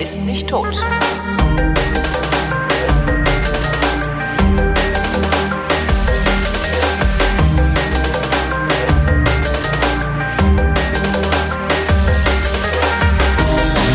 [0.00, 0.64] ist nicht tot.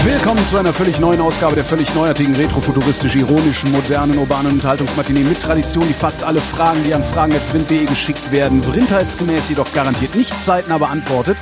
[0.04, 5.88] Willkommen zu einer völlig neuen Ausgabe der völlig neuartigen, retrofuturistisch-ironischen, modernen, urbanen Unterhaltungsmatinee mit Tradition,
[5.88, 11.38] die fast alle Fragen, die an fragen.vrind.de geschickt werden, vrindheitsgemäß jedoch garantiert nicht zeitnah beantwortet.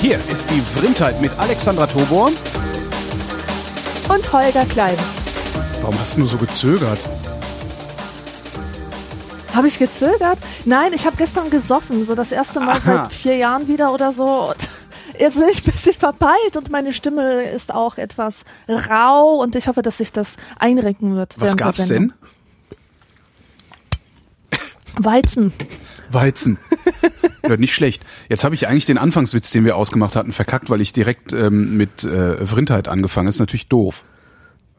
[0.00, 2.30] Hier ist die Vrindheit mit Alexandra Tobor.
[4.08, 4.96] Und Holger Klein.
[5.80, 6.98] Warum hast du nur so gezögert?
[9.54, 10.38] Habe ich gezögert?
[10.64, 12.80] Nein, ich habe gestern gesoffen, so das erste Mal Aha.
[12.80, 14.50] seit vier Jahren wieder oder so.
[14.50, 14.56] Und
[15.18, 19.66] jetzt bin ich ein bisschen verpeilt und meine Stimme ist auch etwas rau und ich
[19.66, 21.36] hoffe, dass sich das einrenken wird.
[21.38, 22.12] Was gab's denn?
[24.96, 25.52] Weizen.
[26.10, 26.58] Weizen.
[27.48, 28.04] ja, nicht schlecht.
[28.28, 31.76] Jetzt habe ich eigentlich den Anfangswitz, den wir ausgemacht hatten, verkackt, weil ich direkt ähm,
[31.76, 33.28] mit äh, Vrindheit angefangen.
[33.28, 34.04] Ist natürlich doof.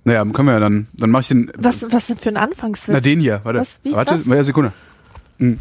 [0.04, 1.52] Naja, können wir ja dann, dann mache ich den.
[1.58, 2.94] Was, was denn für ein Anfangswitz?
[2.94, 3.42] Na, den hier.
[3.44, 3.82] Warte, Was?
[3.84, 3.92] Wie?
[3.92, 4.32] warte, Was?
[4.32, 4.74] eine Sekunde.
[5.38, 5.60] Hm.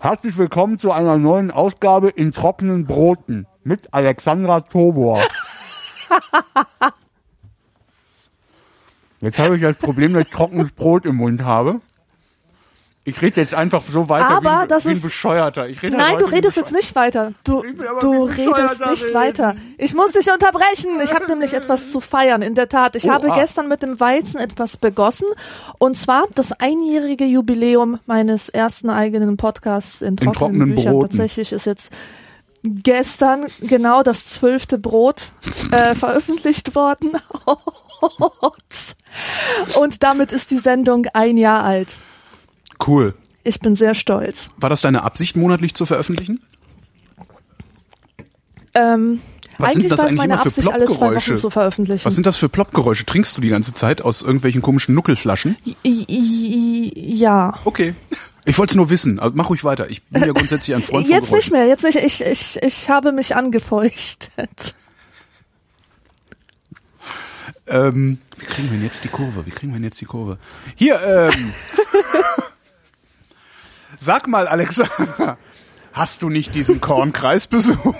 [0.00, 5.22] Herzlich willkommen zu einer neuen Ausgabe in trockenen Broten mit Alexandra Tobor.
[9.20, 11.80] Jetzt habe ich das Problem, dass ich trockenes Brot im Mund habe.
[13.04, 15.68] Ich rede jetzt einfach so weiter Aber wie, das wie ein ist- Bescheuerter.
[15.68, 17.32] Ich rede Nein, halt du redest jetzt nicht weiter.
[17.42, 17.62] Du,
[18.00, 19.14] du redest nicht reden.
[19.14, 19.56] weiter.
[19.76, 21.00] Ich muss dich unterbrechen.
[21.02, 22.42] Ich habe nämlich etwas zu feiern.
[22.42, 23.34] In der Tat, ich Oh, habe ah.
[23.34, 25.26] gestern mit dem Weizen etwas begossen.
[25.78, 30.92] Und zwar das einjährige Jubiläum meines ersten eigenen Podcasts in trockenen, trockenen Büchern.
[30.92, 31.08] Broten.
[31.10, 31.92] Tatsächlich ist jetzt
[32.62, 35.32] gestern genau das zwölfte Brot
[35.72, 37.14] äh, veröffentlicht worden.
[39.76, 41.96] Und damit ist die Sendung ein Jahr alt.
[42.86, 43.14] Cool.
[43.44, 44.50] Ich bin sehr stolz.
[44.56, 46.40] War das deine Absicht, monatlich zu veröffentlichen?
[48.74, 49.20] Ähm,
[49.58, 51.14] Was sind eigentlich das war es eigentlich meine immer für Absicht, alle zwei?
[51.14, 52.04] Wochen zu veröffentlichen.
[52.04, 53.04] Was sind das für Ploppgeräusche?
[53.04, 55.56] Trinkst du die ganze Zeit aus irgendwelchen komischen Nuckelflaschen?
[55.84, 57.54] Ja.
[57.64, 57.94] Okay.
[58.44, 59.18] Ich wollte es nur wissen.
[59.20, 59.90] Also mach ruhig weiter.
[59.90, 61.96] Ich bin ja grundsätzlich ein Freund von Jetzt nicht mehr, jetzt nicht.
[61.96, 64.74] Ich, ich, ich habe mich angefeuchtet.
[67.66, 69.46] Ähm, wie kriegen wir denn jetzt die Kurve?
[69.46, 70.38] Wie kriegen wir denn jetzt die Kurve?
[70.74, 71.52] Hier, ähm.
[74.02, 74.88] Sag mal, Alexa,
[75.92, 77.96] hast du nicht diesen Kornkreis besucht?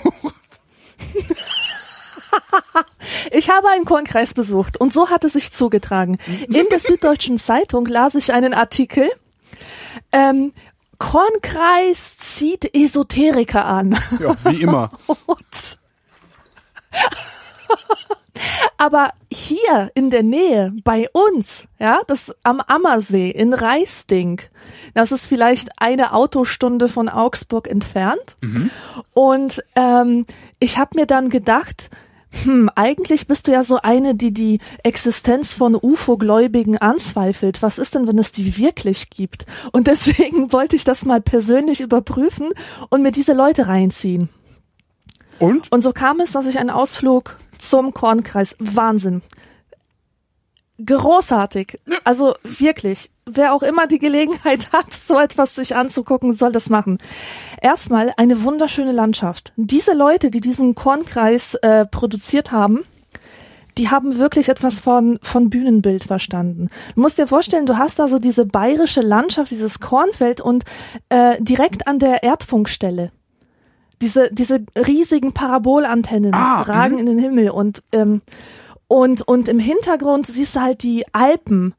[3.31, 6.17] Ich habe einen Kornkreis besucht und so hat es sich zugetragen.
[6.49, 9.09] In der Süddeutschen Zeitung las ich einen Artikel.
[10.11, 10.51] Ähm,
[10.97, 13.97] Kornkreis zieht Esoteriker an.
[14.19, 14.91] Ja, wie immer.
[18.77, 24.41] Aber hier in der Nähe bei uns, ja, das am Ammersee in Reisding,
[24.93, 28.35] das ist vielleicht eine Autostunde von Augsburg entfernt.
[29.13, 30.25] Und ähm,
[30.59, 31.89] ich habe mir dann gedacht,
[32.43, 37.61] hm, eigentlich bist du ja so eine, die die Existenz von UFO-Gläubigen anzweifelt.
[37.61, 39.45] Was ist denn, wenn es die wirklich gibt?
[39.71, 42.49] Und deswegen wollte ich das mal persönlich überprüfen
[42.89, 44.29] und mir diese Leute reinziehen.
[45.39, 45.71] Und?
[45.71, 49.21] Und so kam es, dass ich einen Ausflug zum Kornkreis, Wahnsinn.
[50.83, 51.79] Großartig.
[52.03, 53.11] Also wirklich.
[53.25, 56.97] Wer auch immer die Gelegenheit hat, so etwas sich anzugucken, soll das machen.
[57.61, 59.53] Erstmal eine wunderschöne Landschaft.
[59.55, 62.81] Diese Leute, die diesen Kornkreis äh, produziert haben,
[63.77, 66.67] die haben wirklich etwas von, von Bühnenbild verstanden.
[66.95, 70.63] Du musst dir vorstellen, du hast da so diese bayerische Landschaft, dieses Kornfeld und
[71.09, 73.11] äh, direkt an der Erdfunkstelle.
[74.03, 78.21] Diese, diese riesigen Parabolantennen Ah, ragen in den Himmel und, ähm,
[78.87, 81.73] und, und im Hintergrund siehst du halt die Alpen.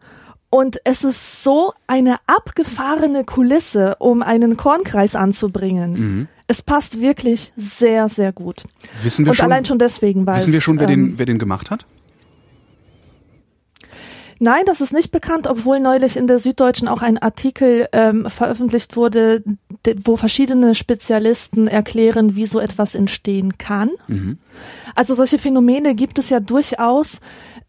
[0.49, 6.29] Und es ist so eine abgefahrene Kulisse, um einen Kornkreis anzubringen.
[6.47, 8.65] Es passt wirklich sehr, sehr gut.
[9.03, 11.27] Wissen wir Und schon, allein schon deswegen, weil wissen wir schon, wer, ähm, den, wer
[11.27, 11.85] den gemacht hat?
[14.41, 18.97] Nein, das ist nicht bekannt, obwohl neulich in der Süddeutschen auch ein Artikel ähm, veröffentlicht
[18.97, 19.43] wurde,
[19.87, 23.91] de- wo verschiedene Spezialisten erklären, wie so etwas entstehen kann.
[24.95, 27.21] Also solche Phänomene gibt es ja durchaus,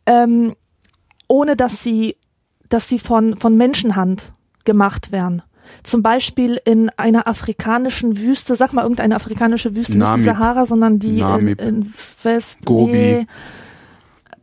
[0.06, 0.56] ähm,
[1.28, 2.18] ohne dass sie,
[2.70, 4.32] dass sie von, von Menschenhand
[4.64, 5.42] gemacht werden.
[5.82, 10.18] Zum Beispiel in einer afrikanischen Wüste, sag mal irgendeine afrikanische Wüste, nicht Namib.
[10.20, 11.62] die Sahara, sondern die in, Namib.
[11.62, 11.94] in
[12.24, 12.92] West, Gobi.
[12.92, 13.28] nee,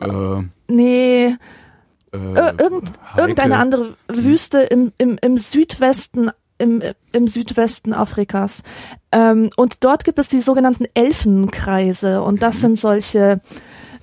[0.00, 1.36] Äh, nee,
[2.12, 6.80] äh, Ir- irgend, irgendeine andere Wüste im, im, im Südwesten im,
[7.10, 8.62] im Südwesten Afrikas.
[9.10, 12.22] Ähm, und dort gibt es die sogenannten Elfenkreise.
[12.22, 13.40] Und das sind solche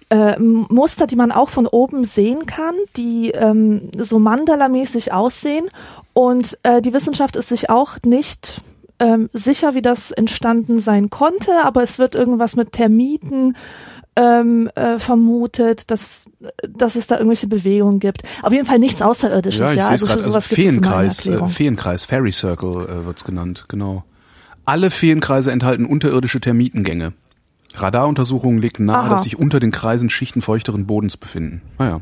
[0.09, 5.69] äh, Muster, die man auch von oben sehen kann, die ähm, so Mandala-mäßig aussehen.
[6.13, 8.61] Und äh, die Wissenschaft ist sich auch nicht
[8.99, 13.55] ähm, sicher, wie das entstanden sein konnte, aber es wird irgendwas mit Termiten
[14.15, 16.29] ähm, äh, vermutet, dass,
[16.67, 18.23] dass es da irgendwelche Bewegungen gibt.
[18.41, 19.59] Auf jeden Fall nichts Außerirdisches.
[19.59, 19.87] Ja, ich ja?
[19.87, 20.23] sehe es also gerade.
[20.23, 21.47] Also es immer eine Feenkreis, äh.
[21.47, 24.03] Feenkreis, Fairy Circle äh, wird's genannt, genau.
[24.65, 27.13] Alle Feenkreise enthalten unterirdische Termitengänge.
[27.75, 29.09] Radaruntersuchungen legten nahe, Aha.
[29.09, 31.61] dass sich unter den Kreisen Schichten feuchteren Bodens befinden.
[31.77, 32.01] Naja.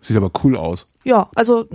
[0.00, 0.86] Sieht aber cool aus.
[1.04, 1.66] Ja, also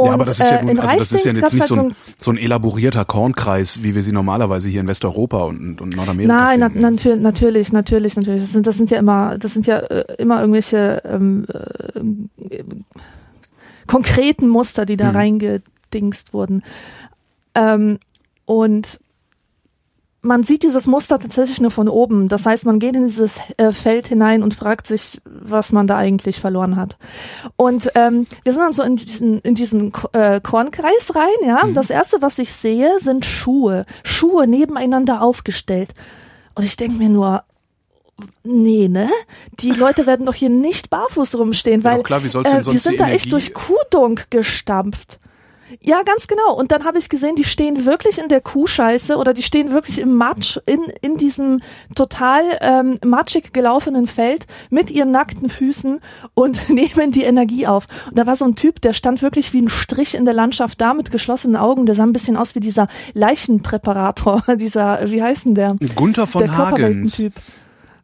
[0.00, 1.74] und, ja, aber das ist ja äh, nun, also das ist ja jetzt nicht so
[1.76, 6.32] ein, so ein elaborierter Kornkreis, wie wir sie normalerweise hier in Westeuropa und, und Nordamerika
[6.34, 6.82] Nein, na, finden.
[6.82, 8.42] natür natürlich, natürlich, natürlich.
[8.42, 11.46] Das sind, das sind ja immer, das sind ja äh, immer irgendwelche ähm,
[12.50, 12.64] äh,
[13.86, 15.16] konkreten Muster, die da Mhm.
[15.16, 16.62] reingedingst wurden.
[17.54, 17.98] Ähm,
[18.44, 19.00] und
[20.28, 22.28] man sieht dieses Muster tatsächlich nur von oben.
[22.28, 25.96] Das heißt, man geht in dieses äh, Feld hinein und fragt sich, was man da
[25.96, 26.96] eigentlich verloren hat.
[27.56, 31.64] Und ähm, wir sind dann so in diesen, in diesen äh, Kornkreis rein, ja.
[31.64, 33.86] Und das erste, was ich sehe, sind Schuhe.
[34.04, 35.94] Schuhe nebeneinander aufgestellt.
[36.54, 37.42] Und ich denke mir nur,
[38.44, 39.08] nee, ne?
[39.60, 43.00] Die Leute werden doch hier nicht barfuß rumstehen, Ja, weil doch klar, äh, die sind
[43.00, 45.18] da echt Energie- durch Kuhdunk gestampft.
[45.80, 46.54] Ja, ganz genau.
[46.54, 49.98] Und dann habe ich gesehen, die stehen wirklich in der Kuhscheiße oder die stehen wirklich
[50.00, 51.60] im Matsch in, in diesem
[51.94, 56.00] total ähm, matschig gelaufenen Feld mit ihren nackten Füßen
[56.34, 57.86] und nehmen die Energie auf.
[58.08, 60.80] Und da war so ein Typ, der stand wirklich wie ein Strich in der Landschaft
[60.80, 61.86] da mit geschlossenen Augen.
[61.86, 65.76] Der sah ein bisschen aus wie dieser Leichenpräparator, dieser, wie heißt denn der?
[65.94, 67.22] Gunther von der Hagens.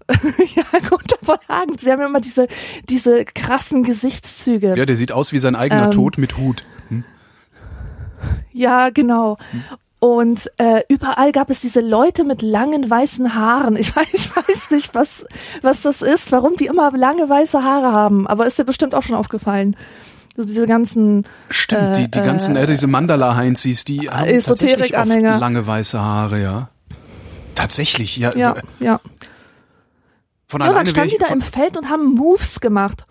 [0.07, 1.81] Ja, Gunther von Hagens.
[1.81, 2.47] Sie haben ja immer diese,
[2.91, 4.75] diese krassen Gesichtszüge.
[4.77, 6.67] Ja, der sieht aus wie sein eigener Ähm, Tod mit Hut.
[8.53, 9.39] Ja, genau.
[10.01, 13.77] Und äh, überall gab es diese Leute mit langen weißen Haaren.
[13.77, 15.25] Ich weiß, ich weiß nicht, was,
[15.63, 18.27] was das ist, warum die immer lange weiße Haare haben.
[18.27, 19.77] Aber ist dir bestimmt auch schon aufgefallen.
[20.37, 25.67] Also diese ganzen, Stimmt, die, die ganzen, äh, diese Mandala-Heinzis, die haben tatsächlich oft lange
[25.67, 26.69] weiße Haare, ja.
[27.55, 28.35] Tatsächlich, ja.
[28.37, 29.01] ja, ja.
[30.49, 33.07] Von Ja, dann standen die da im Feld und haben Moves gemacht.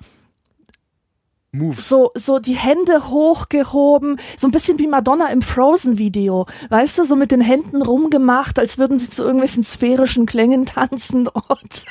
[1.55, 1.87] Moves.
[1.87, 6.47] So, so die Hände hochgehoben, so ein bisschen wie Madonna im Frozen-Video.
[6.69, 11.27] Weißt du, so mit den Händen rumgemacht, als würden sie zu irgendwelchen sphärischen Klängen tanzen
[11.27, 11.43] und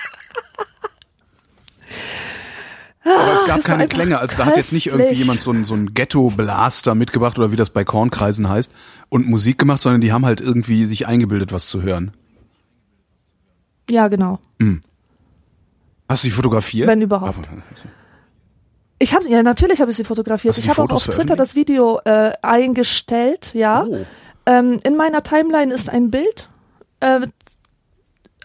[3.05, 4.19] Aber es gab das keine Klänge.
[4.19, 7.57] Also da hat jetzt nicht irgendwie jemand so ein, so ein Ghetto-Blaster mitgebracht oder wie
[7.57, 8.73] das bei Kornkreisen heißt
[9.09, 12.13] und Musik gemacht, sondern die haben halt irgendwie sich eingebildet, was zu hören.
[13.91, 14.39] ja, genau.
[16.09, 16.89] Hast du die fotografiert?
[16.89, 17.49] Wenn überhaupt.
[17.49, 17.63] Aber-
[19.03, 20.57] Ich habe ja natürlich habe ich sie fotografiert.
[20.59, 23.51] Ich habe auch auf Twitter das Video äh, eingestellt.
[23.53, 23.85] Ja.
[23.85, 23.99] Oh.
[24.47, 26.49] Ähm, in meiner Timeline ist ein Bild,
[27.01, 27.27] äh,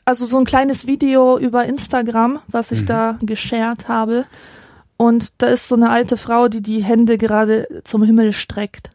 [0.04, 2.78] also so ein kleines Video über Instagram, was Mhm.
[2.78, 4.24] ich da geshared habe.
[4.98, 8.90] Und da ist so eine alte Frau, die die Hände gerade zum Himmel streckt.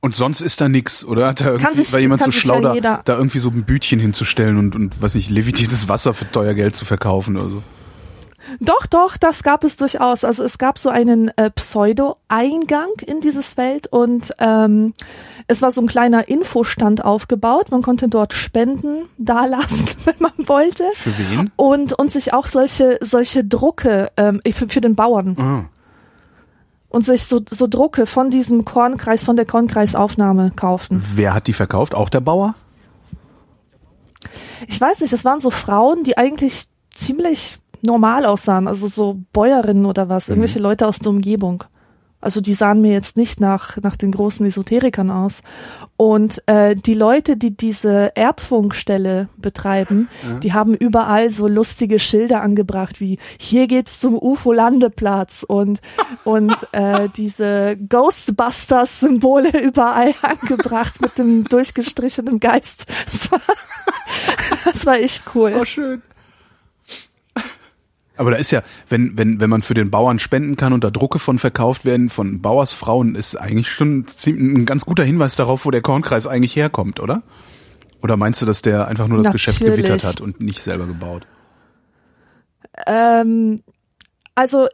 [0.00, 1.28] Und sonst ist da nix, oder?
[1.28, 4.00] Hat da irgendwie, sich- war jemand so schlau, ja da, da irgendwie so ein Bütchen
[4.00, 7.62] hinzustellen und, und was nicht, levitiertes Wasser für teuer Geld zu verkaufen oder so?
[8.58, 10.24] Doch, doch, das gab es durchaus.
[10.24, 14.94] Also es gab so einen äh, Pseudo-Eingang in dieses Feld und ähm,
[15.46, 17.70] es war so ein kleiner Infostand aufgebaut.
[17.70, 20.84] Man konnte dort Spenden dalassen, wenn man wollte.
[20.94, 21.50] Für wen?
[21.56, 25.64] Und, und sich auch solche, solche Drucke ähm, für, für den Bauern Ah.
[26.88, 31.02] und sich so, so Drucke von diesem Kornkreis, von der Kornkreisaufnahme kaufen.
[31.14, 31.94] Wer hat die verkauft?
[31.94, 32.54] Auch der Bauer?
[34.68, 39.86] Ich weiß nicht, das waren so Frauen, die eigentlich ziemlich normal aussahen, also so Bäuerinnen
[39.86, 41.64] oder was, irgendwelche Leute aus der Umgebung.
[42.22, 45.42] Also die sahen mir jetzt nicht nach, nach den großen Esoterikern aus.
[45.96, 50.10] Und äh, die Leute, die diese Erdfunkstelle betreiben,
[50.42, 55.80] die haben überall so lustige Schilder angebracht, wie hier geht's zum UFO-Landeplatz und,
[56.24, 62.84] und äh, diese Ghostbusters-Symbole überall angebracht mit dem durchgestrichenen Geist.
[63.10, 63.40] Das war,
[64.66, 65.64] das war echt cool.
[65.64, 66.02] schön.
[68.20, 70.90] Aber da ist ja, wenn, wenn, wenn man für den Bauern spenden kann und da
[70.90, 75.70] Drucke von verkauft werden, von Bauersfrauen, ist eigentlich schon ein ganz guter Hinweis darauf, wo
[75.70, 77.22] der Kornkreis eigentlich herkommt, oder?
[78.02, 79.86] Oder meinst du, dass der einfach nur das Geschäft Natürlich.
[79.86, 81.26] gewittert hat und nicht selber gebaut?
[82.86, 83.62] Ähm,
[84.34, 84.68] also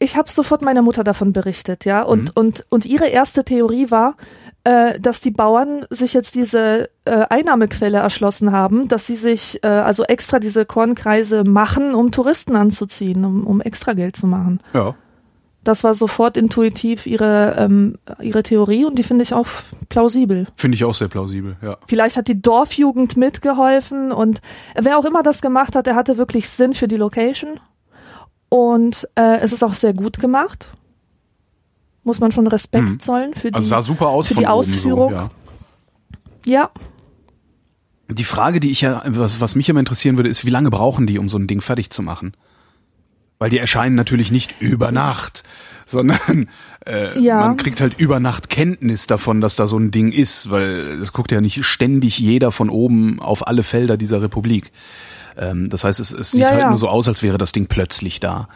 [0.00, 2.30] ich habe sofort meiner Mutter davon berichtet, ja, und Mhm.
[2.34, 4.16] und und ihre erste Theorie war,
[4.64, 9.68] äh, dass die Bauern sich jetzt diese äh, Einnahmequelle erschlossen haben, dass sie sich äh,
[9.68, 14.60] also extra diese Kornkreise machen, um Touristen anzuziehen, um, um extra Geld zu machen.
[14.72, 14.94] Ja.
[15.62, 19.46] Das war sofort intuitiv ihre ähm, ihre Theorie und die finde ich auch
[19.88, 20.46] plausibel.
[20.56, 21.78] Finde ich auch sehr plausibel, ja.
[21.86, 24.42] Vielleicht hat die Dorfjugend mitgeholfen und
[24.74, 27.60] wer auch immer das gemacht hat, der hatte wirklich Sinn für die Location.
[28.50, 30.68] Und äh, es ist auch sehr gut gemacht.
[32.04, 33.00] Muss man schon Respekt Mhm.
[33.00, 33.54] zollen für die.
[33.54, 35.10] Also sah super aus für die Ausführung.
[35.12, 35.30] so, ja.
[36.44, 36.70] ja.
[38.10, 41.06] Die Frage, die ich ja, was, was mich immer interessieren würde, ist, wie lange brauchen
[41.06, 42.34] die, um so ein Ding fertig zu machen?
[43.38, 45.42] Weil die erscheinen natürlich nicht über Nacht,
[45.86, 46.48] sondern
[46.86, 47.40] äh, Ja.
[47.40, 51.12] man kriegt halt über Nacht Kenntnis davon, dass da so ein Ding ist, weil es
[51.14, 54.70] guckt ja nicht ständig jeder von oben auf alle Felder dieser Republik.
[55.38, 56.68] Ähm, das heißt, es, es sieht Ja, halt ja.
[56.68, 58.48] nur so aus, als wäre das Ding plötzlich da.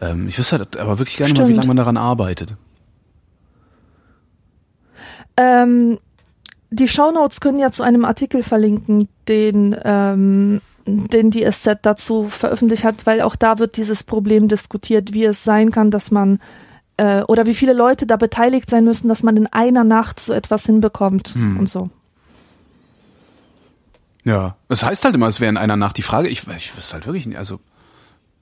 [0.00, 1.56] Ähm, ich wüsste halt aber wirklich gerne mal, wie Stimmt.
[1.56, 2.54] lange man daran arbeitet.
[5.36, 5.98] Ähm,
[6.70, 12.84] die Shownotes können ja zu einem Artikel verlinken, den, ähm, den die SZ dazu veröffentlicht
[12.84, 16.40] hat, weil auch da wird dieses Problem diskutiert, wie es sein kann, dass man
[16.96, 20.32] äh, oder wie viele Leute da beteiligt sein müssen, dass man in einer Nacht so
[20.32, 21.58] etwas hinbekommt Hm.
[21.58, 21.88] und so.
[24.24, 26.28] Ja, es heißt halt immer, es wäre in einer Nacht die Frage.
[26.28, 27.60] Ich, ich wüsste halt wirklich nicht, also,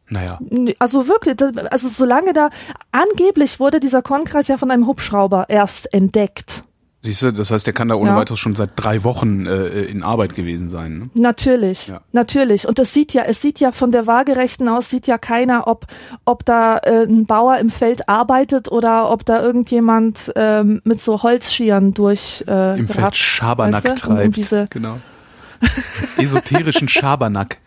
[0.08, 0.38] naja.
[0.78, 2.50] Also wirklich, das- also solange da
[2.92, 6.64] angeblich wurde dieser Kornkreis ja von einem Hubschrauber erst entdeckt.
[7.04, 8.16] Siehst du, das heißt, der kann da ohne Ja.
[8.16, 10.98] weiteres schon seit drei Wochen äh, in Arbeit gewesen sein.
[10.98, 11.10] Ne?
[11.14, 12.00] Natürlich, Ja.
[12.12, 12.68] natürlich.
[12.68, 15.86] Und es sieht ja, es sieht ja von der Waagerechten aus, sieht ja keiner, ob,
[16.24, 21.24] ob da äh, ein Bauer im Feld arbeitet oder ob da irgendjemand ähm, mit so
[21.24, 24.06] Holzschieren durch äh, Im Feld Schabernack weißt du?
[24.08, 24.36] Um- um treibt.
[24.36, 24.98] diese, genau.
[26.18, 27.58] Esoterischen Schabernack.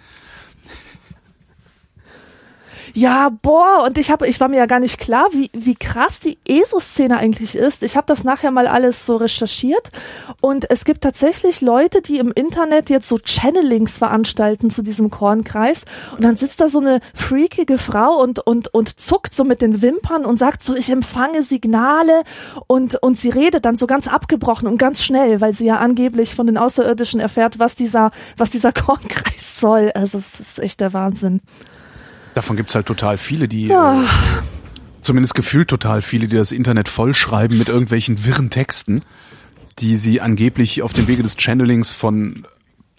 [2.98, 6.22] Ja, boah, und ich habe, ich war mir ja gar nicht klar, wie, wie krass
[6.22, 7.84] die ESO-Szene eigentlich ist.
[7.84, 9.92] Ich habe das nachher mal alles so recherchiert
[10.40, 15.84] und es gibt tatsächlich Leute, die im Internet jetzt so Channelings veranstalten zu diesem Kornkreis
[16.14, 19.82] und dann sitzt da so eine freakige Frau und und und zuckt so mit den
[19.82, 22.24] Wimpern und sagt so, ich empfange Signale
[22.68, 26.34] und und sie redet dann so ganz abgebrochen und ganz schnell, weil sie ja angeblich
[26.34, 29.92] von den Außerirdischen erfährt, was dieser was dieser Kornkreis soll.
[29.94, 31.42] Also es ist echt der Wahnsinn.
[32.36, 34.04] Davon gibt's halt total viele, die, Ja.
[34.04, 34.08] äh,
[35.02, 39.02] zumindest gefühlt total viele, die das Internet vollschreiben mit irgendwelchen wirren Texten,
[39.80, 42.46] die sie angeblich auf dem Wege des Channelings von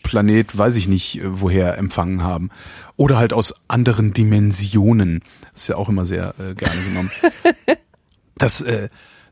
[0.02, 2.50] Planet, weiß ich nicht, äh, woher empfangen haben.
[2.96, 5.22] Oder halt aus anderen Dimensionen.
[5.52, 7.10] Das ist ja auch immer sehr äh, gerne genommen.
[8.38, 8.90] Das, äh,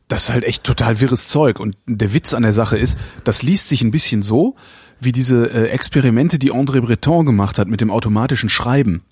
[0.08, 1.61] das ist halt echt total wirres Zeug.
[1.61, 4.56] Und der Witz an der Sache ist, das liest sich ein bisschen so,
[4.99, 9.02] wie diese äh, Experimente, die André Breton gemacht hat mit dem automatischen Schreiben.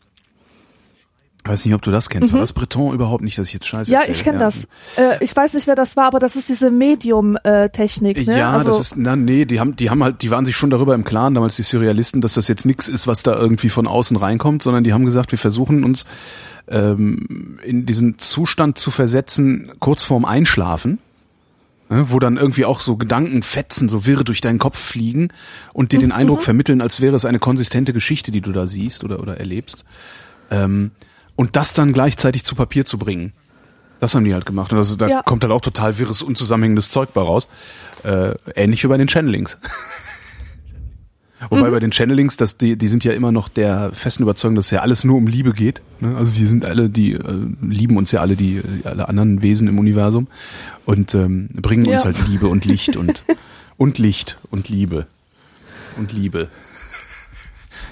[1.45, 2.33] Ich weiß nicht, ob du das kennst.
[2.33, 3.95] War das Breton überhaupt nicht, dass ich jetzt scheiße Mhm.
[3.95, 4.17] Ja, erzähle?
[4.17, 4.69] ich kenne das.
[4.97, 8.27] Äh, ich weiß nicht, wer das war, aber das ist diese Medium-Technik.
[8.29, 8.39] Ne?
[8.39, 10.71] Ja, also, das ist, na, nee, die haben, die haben halt, die waren sich schon
[10.71, 13.89] darüber im Klaren, damals die Surrealisten, dass das jetzt nichts ist, was da irgendwie von
[13.89, 16.07] außen reinkommt, sondern die haben gesagt, wir versuchen uns
[16.69, 21.01] ähm, in diesen Zustand zu versetzen, kurz vorm Einschlafen,
[21.89, 25.31] ne, wo dann irgendwie auch so Gedankenfetzen, so wirre durch deinen Kopf fliegen
[25.73, 29.03] und dir den Eindruck vermitteln, als wäre es eine konsistente Geschichte, die du da siehst
[29.03, 29.85] oder, oder erlebst.
[30.53, 30.93] Ähm,
[31.37, 33.33] und das dann gleichzeitig zu Papier zu bringen.
[34.01, 34.73] Das haben die halt gemacht.
[34.73, 35.23] Und das, da Ja.
[35.23, 37.49] kommt halt auch total wirres, unzusammenhängendes Zeug bei raus.
[38.03, 39.59] Äh, ähnlich wie bei den Channelings.
[41.51, 44.71] Wobei bei den Channelings, das, die, die sind ja immer noch der festen Überzeugung, dass
[44.71, 45.83] ja alles nur um Liebe geht.
[46.01, 46.17] Ne?
[46.17, 49.79] Also die sind alle, die äh, lieben uns ja alle, die alle anderen Wesen im
[49.81, 50.29] Universum
[50.87, 52.13] und ähm, bringen uns Ja.
[52.13, 53.25] halt Liebe und Licht und
[53.77, 55.07] und Licht und Liebe
[55.97, 56.49] und Liebe.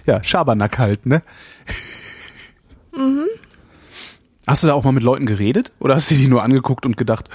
[0.07, 1.23] Ja, Schabernack halt, ne?
[4.47, 6.97] Hast du da auch mal mit Leuten geredet oder hast du die nur angeguckt und
[6.97, 7.29] gedacht,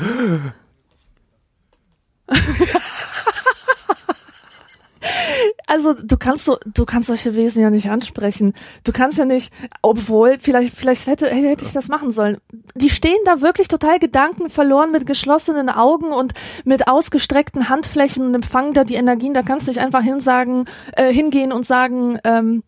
[5.67, 8.53] also du kannst so, du kannst solche Wesen ja nicht ansprechen.
[8.83, 12.37] Du kannst ja nicht, obwohl, vielleicht, vielleicht hätte, hätte ich das machen sollen.
[12.75, 16.33] Die stehen da wirklich total Gedanken verloren mit geschlossenen Augen und
[16.63, 19.33] mit ausgestreckten Handflächen und empfangen da die Energien.
[19.33, 22.63] Da kannst du nicht einfach hinsagen, äh, hingehen und sagen, ähm,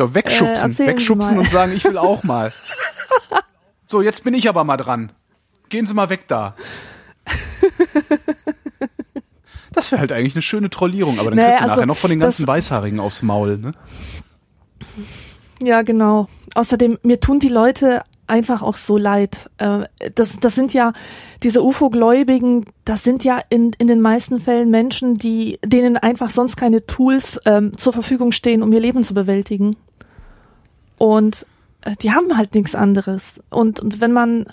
[0.00, 2.52] Doch wegschubsen, Äh, wegschubsen und sagen, ich will auch mal.
[3.86, 5.12] so, jetzt bin ich aber mal dran.
[5.68, 6.54] Gehen Sie mal weg da.
[9.72, 11.96] Das wäre halt eigentlich eine schöne Trollierung, aber dann Nee, kriegst du also nachher noch
[11.96, 13.72] von den ganzen Weißhaarigen aufs Maul, ne?
[15.62, 16.26] Ja, genau.
[16.54, 19.50] Außerdem, mir tun die Leute einfach auch so leid.
[19.58, 20.92] Äh, Das, das sind ja,
[21.42, 26.56] diese UFO-Gläubigen, das sind ja in, in den meisten Fällen Menschen, die, denen einfach sonst
[26.56, 29.76] keine Tools ähm, zur Verfügung stehen, um ihr Leben zu bewältigen.
[31.00, 31.46] Und
[31.80, 33.42] äh, die haben halt nichts anderes.
[33.48, 34.44] Und, und wenn man,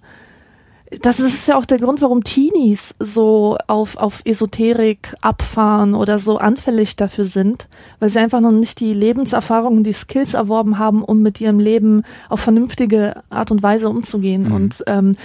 [1.01, 6.37] das ist ja auch der Grund, warum Teenies so auf, auf Esoterik abfahren oder so
[6.37, 7.67] anfällig dafür sind,
[7.99, 11.59] weil sie einfach noch nicht die Lebenserfahrung und die Skills erworben haben, um mit ihrem
[11.59, 14.49] Leben auf vernünftige Art und Weise umzugehen.
[14.49, 15.17] Und ähm,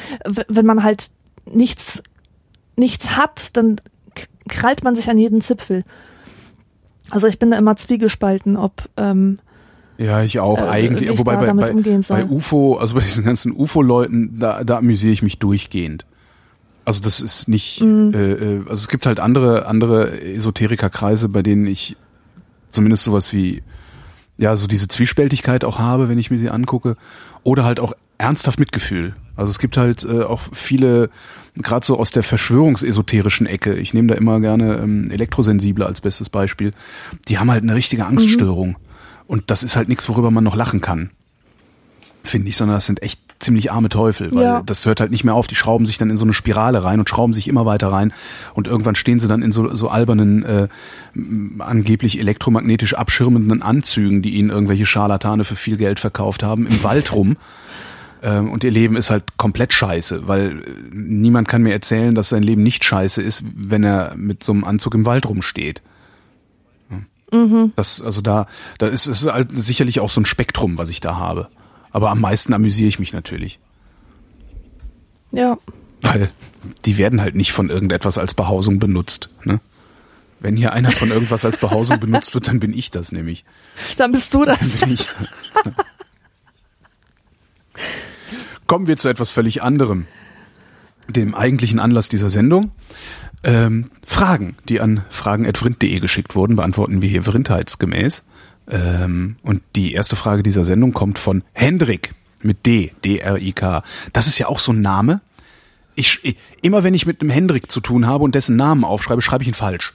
[0.49, 1.07] wenn man halt
[1.47, 2.03] nichts,
[2.75, 3.77] nichts hat, dann
[4.49, 5.85] krallt man sich an jeden Zipfel.
[7.11, 9.39] Also ich bin da immer zwiegespalten, ob ähm,
[9.99, 11.19] Ja, ich auch Äh, eigentlich.
[11.19, 11.73] Wobei bei, bei,
[12.09, 16.07] bei UFO, also bei diesen ganzen UFO-Leuten, da, da amüsiere ich mich durchgehend.
[16.85, 18.13] Also das ist nicht, Mhm.
[18.15, 21.97] äh, äh, also es gibt halt andere, andere Esoterikerkreise, bei denen ich
[22.71, 23.63] zumindest sowas wie,
[24.39, 26.97] ja, so diese Zwiespältigkeit auch habe, wenn ich mir sie angucke.
[27.45, 29.15] Oder halt auch ernsthaft Mitgefühl.
[29.37, 31.11] Also es gibt halt äh, auch viele,
[31.57, 36.31] gerade so aus der verschwörungsesoterischen Ecke, ich nehme da immer gerne ähm, Elektrosensible als bestes
[36.31, 36.73] Beispiel,
[37.29, 38.71] die haben halt eine richtige Angststörung.
[38.71, 38.77] Mhm.
[39.33, 41.09] Und das ist halt nichts, worüber man noch lachen kann.
[42.23, 44.63] Finde ich, sondern das sind echt ziemlich arme Teufel, weil ja.
[44.63, 45.47] das hört halt nicht mehr auf.
[45.47, 48.13] Die schrauben sich dann in so eine Spirale rein und schrauben sich immer weiter rein
[48.53, 50.69] und irgendwann stehen sie dann in so, so albernen, äh,
[51.61, 57.15] angeblich elektromagnetisch abschirmenden Anzügen, die ihnen irgendwelche Scharlatane für viel Geld verkauft haben, im Wald
[57.15, 57.39] rum.
[58.25, 60.63] Ähm, und ihr Leben ist halt komplett scheiße, weil äh,
[60.93, 64.63] niemand kann mir erzählen, dass sein Leben nicht scheiße ist, wenn er mit so einem
[64.63, 65.83] Anzug im Wald rumsteht.
[67.33, 67.73] Mhm.
[67.77, 68.47] Das, also da,
[68.79, 71.49] da ist es halt sicherlich auch so ein Spektrum, was ich da habe.
[71.91, 73.59] Aber am meisten amüsiere ich mich natürlich.
[75.33, 75.59] Ja.
[76.03, 76.31] Weil
[76.85, 79.31] die werden halt nicht von irgendetwas als Behausung benutzt.
[79.45, 79.61] Ne?
[80.41, 83.45] Wenn hier einer von irgendwas als Behausung benutzt wird, dann bin ich das nämlich.
[83.97, 84.59] Dann bist du das.
[84.59, 85.07] Dann bin ich.
[88.67, 90.07] Kommen wir zu etwas völlig anderem.
[91.09, 92.73] Dem eigentlichen Anlass dieser Sendung.
[93.45, 98.25] Ähm, Fragen, die an fragen.vrind.de geschickt wurden, beantworten wir hier vrindheitsgemäß.
[98.71, 103.83] Ähm, und die erste Frage dieser Sendung kommt von Hendrik mit D, D-R-I-K.
[104.13, 105.21] Das ist ja auch so ein Name.
[105.95, 109.43] Ich, immer wenn ich mit einem Hendrik zu tun habe und dessen Namen aufschreibe, schreibe
[109.43, 109.95] ich ihn falsch.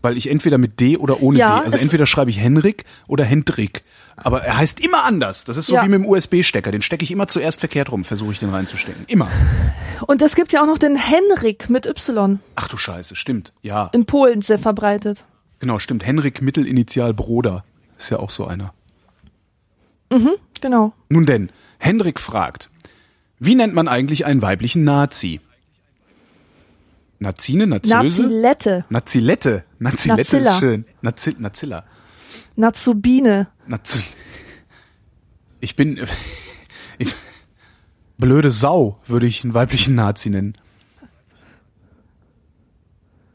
[0.00, 1.64] Weil ich entweder mit D oder ohne ja, D.
[1.64, 3.82] Also entweder schreibe ich Henrik oder Hendrik.
[4.16, 5.44] Aber er heißt immer anders.
[5.44, 5.84] Das ist so ja.
[5.84, 6.70] wie mit dem USB-Stecker.
[6.70, 9.04] Den stecke ich immer zuerst verkehrt rum, versuche ich den reinzustecken.
[9.08, 9.28] Immer.
[10.06, 12.38] Und es gibt ja auch noch den Henrik mit Y.
[12.54, 13.52] Ach du Scheiße, stimmt.
[13.62, 13.90] Ja.
[13.92, 15.24] In Polen sehr verbreitet.
[15.60, 16.06] Genau, stimmt.
[16.06, 17.64] Henrik Mittelinitial Broder
[17.98, 18.72] ist ja auch so einer.
[20.12, 20.92] Mhm, genau.
[21.08, 22.70] Nun denn, Henrik fragt,
[23.38, 25.40] wie nennt man eigentlich einen weiblichen Nazi?
[27.20, 28.22] Nazine, Nazöse?
[28.22, 28.84] Nazilette.
[28.88, 29.64] Nazilette.
[29.78, 30.52] Nazilette Nazilla.
[30.52, 30.84] ist schön.
[31.02, 31.84] Nazil Nazilla.
[32.56, 33.48] Nazubine.
[33.66, 34.02] Nazil
[35.60, 36.00] ich bin,
[36.98, 37.14] ich,
[38.16, 40.56] blöde Sau würde ich einen weiblichen Nazi nennen.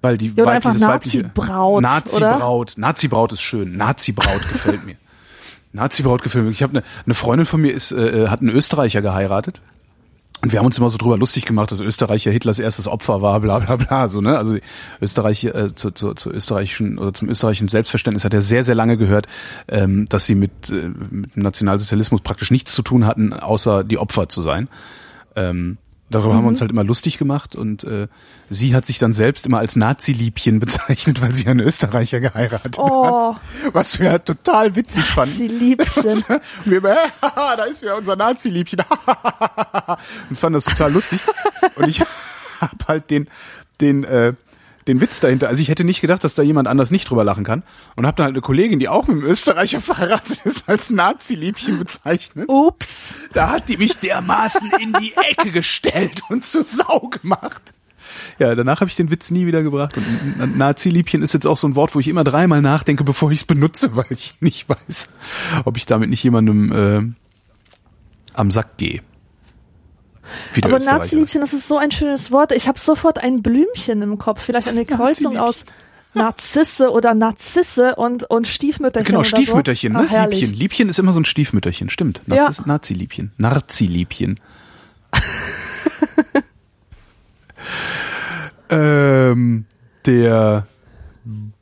[0.02, 1.82] Weil die ja, Weib, Nazi-Braut.
[1.82, 2.74] Nazi-Braut.
[2.76, 3.78] Nazi-Braut ist schön.
[3.78, 4.98] Nazi-Braut gefällt mir.
[5.72, 6.52] Nazi-Braut gefällt mir.
[6.52, 9.62] Ich habe eine, eine Freundin von mir ist, äh, hat einen Österreicher geheiratet.
[10.44, 13.22] Und wir haben uns immer so drüber lustig gemacht, dass Österreich ja Hitlers erstes Opfer
[13.22, 14.10] war, bla bla bla.
[14.10, 14.38] So, ne?
[14.38, 14.58] Also
[15.02, 18.98] Österreich äh, zu, zu, zu österreichischen oder zum österreichischen Selbstverständnis hat er sehr, sehr lange
[18.98, 19.28] gehört,
[19.70, 23.98] ähm, dass sie mit, äh, mit dem Nationalsozialismus praktisch nichts zu tun hatten, außer die
[23.98, 24.68] Opfer zu sein.
[25.38, 25.78] Ähm,
[26.14, 26.38] Darüber mhm.
[26.38, 26.64] haben wir uns mhm.
[26.64, 28.08] halt immer lustig gemacht und äh,
[28.50, 33.36] sie hat sich dann selbst immer als Nazi-Liebchen bezeichnet, weil sie einen Österreicher geheiratet oh.
[33.36, 33.42] hat.
[33.74, 35.32] Was wir halt total witzig fanden.
[35.32, 36.24] Nazi-Liebchen.
[36.66, 38.84] wir immer, da ist ja unser Nazi-Liebchen.
[40.30, 41.20] und fanden das total lustig.
[41.76, 42.02] Und ich
[42.62, 43.28] hab halt den,
[43.82, 44.34] den äh,
[44.88, 45.48] den Witz dahinter.
[45.48, 47.64] Also ich hätte nicht gedacht, dass da jemand anders nicht drüber lachen kann.
[47.96, 51.80] Und habe dann halt eine Kollegin, die auch mit einem Österreicher verheiratet ist, als Nazi-Liebchen
[51.80, 52.46] bezeichnet.
[52.50, 53.16] Ups.
[53.34, 57.62] Da hat die mich dermaßen in die Ecke gestellt und zur Sau gemacht.
[58.38, 59.96] Ja, danach habe ich den Witz nie wieder gebracht.
[60.40, 63.40] Und Nazi-Liebchen ist jetzt auch so ein Wort, wo ich immer dreimal nachdenke, bevor ich
[63.40, 65.10] es benutze, weil ich nicht weiß,
[65.66, 67.02] ob ich damit nicht jemandem äh,
[68.34, 69.02] am Sack gehe.
[70.62, 72.52] Aber Nazi-Liebchen, das ist so ein schönes Wort.
[72.52, 74.42] Ich habe sofort ein Blümchen im Kopf.
[74.42, 75.66] Vielleicht eine Kreuzung aus
[76.14, 79.12] Narzisse oder Narzisse und, und Stiefmütterchen.
[79.12, 80.00] Genau, Stiefmütterchen, so.
[80.00, 80.08] ne?
[80.12, 80.54] Ach, Liebchen.
[80.54, 82.22] Liebchen ist immer so ein Stiefmütterchen, stimmt.
[82.28, 82.64] Narziss, ja.
[82.68, 83.32] Nazi-Liebchen.
[83.38, 84.40] Narzi-Liebchen.
[88.70, 89.66] ähm,
[90.06, 90.68] der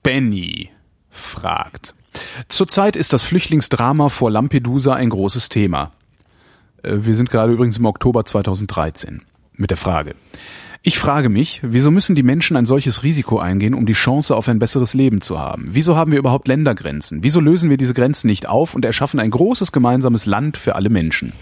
[0.04, 0.70] Benny
[1.10, 1.96] fragt.
[2.50, 5.92] Zurzeit ist das Flüchtlingsdrama vor Lampedusa ein großes Thema.
[6.84, 9.22] Äh, wir sind gerade übrigens im Oktober 2013
[9.56, 10.16] mit der Frage.
[10.84, 14.48] Ich frage mich, wieso müssen die Menschen ein solches Risiko eingehen, um die Chance auf
[14.48, 15.66] ein besseres Leben zu haben?
[15.70, 17.22] Wieso haben wir überhaupt Ländergrenzen?
[17.22, 20.90] Wieso lösen wir diese Grenzen nicht auf und erschaffen ein großes gemeinsames Land für alle
[20.90, 21.34] Menschen?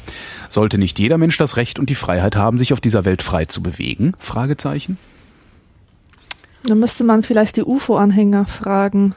[0.50, 3.46] Sollte nicht jeder Mensch das Recht und die Freiheit haben, sich auf dieser Welt frei
[3.46, 4.12] zu bewegen?
[4.20, 4.98] Fragezeichen.
[6.64, 9.16] Dann müsste man vielleicht die UFO-Anhänger fragen.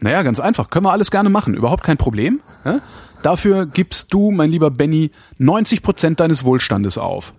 [0.00, 0.68] Naja, ganz einfach.
[0.68, 1.54] Können wir alles gerne machen.
[1.54, 2.40] Überhaupt kein Problem.
[2.66, 2.80] Ja?
[3.26, 7.34] Dafür gibst du, mein lieber Benny, 90 Prozent deines Wohlstandes auf.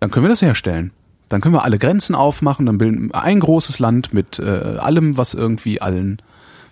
[0.00, 0.92] Dann können wir das herstellen.
[1.28, 4.46] Dann können wir alle Grenzen aufmachen, dann bilden wir ein großes Land mit äh,
[4.78, 6.22] allem, was irgendwie allen,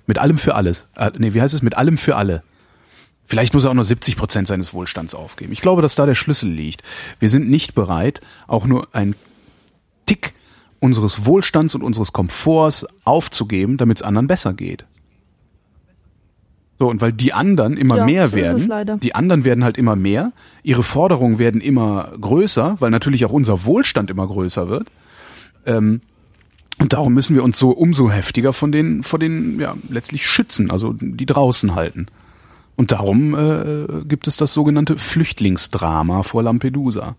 [0.06, 0.86] mit allem für alles.
[0.96, 1.60] Äh, nee, wie heißt es?
[1.60, 2.42] Mit allem für alle.
[3.26, 5.52] Vielleicht muss er auch nur 70 Prozent seines Wohlstands aufgeben.
[5.52, 6.82] Ich glaube, dass da der Schlüssel liegt.
[7.18, 9.14] Wir sind nicht bereit, auch nur ein
[10.06, 10.32] Tick
[10.78, 14.86] unseres Wohlstands und unseres Komforts aufzugeben, damit es anderen besser geht.
[16.80, 19.94] So, und weil die anderen immer ja, mehr so werden, die anderen werden halt immer
[19.94, 24.90] mehr, ihre Forderungen werden immer größer, weil natürlich auch unser Wohlstand immer größer wird.
[25.66, 26.00] Ähm,
[26.78, 30.70] Und darum müssen wir uns so umso heftiger von den, vor den, ja, letztlich schützen,
[30.70, 32.06] also die draußen halten.
[32.76, 37.16] Und darum äh, gibt es das sogenannte Flüchtlingsdrama vor Lampedusa.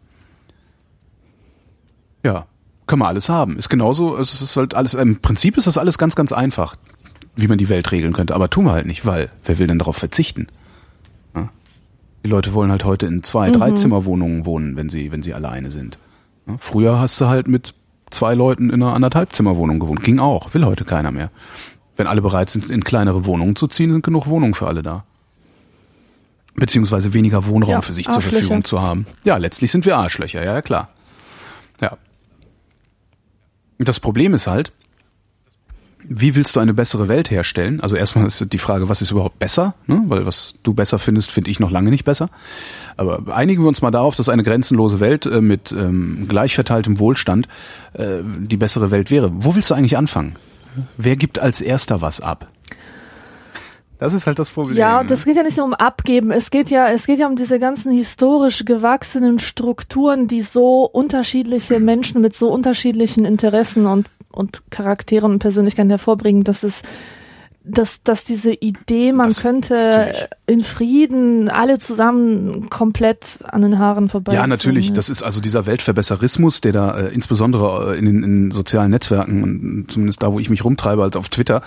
[2.25, 2.47] Ja,
[2.87, 3.57] kann man alles haben.
[3.57, 6.75] Ist genauso, es ist halt alles, im Prinzip ist das alles ganz, ganz einfach,
[7.35, 8.35] wie man die Welt regeln könnte.
[8.35, 10.47] Aber tun wir halt nicht, weil wer will denn darauf verzichten?
[11.35, 11.49] Ja?
[12.23, 13.53] Die Leute wollen halt heute in zwei, mhm.
[13.53, 15.97] drei Zimmerwohnungen wohnen, wenn sie, wenn sie alleine sind.
[16.47, 16.55] Ja?
[16.59, 17.73] Früher hast du halt mit
[18.09, 20.03] zwei Leuten in einer anderthalb Zimmerwohnung gewohnt.
[20.03, 21.31] Ging auch, will heute keiner mehr.
[21.95, 25.05] Wenn alle bereit sind, in kleinere Wohnungen zu ziehen, sind genug Wohnungen für alle da.
[26.55, 29.05] Beziehungsweise weniger Wohnraum ja, für sich zur Verfügung zu haben.
[29.23, 30.89] Ja, letztlich sind wir Arschlöcher, ja, ja klar.
[31.79, 31.97] Ja.
[33.79, 34.73] Das Problem ist halt,
[36.13, 37.79] wie willst du eine bessere Welt herstellen?
[37.79, 39.75] Also erstmal ist die Frage, was ist überhaupt besser?
[39.87, 40.03] Ne?
[40.07, 42.29] Weil was du besser findest, finde ich noch lange nicht besser.
[42.97, 46.99] Aber einigen wir uns mal darauf, dass eine grenzenlose Welt äh, mit ähm, gleich verteiltem
[46.99, 47.47] Wohlstand
[47.93, 49.31] äh, die bessere Welt wäre.
[49.33, 50.35] Wo willst du eigentlich anfangen?
[50.97, 52.47] Wer gibt als erster was ab?
[53.97, 54.77] Das ist halt das Problem.
[54.77, 56.31] Ja, das geht ja nicht nur um Abgeben.
[56.31, 61.79] Es geht ja, es geht ja um diese ganzen historisch gewachsenen Strukturen, die so unterschiedliche
[61.79, 66.81] Menschen mit so unterschiedlichen Interessen und, und Charakteren und Persönlichkeiten hervorbringen, dass es,
[67.63, 70.27] dass, dass diese Idee, man das könnte natürlich.
[70.47, 74.33] in Frieden alle zusammen komplett an den Haaren vorbei.
[74.33, 74.93] Ja, natürlich.
[74.93, 79.43] Das ist also dieser Weltverbesserismus, der da äh, insbesondere äh, in den in sozialen Netzwerken
[79.43, 81.61] und zumindest da, wo ich mich rumtreibe, als auf Twitter,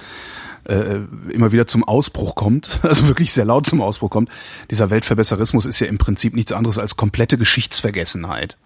[0.65, 1.01] äh,
[1.31, 4.31] immer wieder zum Ausbruch kommt, also wirklich sehr laut zum Ausbruch kommt.
[4.71, 8.57] Dieser Weltverbesserismus ist ja im Prinzip nichts anderes als komplette Geschichtsvergessenheit.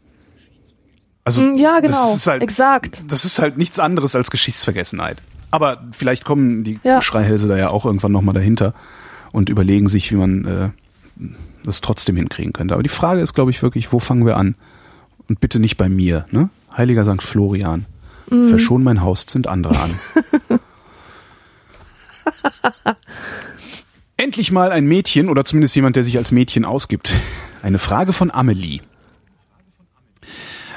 [1.29, 3.03] Also mm, ja, genau, das ist halt, exakt.
[3.07, 5.21] Das ist halt nichts anderes als Geschichtsvergessenheit.
[5.51, 7.03] Aber vielleicht kommen die ja.
[7.03, 8.73] Schreihälse da ja auch irgendwann nochmal dahinter
[9.31, 10.71] und überlegen sich, wie man äh,
[11.65, 12.73] das trotzdem hinkriegen könnte.
[12.73, 14.55] Aber die Frage ist, glaube ich, wirklich, wo fangen wir an?
[15.29, 16.49] Und bitte nicht bei mir, ne?
[16.75, 17.23] Heiliger St.
[17.23, 17.85] Florian.
[18.31, 18.49] Mm.
[18.49, 19.91] Verschon mein Haus, zünd andere an.
[24.17, 27.13] Endlich mal ein Mädchen oder zumindest jemand, der sich als Mädchen ausgibt.
[27.63, 28.81] Eine Frage von Amelie.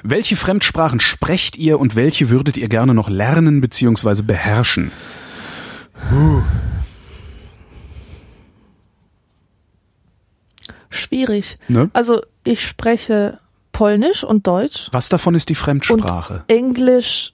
[0.04, 4.24] Welche Fremdsprachen sprecht ihr und welche würdet ihr gerne noch lernen bzw.
[4.24, 4.92] beherrschen?
[6.10, 6.42] Puh.
[10.90, 11.58] Schwierig.
[11.68, 11.90] Ne?
[11.94, 13.40] Also ich spreche
[13.72, 14.90] Polnisch und Deutsch.
[14.92, 16.44] Was davon ist die Fremdsprache?
[16.48, 17.34] Und Englisch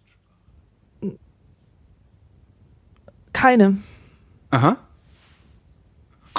[3.33, 3.77] keine.
[4.49, 4.77] Aha.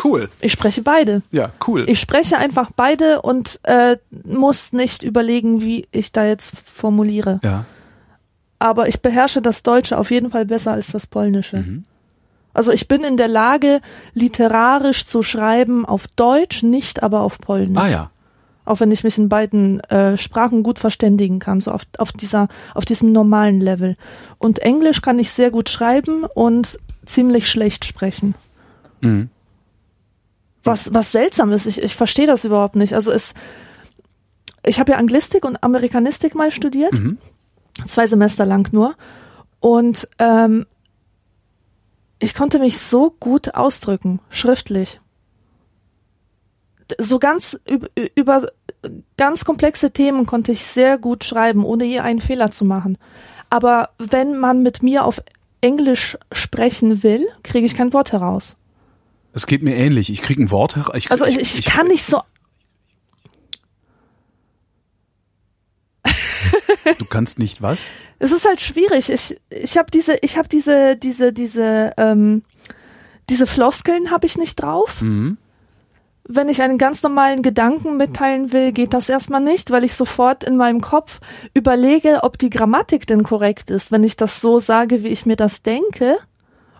[0.03, 0.29] Cool.
[0.41, 1.23] Ich spreche beide.
[1.31, 1.85] Ja, cool.
[1.89, 7.41] Ich spreche einfach beide und äh, muss nicht überlegen, wie ich da jetzt formuliere.
[7.43, 7.65] Ja.
[8.59, 11.59] Aber ich beherrsche das Deutsche auf jeden Fall besser als das Polnische.
[11.59, 11.85] Mhm.
[12.55, 13.81] Also ich bin in der Lage,
[14.15, 17.81] literarisch zu schreiben auf Deutsch, nicht aber auf Polnisch.
[17.81, 18.11] Ah ja.
[18.65, 22.49] Auch wenn ich mich in beiden äh, Sprachen gut verständigen kann, so auf, auf dieser,
[22.75, 23.97] auf diesem normalen Level.
[24.39, 28.35] Und Englisch kann ich sehr gut schreiben und ziemlich schlecht sprechen.
[29.01, 29.31] Mhm.
[30.69, 32.95] Was, was seltsam ist, ich, ich verstehe das überhaupt nicht.
[32.95, 33.35] Also es,
[34.65, 37.19] ich habe ja Anglistik und Amerikanistik mal studiert, mhm.
[37.87, 38.95] zwei Semester lang nur.
[39.61, 40.67] Und ähm,
[42.19, 45.01] ich konnte mich so gut ausdrücken, schriftlich.
[46.99, 48.49] So ganz über, über
[49.17, 52.99] ganz komplexe Themen konnte ich sehr gut schreiben, ohne je einen Fehler zu machen.
[53.51, 55.21] Aber wenn man mit mir auf
[55.61, 58.57] Englisch sprechen will, kriege ich kein Wort heraus.
[59.39, 60.11] Es geht mir ähnlich.
[60.11, 61.05] Ich kriege ein Wort heraus.
[61.11, 62.23] Also ich, ich, ich kann nicht so.
[66.99, 67.93] Du kannst nicht was?
[68.19, 69.11] Es ist halt schwierig.
[69.11, 72.43] Ich ich habe diese ich habe diese diese diese ähm,
[73.31, 75.03] diese Floskeln habe ich nicht drauf.
[75.03, 75.39] Mhm
[76.31, 80.45] wenn ich einen ganz normalen Gedanken mitteilen will, geht das erstmal nicht, weil ich sofort
[80.45, 81.21] in meinem Kopf
[81.55, 85.37] überlege, ob die Grammatik denn korrekt ist, wenn ich das so sage, wie ich mir
[85.37, 86.19] das denke.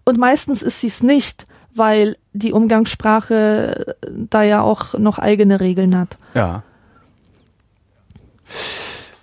[0.05, 5.97] Und meistens ist sie es nicht, weil die Umgangssprache da ja auch noch eigene Regeln
[5.97, 6.19] hat.
[6.35, 6.63] Ja.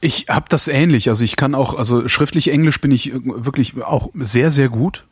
[0.01, 1.09] Ich habe das ähnlich.
[1.09, 5.05] Also ich kann auch, also schriftlich Englisch bin ich wirklich auch sehr, sehr gut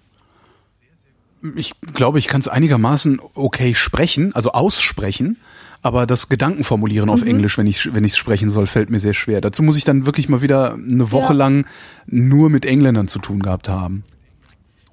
[1.56, 5.38] ich glaube, ich kann es einigermaßen okay sprechen, also aussprechen,
[5.82, 7.28] aber das Gedankenformulieren auf mhm.
[7.28, 9.42] Englisch, wenn ich wenn ich sprechen soll, fällt mir sehr schwer.
[9.42, 11.40] Dazu muss ich dann wirklich mal wieder eine Woche ja.
[11.40, 11.66] lang
[12.06, 14.06] nur mit Engländern zu tun gehabt haben.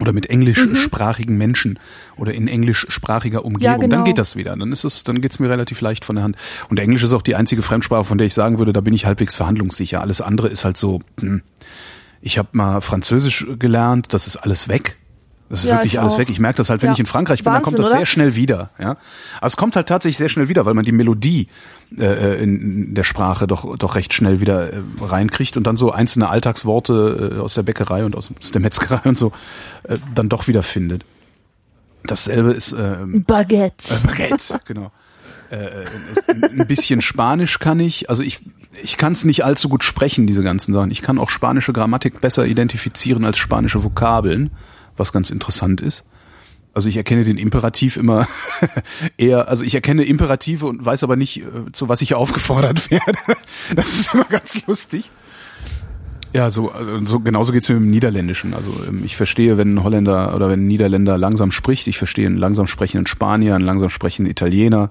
[0.00, 1.38] Oder mit englischsprachigen mhm.
[1.38, 1.78] Menschen
[2.16, 3.64] oder in englischsprachiger Umgebung.
[3.64, 3.96] Ja, genau.
[3.96, 4.56] Dann geht das wieder.
[4.56, 6.36] Dann ist es, dann geht's mir relativ leicht von der Hand.
[6.68, 9.06] Und Englisch ist auch die einzige Fremdsprache, von der ich sagen würde, da bin ich
[9.06, 10.00] halbwegs verhandlungssicher.
[10.00, 11.00] Alles andere ist halt so.
[11.20, 11.42] Hm.
[12.22, 14.96] Ich habe mal Französisch gelernt, das ist alles weg
[15.50, 16.18] Das ist Ja, wirklich ich alles auch.
[16.18, 16.30] weg.
[16.30, 16.92] Ich merke das halt, wenn Ja.
[16.94, 17.98] ich in Frankreich bin, dann kommt Wahnsinn, das oder?
[17.98, 18.70] sehr schnell wieder.
[18.78, 18.96] Ja,
[19.40, 21.48] also es kommt halt tatsächlich sehr schnell wieder, weil man die Melodie
[21.98, 26.28] äh, in der Sprache doch doch recht schnell wieder äh, reinkriegt und dann so einzelne
[26.28, 29.32] Alltagsworte äh, aus der Bäckerei und aus, aus der Metzgerei und so
[29.82, 31.04] äh, dann doch wieder findet.
[32.04, 33.92] Dasselbe ist ähm, Baguette.
[33.94, 34.90] äh, Baguette, genau.
[35.50, 35.84] Äh, äh,
[36.60, 38.38] ein bisschen Spanisch kann ich, also ich
[38.82, 40.92] ich kann es nicht allzu gut sprechen, diese ganzen Sachen.
[40.92, 44.52] Ich kann auch spanische Grammatik besser identifizieren als spanische Vokabeln,
[45.00, 46.04] was ganz interessant ist.
[46.72, 48.28] Also ich erkenne den Imperativ immer
[49.16, 53.18] eher, also ich erkenne Imperative und weiß aber nicht, äh, zu was ich aufgefordert werde.
[53.74, 55.10] Das ist immer ganz lustig.
[56.32, 58.54] Ja, so, also so genauso geht's mir dem Niederländischen.
[58.54, 62.26] Also ähm, ich verstehe, wenn ein Holländer oder wenn ein Niederländer langsam spricht, ich verstehe
[62.26, 64.90] einen langsam sprechenden Spanier, einen langsam sprechenden Italiener.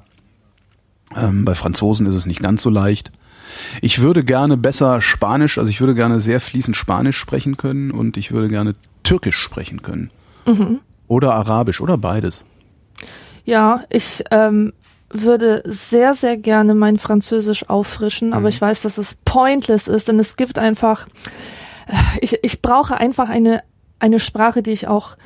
[1.16, 3.14] Ähm, bei Franzosen ist es nicht ganz so leicht.
[3.82, 8.18] Ich würde gerne besser Spanisch, also ich würde gerne sehr fließend Spanisch sprechen können und
[8.18, 10.12] ich würde gerne Türkisch sprechen können.
[11.08, 12.44] Oder Arabisch oder beides.
[13.46, 14.74] Ja, ich ähm,
[15.12, 18.34] würde sehr, sehr gerne mein Französisch auffrischen, Mhm.
[18.34, 21.08] aber ich weiß, dass es pointless ist, denn es gibt einfach,
[21.88, 23.64] äh, ich, ich brauche einfach eine,
[24.00, 25.18] eine Sprache, die ich auch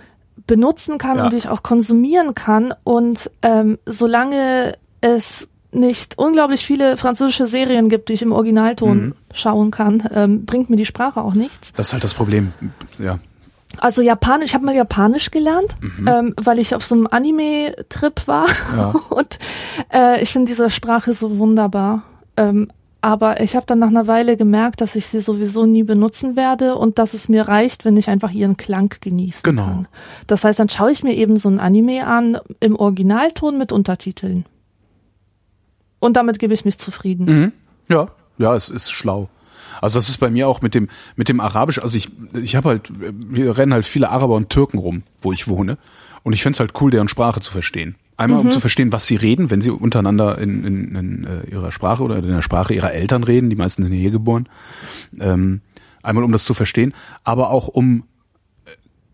[0.47, 1.23] benutzen kann Ja.
[1.25, 2.73] und die ich auch konsumieren kann.
[2.83, 9.15] Und ähm, solange es nicht unglaublich viele französische Serien gibt, die ich im Originalton Mhm.
[9.33, 11.73] schauen kann, ähm, bringt mir die Sprache auch nichts.
[11.73, 12.53] Das ist halt das Problem.
[12.99, 13.19] Ja.
[13.79, 15.75] Also Japanisch, ich habe mal Japanisch gelernt,
[16.07, 18.47] ähm, weil ich auf so einem Anime-Trip war.
[18.47, 18.77] Mhm.
[18.77, 18.89] Ja.
[19.09, 19.39] Und
[19.93, 22.03] äh, ich finde diese Sprache so wunderbar.
[22.37, 22.69] Ähm,
[23.01, 26.75] aber ich habe dann nach einer Weile gemerkt, dass ich sie sowieso nie benutzen werde
[26.77, 29.63] und dass es mir reicht, wenn ich einfach ihren Klang genießen Genau.
[29.65, 29.87] kann.
[30.25, 34.45] Das heißt, dann schaue ich mir eben so ein Anime an im Originalton mit Untertiteln.
[35.99, 37.25] Und damit gebe ich mich zufrieden.
[37.25, 37.51] Mhm.
[37.89, 38.07] Ja,
[38.37, 39.27] ja, es ist schlau.
[39.81, 41.79] Also das ist bei mir auch mit dem mit dem Arabisch.
[41.79, 45.47] Also ich ich habe halt wir rennen halt viele Araber und Türken rum, wo ich
[45.47, 45.77] wohne.
[46.23, 47.95] Und ich find's halt cool, deren Sprache zu verstehen.
[48.15, 51.71] Einmal um zu verstehen, was sie reden, wenn sie untereinander in, in, in äh, ihrer
[51.71, 53.49] Sprache oder in der Sprache ihrer Eltern reden.
[53.49, 54.47] Die meisten sind hier geboren.
[55.19, 55.61] Ähm,
[56.03, 58.03] einmal um das zu verstehen, aber auch um
[58.65, 58.69] äh,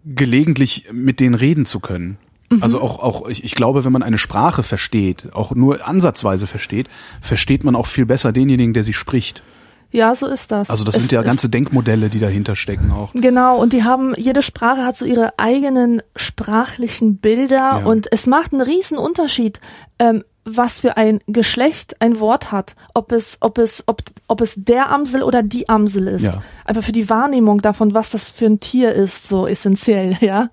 [0.06, 2.18] gelegentlich mit denen reden zu können.
[2.62, 6.88] Also auch, auch ich, ich glaube, wenn man eine Sprache versteht, auch nur ansatzweise versteht,
[7.22, 9.44] versteht man auch viel besser denjenigen, der sie spricht.
[9.92, 10.70] Ja, so ist das.
[10.70, 13.12] Also das Es- sind ja ganze Denkmodelle, die dahinter stecken auch.
[13.14, 17.86] Genau, und die haben, jede Sprache hat so ihre eigenen sprachlichen Bilder Ja.
[17.86, 19.60] und es macht einen riesen Unterschied,
[19.98, 22.76] ähm, was für ein Geschlecht ein Wort hat.
[22.94, 26.24] Ob es, ob es, ob, ob es der Amsel oder die Amsel ist.
[26.24, 26.42] Ja.
[26.66, 30.50] Einfach für die Wahrnehmung davon, was das für ein Tier ist, so essentiell, ja.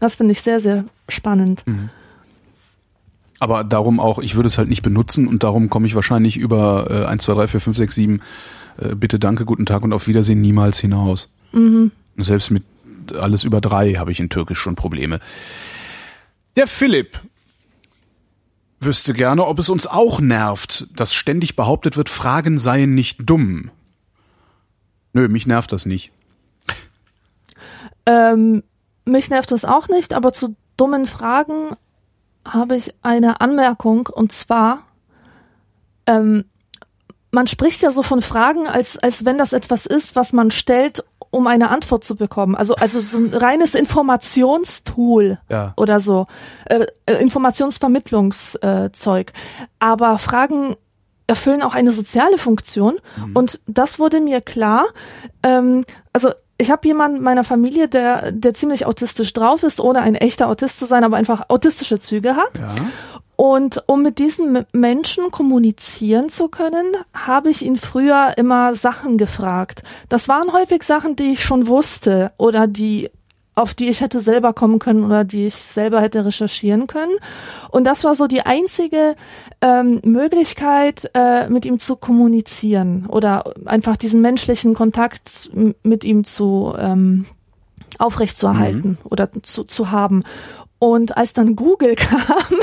[0.00, 1.62] Das finde ich sehr, sehr spannend.
[1.66, 1.90] Mhm.
[3.38, 6.88] Aber darum auch, ich würde es halt nicht benutzen und darum komme ich wahrscheinlich über
[6.90, 8.20] äh, 1, 2, 3, 4, 5, 6, 7,
[8.78, 11.32] äh, bitte, danke, guten Tag und auf Wiedersehen niemals hinaus.
[12.16, 12.64] Und Selbst mit
[13.14, 15.20] alles über drei habe ich in Türkisch schon Probleme.
[16.56, 17.20] Der Philipp
[18.80, 23.70] wüsste gerne, ob es uns auch nervt, dass ständig behauptet wird, Fragen seien nicht dumm.
[25.12, 26.10] Nö, mich nervt das nicht.
[28.06, 28.62] Ähm,
[29.04, 31.76] mich nervt das auch nicht, aber zu dummen Fragen
[32.44, 34.82] habe ich eine Anmerkung und zwar,
[36.06, 36.44] ähm,
[37.32, 41.04] man spricht ja so von Fragen, als, als wenn das etwas ist, was man stellt,
[41.30, 42.54] um eine Antwort zu bekommen.
[42.54, 45.72] Also, also so ein reines Informationstool Ja.
[45.76, 46.26] oder so.
[46.66, 49.32] Äh, äh, Informationsvermittlungszeug.
[49.78, 50.76] Aber Fragen
[51.26, 52.98] erfüllen auch eine soziale Funktion.
[53.32, 54.84] Und das wurde mir klar.
[55.42, 60.14] Ähm, also ich habe jemanden meiner Familie, der, der ziemlich autistisch drauf ist, ohne ein
[60.14, 62.58] echter Autist zu sein, aber einfach autistische Züge hat.
[62.58, 62.74] Ja.
[63.36, 69.82] Und um mit diesen Menschen kommunizieren zu können, habe ich ihn früher immer Sachen gefragt.
[70.08, 73.10] Das waren häufig Sachen, die ich schon wusste oder die
[73.54, 77.12] auf die ich hätte selber kommen können oder die ich selber hätte recherchieren können.
[77.70, 79.14] Und das war so die einzige
[79.60, 85.50] ähm, Möglichkeit, äh, mit ihm zu kommunizieren oder einfach diesen menschlichen Kontakt
[85.82, 87.26] mit ihm zu ähm,
[87.98, 90.22] aufrechtzuerhalten oder zu, zu haben.
[90.82, 92.58] Und als dann Google kam,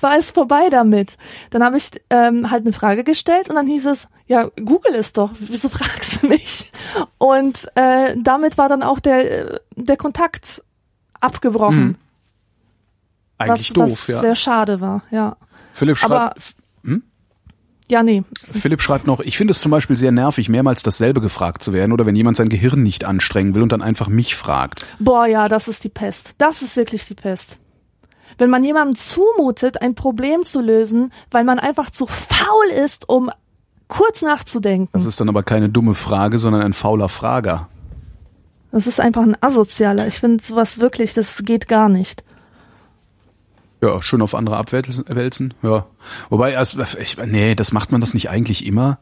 [0.00, 1.16] war es vorbei damit.
[1.50, 5.16] Dann habe ich ähm, halt eine Frage gestellt und dann hieß es, ja, Google ist
[5.16, 6.72] doch, wieso fragst du mich?
[7.18, 10.60] Und äh, damit war dann auch der, der Kontakt
[11.20, 11.96] abgebrochen, Mhm.
[13.38, 14.20] Eigentlich was, doof, was ja.
[14.20, 15.36] sehr schade war, ja.
[15.72, 16.54] Philipp schreibt,
[17.88, 21.62] Ja, nee, Philipp schreibt noch, ich finde es zum Beispiel sehr nervig, mehrmals dasselbe gefragt
[21.62, 24.86] zu werden oder wenn jemand sein Gehirn nicht anstrengen will und dann einfach mich fragt.
[24.98, 26.34] Boah, ja, das ist die Pest.
[26.38, 27.58] Das ist wirklich die Pest.
[28.38, 33.30] Wenn man jemandem zumutet, ein Problem zu lösen, weil man einfach zu faul ist, um
[33.88, 34.88] kurz nachzudenken.
[34.92, 37.68] Das ist dann aber keine dumme Frage, sondern ein fauler Frager.
[38.70, 40.06] Das ist einfach ein Asozialer.
[40.06, 42.24] Ich finde sowas wirklich, das geht gar nicht.
[43.82, 45.54] Ja, schön auf andere abwälzen.
[45.62, 45.86] Ja.
[46.30, 48.98] Wobei, also, ich, nee, das macht man das nicht eigentlich immer.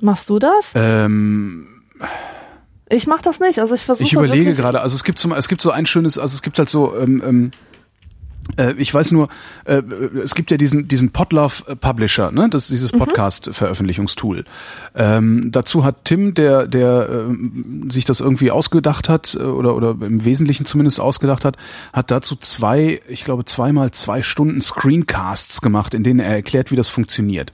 [0.00, 0.72] Machst du das?
[0.74, 1.82] Ähm,
[2.88, 3.58] ich mach das nicht.
[3.58, 4.06] Also ich versuche.
[4.06, 4.80] Ich überlege gerade.
[4.80, 7.22] Also es gibt so, es gibt so ein schönes, also es gibt halt so ähm,
[7.24, 7.73] ähm, äh,
[8.76, 9.28] ich weiß nur,
[9.64, 9.82] äh,
[10.22, 12.48] es gibt ja diesen diesen Podlove Publisher, ne?
[12.50, 12.98] Das ist dieses mhm.
[12.98, 14.44] Podcast Veröffentlichungstool.
[14.94, 19.90] Ähm, dazu hat Tim, der der äh, sich das irgendwie ausgedacht hat äh, oder oder
[20.00, 21.56] im Wesentlichen zumindest ausgedacht hat,
[21.92, 26.76] hat dazu zwei, ich glaube zweimal zwei Stunden Screencasts gemacht, in denen er erklärt, wie
[26.76, 27.52] das funktioniert.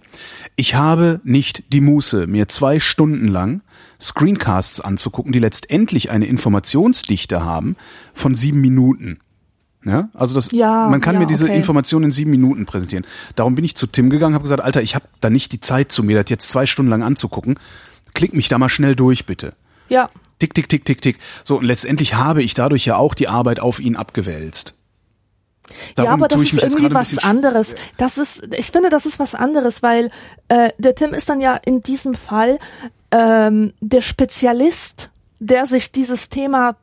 [0.56, 3.62] Ich habe nicht die Muße, mir zwei Stunden lang
[4.00, 7.76] Screencasts anzugucken, die letztendlich eine Informationsdichte haben
[8.14, 9.20] von sieben Minuten.
[9.84, 11.56] Ja, also das, ja, man kann ja, mir diese okay.
[11.56, 13.06] Informationen in sieben Minuten präsentieren.
[13.34, 15.90] Darum bin ich zu Tim gegangen, habe gesagt, Alter, ich habe da nicht die Zeit
[15.90, 17.58] zu mir, das jetzt zwei Stunden lang anzugucken.
[18.12, 19.54] Klick mich da mal schnell durch, bitte.
[19.88, 20.10] Ja.
[20.38, 21.18] Tick, tick, tick, tick, tick.
[21.44, 24.74] So, und letztendlich habe ich dadurch ja auch die Arbeit auf ihn abgewälzt.
[25.94, 27.74] Darum ja, aber das ist irgendwie was anderes.
[27.96, 30.10] Das ist, ich finde, das ist was anderes, weil
[30.48, 32.58] äh, der Tim ist dann ja in diesem Fall
[33.10, 36.76] ähm, der Spezialist, der sich dieses Thema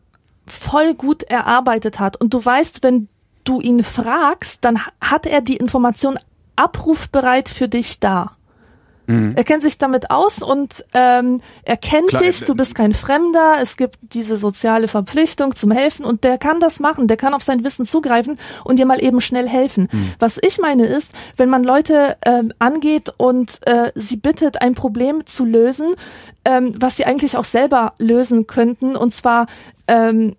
[0.48, 2.20] voll gut erarbeitet hat.
[2.20, 3.08] Und du weißt, wenn
[3.44, 6.20] du ihn fragst, dann hat er die Information
[6.56, 8.38] abrufbereit für dich da.
[9.08, 9.34] Mhm.
[9.36, 13.56] Er kennt sich damit aus und ähm, er kennt Klar, dich, du bist kein Fremder,
[13.62, 17.42] es gibt diese soziale Verpflichtung zum Helfen und der kann das machen, der kann auf
[17.42, 19.88] sein Wissen zugreifen und dir mal eben schnell helfen.
[19.92, 20.14] Mhm.
[20.20, 25.26] Was ich meine ist, wenn man Leute ähm, angeht und äh, sie bittet, ein Problem
[25.26, 25.96] zu lösen,
[26.44, 29.48] ähm, was sie eigentlich auch selber lösen könnten, und zwar
[29.88, 30.36] ähm,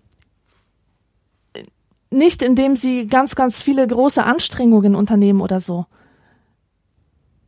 [2.11, 5.87] nicht indem sie ganz, ganz viele große Anstrengungen unternehmen oder so.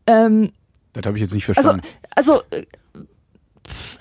[0.06, 0.52] Ähm,
[0.92, 1.82] das habe ich jetzt nicht verstanden.
[2.14, 2.42] Also, also
[3.66, 3.98] pff,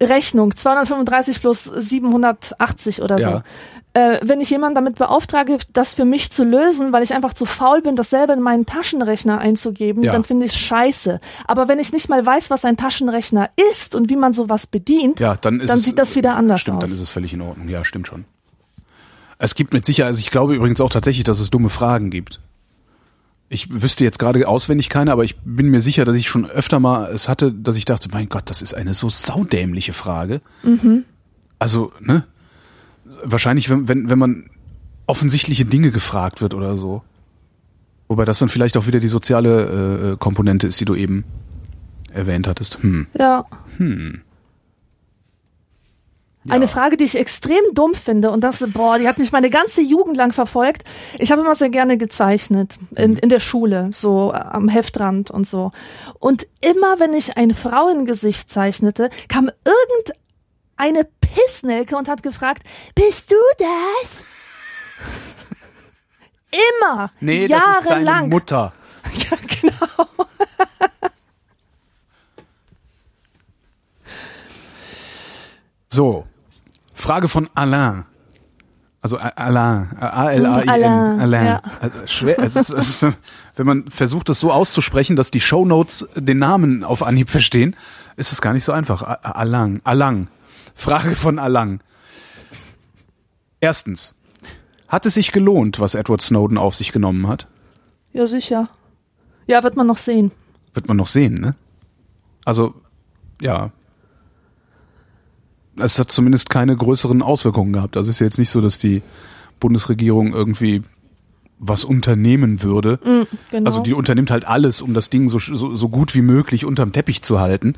[0.00, 3.42] Rechnung 235 plus 780 oder so.
[3.96, 7.46] Äh, wenn ich jemanden damit beauftrage, das für mich zu lösen, weil ich einfach zu
[7.46, 10.12] faul bin, das selber in meinen Taschenrechner einzugeben, ja.
[10.12, 11.18] dann finde ich es scheiße.
[11.46, 15.18] Aber wenn ich nicht mal weiß, was ein Taschenrechner ist und wie man sowas bedient,
[15.18, 16.90] ja, dann, dann es, sieht das wieder anders stimmt, aus.
[16.90, 17.70] Dann ist es völlig in Ordnung.
[17.70, 18.26] Ja, stimmt schon.
[19.38, 22.40] Es gibt mit Sicherheit, also ich glaube übrigens auch tatsächlich, dass es dumme Fragen gibt.
[23.48, 26.80] Ich wüsste jetzt gerade auswendig keine, aber ich bin mir sicher, dass ich schon öfter
[26.80, 30.42] mal es hatte, dass ich dachte, mein Gott, das ist eine so saudämliche Frage.
[30.62, 31.04] Mhm.
[31.58, 32.24] Also, ne?
[33.22, 34.50] Wahrscheinlich, wenn, wenn, wenn man
[35.06, 37.02] offensichtliche Dinge gefragt wird oder so.
[38.08, 41.24] Wobei das dann vielleicht auch wieder die soziale äh, Komponente ist, die du eben
[42.12, 42.82] erwähnt hattest.
[42.82, 43.06] Hm.
[43.18, 43.44] Ja.
[43.78, 44.22] Hm.
[46.48, 49.82] Eine Frage, die ich extrem dumm finde und das, boah, die hat mich meine ganze
[49.82, 50.84] Jugend lang verfolgt.
[51.18, 53.18] Ich habe immer sehr gerne gezeichnet in, mhm.
[53.18, 55.72] in der Schule, so am Heftrand und so.
[56.18, 59.50] Und immer, wenn ich ein Frauengesicht zeichnete, kam
[60.78, 62.62] irgendeine Pissnelke und hat gefragt,
[62.94, 64.24] bist du das?
[66.82, 67.10] immer.
[67.20, 67.84] Nee, jahrelang.
[67.84, 68.72] das ist deine Mutter.
[69.30, 70.08] Ja, genau.
[75.88, 76.26] So,
[76.92, 78.04] Frage von Alain.
[79.00, 81.20] Also Alain, A-L-A-I-N, Alain.
[81.20, 81.46] Alain.
[81.46, 81.62] Ja.
[81.80, 83.14] Also schwer, es ist, es ist,
[83.54, 87.76] wenn man versucht, das so auszusprechen, dass die Shownotes den Namen auf Anhieb verstehen,
[88.16, 89.02] ist es gar nicht so einfach.
[89.22, 90.28] Alain, Alain.
[90.76, 91.80] Frage von Alain.
[93.60, 94.14] Erstens,
[94.86, 97.48] hat es sich gelohnt, was Edward Snowden auf sich genommen hat?
[98.12, 98.68] Ja, sicher.
[99.48, 100.30] Ja, wird man noch sehen.
[100.74, 101.56] Wird man noch sehen, ne?
[102.44, 102.74] Also,
[103.40, 103.72] ja,
[105.78, 107.96] es hat zumindest keine größeren Auswirkungen gehabt.
[107.96, 109.02] Also es ist jetzt nicht so, dass die
[109.60, 110.82] Bundesregierung irgendwie
[111.58, 112.98] was unternehmen würde.
[113.04, 113.66] Mm, genau.
[113.66, 116.92] Also die unternimmt halt alles, um das Ding so, so, so gut wie möglich unterm
[116.92, 117.76] Teppich zu halten,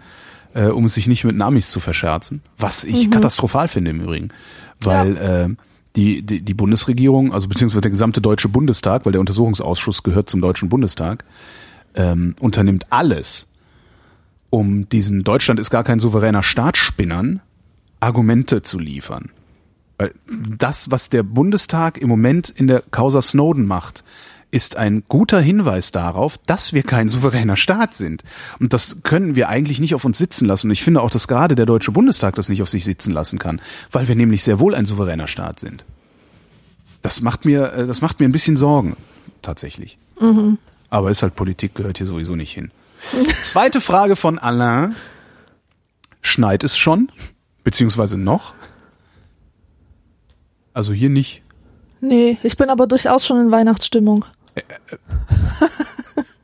[0.55, 2.43] äh, um es sich nicht mit Namis zu verscherzen.
[2.57, 3.11] Was ich mhm.
[3.11, 4.29] katastrophal finde im Übrigen.
[4.81, 5.45] Weil ja.
[5.45, 5.49] äh,
[5.97, 10.41] die, die, die Bundesregierung, also beziehungsweise der gesamte Deutsche Bundestag, weil der Untersuchungsausschuss gehört zum
[10.41, 11.25] Deutschen Bundestag,
[11.95, 13.49] ähm, unternimmt alles,
[14.51, 17.41] um diesen Deutschland ist gar kein souveräner Staat spinnern,
[18.01, 19.31] Argumente zu liefern.
[19.99, 20.15] Weil
[20.57, 24.05] das, was der Bundestag im Moment in der Causa Snowden macht,
[24.51, 28.23] ist ein guter Hinweis darauf, dass wir kein souveräner Staat sind.
[28.59, 30.69] Und das können wir eigentlich nicht auf uns sitzen lassen.
[30.69, 33.39] Und ich finde auch, dass gerade der Deutsche Bundestag das nicht auf sich sitzen lassen
[33.39, 33.61] kann,
[33.93, 35.85] weil wir nämlich sehr wohl ein souveräner Staat sind.
[37.03, 38.97] Das macht mir, äh, das macht mir ein bisschen Sorgen,
[39.43, 39.99] tatsächlich.
[40.21, 40.59] Mhm.
[40.91, 42.71] Aber ist halt Politik, gehört hier sowieso nicht hin.
[43.43, 44.97] Zweite Frage von Alain.
[46.23, 47.13] Schneit es schon?
[47.65, 48.55] Beziehungsweise noch?
[50.73, 51.43] Also hier nicht.
[52.01, 54.25] Nee, ich bin aber durchaus schon in Weihnachtsstimmung.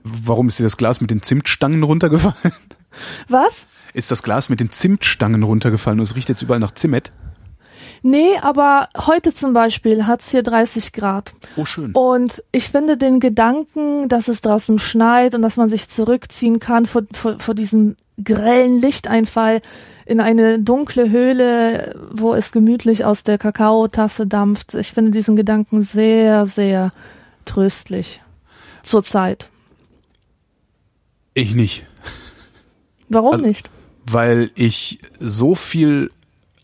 [0.03, 2.55] Warum ist dir das Glas mit den Zimtstangen runtergefallen?
[3.29, 3.67] Was?
[3.93, 7.13] Ist das Glas mit den Zimtstangen runtergefallen und es riecht jetzt überall nach Zimmet?
[8.03, 11.35] Nee, aber heute zum Beispiel hat's hier 30 Grad.
[11.57, 11.93] Oh, schön.
[11.93, 16.85] Und ich finde den Gedanken, dass es draußen schneit und dass man sich zurückziehen kann
[16.85, 19.63] vor, vor, vor diesem grellen Lichteinfall
[20.05, 24.75] in eine dunkle Höhle, wo es gemütlich aus der Kakaotasse dampft.
[24.75, 26.93] Ich finde diesen Gedanken sehr, sehr
[27.45, 28.21] tröstlich.
[28.83, 29.49] Zurzeit.
[31.35, 31.85] Ich nicht.
[33.09, 33.71] Warum Also- nicht?
[34.07, 36.11] Weil ich so viel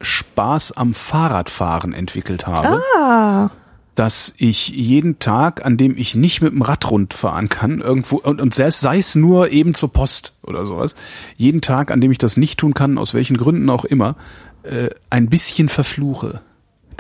[0.03, 2.83] Spaß am Fahrradfahren entwickelt habe.
[2.97, 3.51] Ah,
[3.95, 8.41] dass ich jeden Tag, an dem ich nicht mit dem Rad rundfahren kann, irgendwo, und,
[8.41, 10.95] und sei, es, sei es nur eben zur Post oder sowas,
[11.37, 14.17] jeden Tag, an dem ich das nicht tun kann, aus welchen Gründen auch immer,
[14.63, 16.41] äh, ein bisschen verfluche.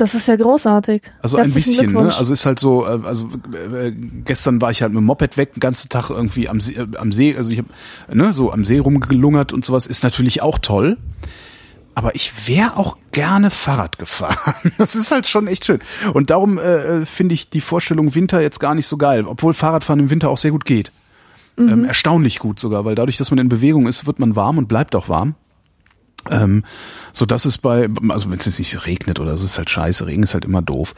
[0.01, 1.03] Das ist ja großartig.
[1.23, 2.15] Also ein Herzlichen bisschen, ne?
[2.17, 3.93] Also ist halt so, äh, also äh,
[4.25, 6.87] gestern war ich halt mit dem Moped weg, den ganzen Tag irgendwie am See, äh,
[6.97, 7.69] am See also ich habe
[8.13, 10.97] ne, so am See rumgelungert und sowas, ist natürlich auch toll.
[11.95, 14.73] Aber ich wäre auch gerne Fahrrad gefahren.
[14.79, 15.81] Das ist halt schon echt schön.
[16.15, 20.01] Und darum äh, finde ich die Vorstellung Winter jetzt gar nicht so geil, obwohl Fahrradfahren
[20.01, 20.93] im Winter auch sehr gut geht.
[21.59, 24.67] Ähm, erstaunlich gut sogar, weil dadurch, dass man in Bewegung ist, wird man warm und
[24.67, 25.35] bleibt auch warm.
[26.31, 26.65] Ähm,
[27.13, 30.07] so dass es bei, also wenn es jetzt nicht regnet oder es ist halt scheiße,
[30.07, 30.95] Regen ist halt immer doof.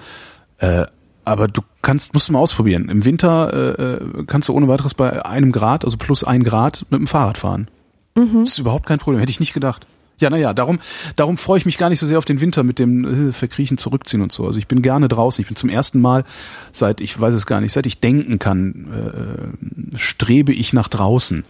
[0.58, 0.86] Äh,
[1.24, 2.88] aber du kannst, musst du mal ausprobieren.
[2.88, 6.84] Im Winter äh, äh, kannst du ohne weiteres bei einem Grad, also plus ein Grad,
[6.90, 7.68] mit dem Fahrrad fahren.
[8.14, 9.86] Das ist überhaupt kein Problem, hätte ich nicht gedacht.
[10.18, 10.78] Ja, naja, darum,
[11.16, 13.78] darum freue ich mich gar nicht so sehr auf den Winter mit dem äh, Verkriechen,
[13.78, 14.46] Zurückziehen und so.
[14.46, 15.42] Also ich bin gerne draußen.
[15.42, 16.24] Ich bin zum ersten Mal
[16.70, 19.54] seit, ich weiß es gar nicht, seit ich denken kann,
[19.94, 21.44] äh, strebe ich nach draußen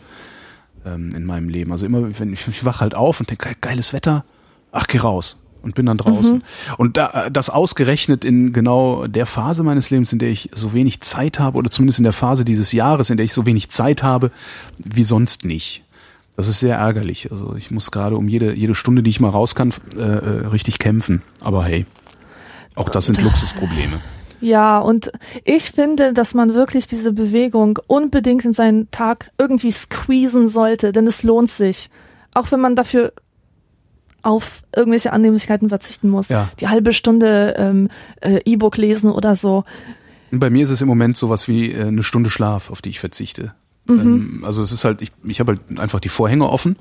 [0.85, 1.73] ähm, in meinem Leben.
[1.73, 4.25] Also immer, wenn ich, ich wach halt auf und denke, geiles Wetter,
[4.71, 6.43] ach, geh raus und bin dann draußen.
[6.77, 11.01] Und da, das ausgerechnet in genau der Phase meines Lebens, in der ich so wenig
[11.01, 14.03] Zeit habe, oder zumindest in der Phase dieses Jahres, in der ich so wenig Zeit
[14.03, 14.31] habe,
[14.79, 15.83] wie sonst nicht.
[16.37, 17.31] Das ist sehr ärgerlich.
[17.31, 20.47] Also ich muss gerade um jede, jede Stunde, die ich mal raus kann, äh, äh,
[20.47, 21.23] richtig kämpfen.
[21.41, 21.87] Aber hey,
[22.75, 24.01] auch das sind Luxusprobleme.
[24.43, 25.13] Ja, und
[25.45, 31.07] ich finde, dass man wirklich diese Bewegung unbedingt in seinen Tag irgendwie squeezen sollte, denn
[31.07, 31.91] es lohnt sich.
[32.35, 33.13] Auch wenn man dafür
[34.23, 36.29] auf irgendwelche Annehmlichkeiten verzichten muss.
[36.29, 36.51] Ja.
[36.61, 37.89] Die halbe Stunde ähm,
[38.21, 39.65] äh, E-Book lesen oder so.
[40.31, 43.01] Bei mir ist es im Moment sowas wie äh, eine Stunde Schlaf, auf die ich
[43.01, 43.55] verzichte.
[43.89, 46.77] Ähm, also es ist halt, ich, ich habe halt einfach die Vorhänge offen.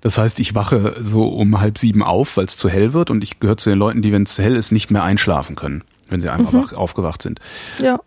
[0.00, 3.24] Das heißt, ich wache so um halb sieben auf, weil es zu hell wird und
[3.24, 5.82] ich gehöre zu den Leuten, die, wenn es hell ist, nicht mehr einschlafen können,
[6.14, 7.40] wenn sie einmal wach, aufgewacht sind.
[7.78, 8.00] Ja.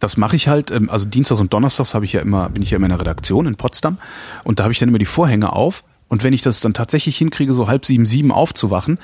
[0.00, 2.70] Das mache ich halt, ähm, also Dienstags und Donnerstags habe ich ja immer, bin ich
[2.70, 3.98] ja immer in der Redaktion in Potsdam
[4.42, 7.16] und da habe ich dann immer die Vorhänge auf und wenn ich das dann tatsächlich
[7.16, 8.98] hinkriege, so halb sieben, sieben aufzuwachen,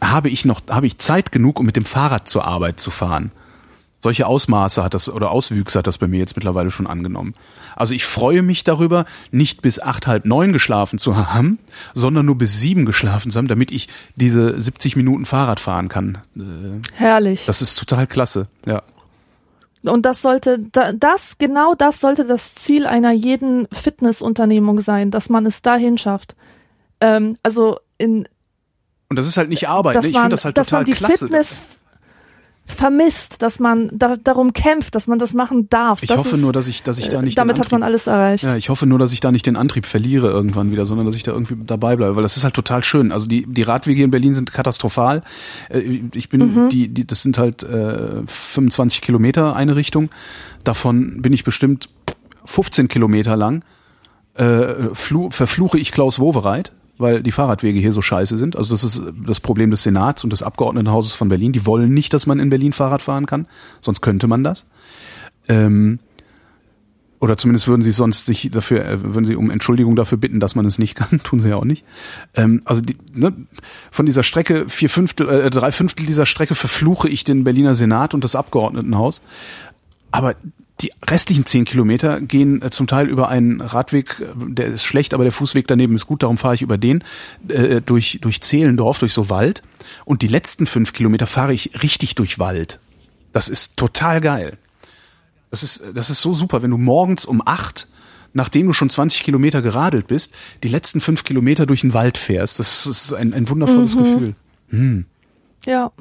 [0.00, 3.32] habe ich noch, habe ich Zeit genug, um mit dem Fahrrad zur Arbeit zu fahren.
[4.06, 7.34] Solche Ausmaße hat das oder Auswüchse hat das bei mir jetzt mittlerweile schon angenommen.
[7.74, 11.58] Also ich freue mich darüber, nicht bis acht, halb neun geschlafen zu haben,
[11.92, 16.18] sondern nur bis sieben geschlafen zu haben, damit ich diese 70 Minuten Fahrrad fahren kann.
[16.36, 16.40] Äh,
[16.94, 17.46] Herrlich.
[17.46, 18.84] Das ist total klasse, ja.
[19.82, 25.30] Und das sollte, da- das, genau das sollte das Ziel einer jeden Fitnessunternehmung sein, dass
[25.30, 26.36] man es dahin schafft.
[27.00, 28.28] Ähm, also in,
[29.08, 29.94] Und das ist halt nicht Arbeit.
[30.00, 30.08] Ne?
[30.10, 31.18] Ich finde das halt dass total man die klasse.
[31.26, 31.60] Fitness
[32.66, 36.02] vermisst, dass man da, darum kämpft, dass man das machen darf.
[36.02, 37.82] Ich das hoffe ist, nur, dass ich, dass ich da nicht damit den hat man
[37.82, 38.44] Antrieb, alles erreicht.
[38.44, 41.14] ja, ich hoffe nur, dass ich da nicht den Antrieb verliere irgendwann wieder, sondern dass
[41.16, 43.12] ich da irgendwie dabei bleibe, weil das ist halt total schön.
[43.12, 45.22] Also die die Radwege in Berlin sind katastrophal.
[45.70, 46.68] Äh, Ich bin Mhm.
[46.68, 50.10] die die das sind halt äh, 25 Kilometer eine Richtung.
[50.64, 51.88] Davon bin ich bestimmt
[52.46, 53.64] 15 Kilometer lang.
[54.34, 58.56] Äh, flu verfluche ich Klaus Wowereit, weil die Fahrradwege hier so scheiße sind.
[58.56, 61.52] Also das ist das Problem des Senats und des Abgeordnetenhauses von Berlin.
[61.52, 63.46] Die wollen nicht, dass man in Berlin Fahrrad fahren kann,
[63.80, 64.66] sonst könnte man das.
[65.48, 65.98] Ähm,
[67.18, 70.54] oder zumindest würden sie sonst sich dafür, äh, würden sie um Entschuldigung dafür bitten, dass
[70.54, 71.84] man es nicht kann, tun sie ja auch nicht.
[72.34, 73.32] Ähm, also die, ne,
[73.90, 78.14] von dieser Strecke, vier Fünftel, äh, drei Fünftel dieser Strecke verfluche ich den Berliner Senat
[78.14, 79.22] und das Abgeordnetenhaus.
[80.10, 80.34] Aber
[80.80, 85.14] die restlichen zehn Kilometer gehen äh, zum Teil über einen Radweg, äh, der ist schlecht,
[85.14, 87.02] aber der Fußweg daneben ist gut, darum fahre ich über den,
[87.48, 89.62] äh, durch, durch Zehlendorf, durch so Wald.
[90.04, 92.78] Und die letzten fünf Kilometer fahre ich richtig durch Wald.
[93.32, 94.58] Das ist total geil.
[95.50, 97.88] Das ist, das ist so super, wenn du morgens um acht,
[98.34, 102.58] nachdem du schon 20 Kilometer geradelt bist, die letzten fünf Kilometer durch den Wald fährst.
[102.58, 104.34] Das ist ein, ein wundervolles Gefühl.
[105.64, 105.92] Ja.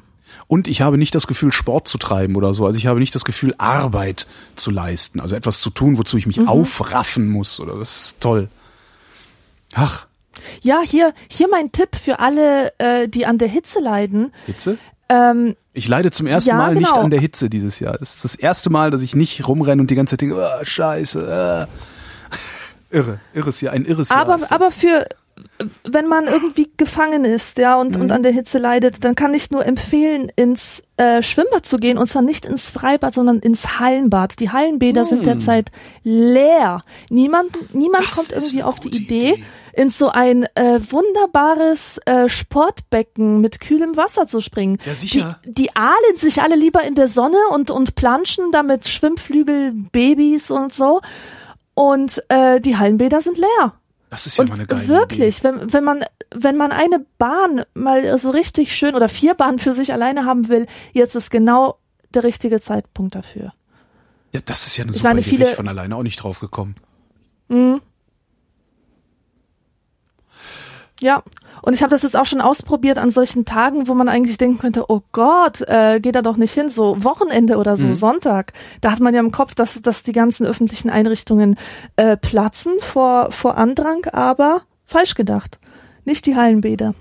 [0.48, 2.66] Und ich habe nicht das Gefühl, Sport zu treiben oder so.
[2.66, 5.20] Also ich habe nicht das Gefühl, Arbeit zu leisten.
[5.20, 7.60] Also etwas zu tun, wozu ich mich aufraffen muss.
[7.60, 8.50] Oder das ist toll.
[9.74, 10.06] Ach,
[10.62, 14.32] Ja, hier, hier mein Tipp für alle, äh, die an der Hitze leiden.
[14.46, 14.78] Hitze?
[15.10, 17.04] Ähm, Ich leide zum ersten Ja, Mal nicht genau.
[17.04, 17.96] an der Hitze dieses Jahr.
[18.02, 20.64] Es ist das erste Mal, dass ich nicht rumrenne und die ganze Zeit denke, oh,
[20.64, 21.68] scheiße.
[22.92, 22.96] Äh.
[22.96, 24.20] Irre, irres Jahr, ein irres Jahr.
[24.20, 25.06] Aber, aber für,
[25.84, 28.02] wenn man irgendwie gefangen ist, ja, und, Mhm.
[28.04, 31.98] und an der Hitze leidet, dann kann ich nur empfehlen, ins äh, Schwimmbad zu gehen,
[31.98, 34.40] und zwar nicht ins Freibad, sondern ins Hallenbad.
[34.40, 35.72] Die Hallenbäder sind derzeit
[36.04, 36.82] leer.
[37.10, 38.08] Niemand, niemand Mhm.
[38.08, 39.44] Das kommt irgendwie auf die Idee, Idee.
[39.74, 44.78] in so ein äh, wunderbares äh, Sportbecken mit kühlem Wasser zu springen.
[44.86, 45.40] Ja, sicher.
[45.46, 50.50] Die, die ahlen sich alle lieber in der Sonne und, und planschen da mit Schwimmflügelbabys
[50.52, 51.02] und so.
[51.74, 53.74] Und äh, die Hallenbäder sind leer.
[54.10, 57.64] Das ist ja Und mal eine geile wirklich, wenn, wenn man wenn man eine Bahn
[57.74, 61.80] mal so richtig schön oder vier Bahnen für sich alleine haben will, jetzt ist genau
[62.14, 63.42] der richtige Zeitpunkt dafür.
[63.44, 63.52] Idee.
[64.34, 65.30] Ja, das ist ja eine Ich super meine, Idee.
[65.30, 66.76] viele- ich von alleine auch nicht drauf gekommen.
[71.02, 71.24] Ja,
[71.62, 74.60] und ich habe das jetzt auch schon ausprobiert an solchen Tagen, wo man eigentlich denken
[74.60, 78.54] könnte, oh Gott, äh, geht da doch nicht hin, so Wochenende oder so, Sonntag.
[78.80, 81.58] Da hat man ja im Kopf, dass, dass die ganzen öffentlichen Einrichtungen
[81.98, 85.60] äh, platzen vor, vor Andrang, aber falsch gedacht.
[86.06, 86.94] Nicht die Hallenbäder.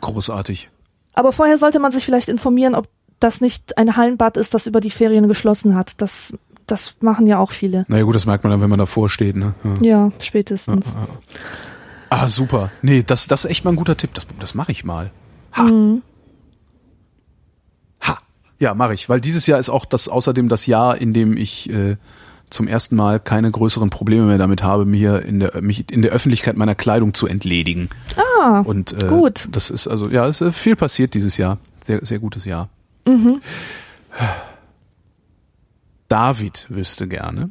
[0.00, 0.70] Großartig.
[1.14, 2.88] Aber vorher sollte man sich vielleicht informieren, ob
[3.20, 6.00] das nicht ein Hallenbad ist, das über die Ferien geschlossen hat.
[6.00, 6.36] Das,
[6.66, 7.84] das machen ja auch viele.
[7.88, 9.36] Naja gut, das merkt man dann, wenn man davor steht.
[9.36, 9.54] Ne?
[9.80, 10.06] Ja.
[10.06, 10.86] Ja, spätestens.
[12.14, 12.70] Ah, super.
[12.82, 14.14] Nee, das, das ist echt mal ein guter Tipp.
[14.14, 15.10] Das, das mache ich mal.
[15.52, 15.62] Ha.
[15.64, 16.02] Mhm.
[18.02, 18.18] Ha.
[18.58, 19.08] Ja, mache ich.
[19.08, 21.96] Weil dieses Jahr ist auch das außerdem das Jahr, in dem ich äh,
[22.50, 26.12] zum ersten Mal keine größeren Probleme mehr damit habe, mir in der, mich in der
[26.12, 27.88] Öffentlichkeit meiner Kleidung zu entledigen.
[28.16, 29.48] Ah, Und äh, gut.
[29.50, 31.58] das ist also, ja, es ist viel passiert dieses Jahr.
[31.84, 32.68] Sehr, sehr gutes Jahr.
[33.06, 33.40] Mhm.
[36.08, 37.50] David wüsste gerne,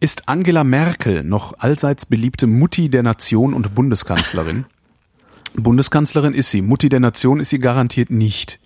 [0.00, 4.66] ist Angela Merkel noch allseits beliebte Mutti der Nation und Bundeskanzlerin?
[5.54, 8.60] Bundeskanzlerin ist sie, Mutti der Nation ist sie garantiert nicht.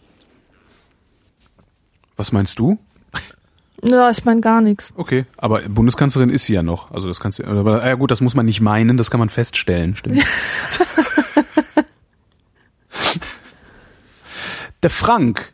[2.17, 2.79] Was meinst du?
[3.83, 4.93] ja, ich meine gar nichts.
[4.97, 6.91] Okay, aber Bundeskanzlerin ist sie ja noch.
[6.91, 9.29] Also das kannst du, aber ja gut, das muss man nicht meinen, das kann man
[9.29, 10.25] feststellen, stimmt.
[14.83, 15.53] Der Frank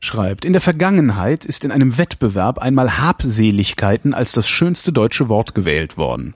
[0.00, 5.54] schreibt, in der Vergangenheit ist in einem Wettbewerb einmal Habseligkeiten als das schönste deutsche Wort
[5.54, 6.34] gewählt worden.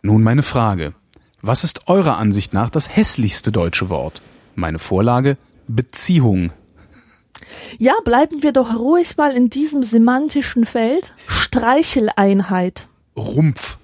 [0.00, 0.94] Nun meine Frage.
[1.42, 4.22] Was ist eurer Ansicht nach das hässlichste deutsche Wort?
[4.54, 5.36] Meine Vorlage
[5.66, 6.52] Beziehung.
[7.78, 11.14] Ja, bleiben wir doch ruhig mal in diesem semantischen Feld.
[11.26, 12.86] Streicheleinheit.
[13.16, 13.78] Rumpf.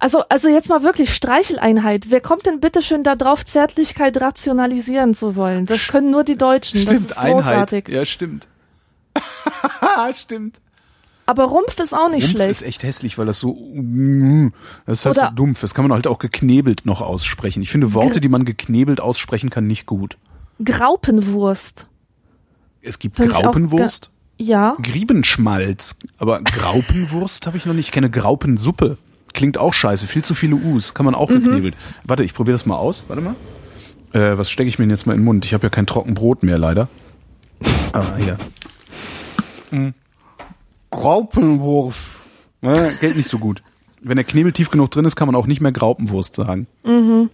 [0.00, 2.06] Also, also jetzt mal wirklich Streicheleinheit.
[2.08, 5.66] Wer kommt denn bitte schön da drauf, Zärtlichkeit rationalisieren zu wollen?
[5.66, 6.82] Das können nur die Deutschen.
[6.84, 7.88] das ist großartig.
[7.88, 8.48] Ja, stimmt.
[10.14, 10.60] stimmt.
[11.26, 12.50] Aber Rumpf ist auch nicht Rumpf schlecht.
[12.50, 13.56] ist echt hässlich, weil das so,
[14.86, 15.60] das ist halt Oder- so dumpf.
[15.60, 17.62] Das kann man halt auch geknebelt noch aussprechen.
[17.62, 20.16] Ich finde Worte, die man geknebelt aussprechen kann, nicht gut.
[20.64, 21.86] Graupenwurst.
[22.82, 24.76] Es gibt Find Graupenwurst, Ja.
[24.82, 27.86] Griebenschmalz, aber Graupenwurst habe ich noch nicht.
[27.88, 28.96] Ich kenne Graupensuppe.
[29.32, 30.94] Klingt auch scheiße, viel zu viele U's.
[30.94, 31.44] Kann man auch Mhm.
[31.44, 31.74] geknebelt.
[32.04, 33.04] Warte, ich probiere das mal aus.
[33.08, 33.34] Warte mal.
[34.12, 35.44] Äh, was stecke ich mir denn jetzt mal in den Mund?
[35.44, 36.88] Ich habe ja kein Trockenbrot mehr, leider.
[37.92, 38.36] Aber hier.
[40.90, 42.04] Graupenwurst.
[42.62, 43.62] Ne, geht nicht so gut.
[44.02, 46.66] Wenn der Knebel tief genug drin ist, kann man auch nicht mehr Graupenwurst sagen.
[46.84, 47.30] Mhm.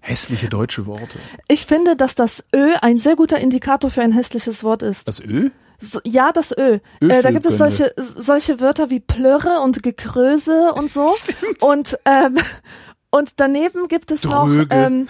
[0.00, 1.18] Hässliche deutsche Worte.
[1.48, 5.06] Ich finde, dass das Ö ein sehr guter Indikator für ein hässliches Wort ist.
[5.06, 5.50] Das Ö?
[5.84, 6.78] So, ja, das Ö.
[7.00, 11.12] Äh, da gibt es solche, solche Wörter wie Plörre und Gekröse und so.
[11.60, 12.38] Und, ähm,
[13.10, 14.66] und daneben gibt es noch Dröge.
[14.70, 15.08] ähm,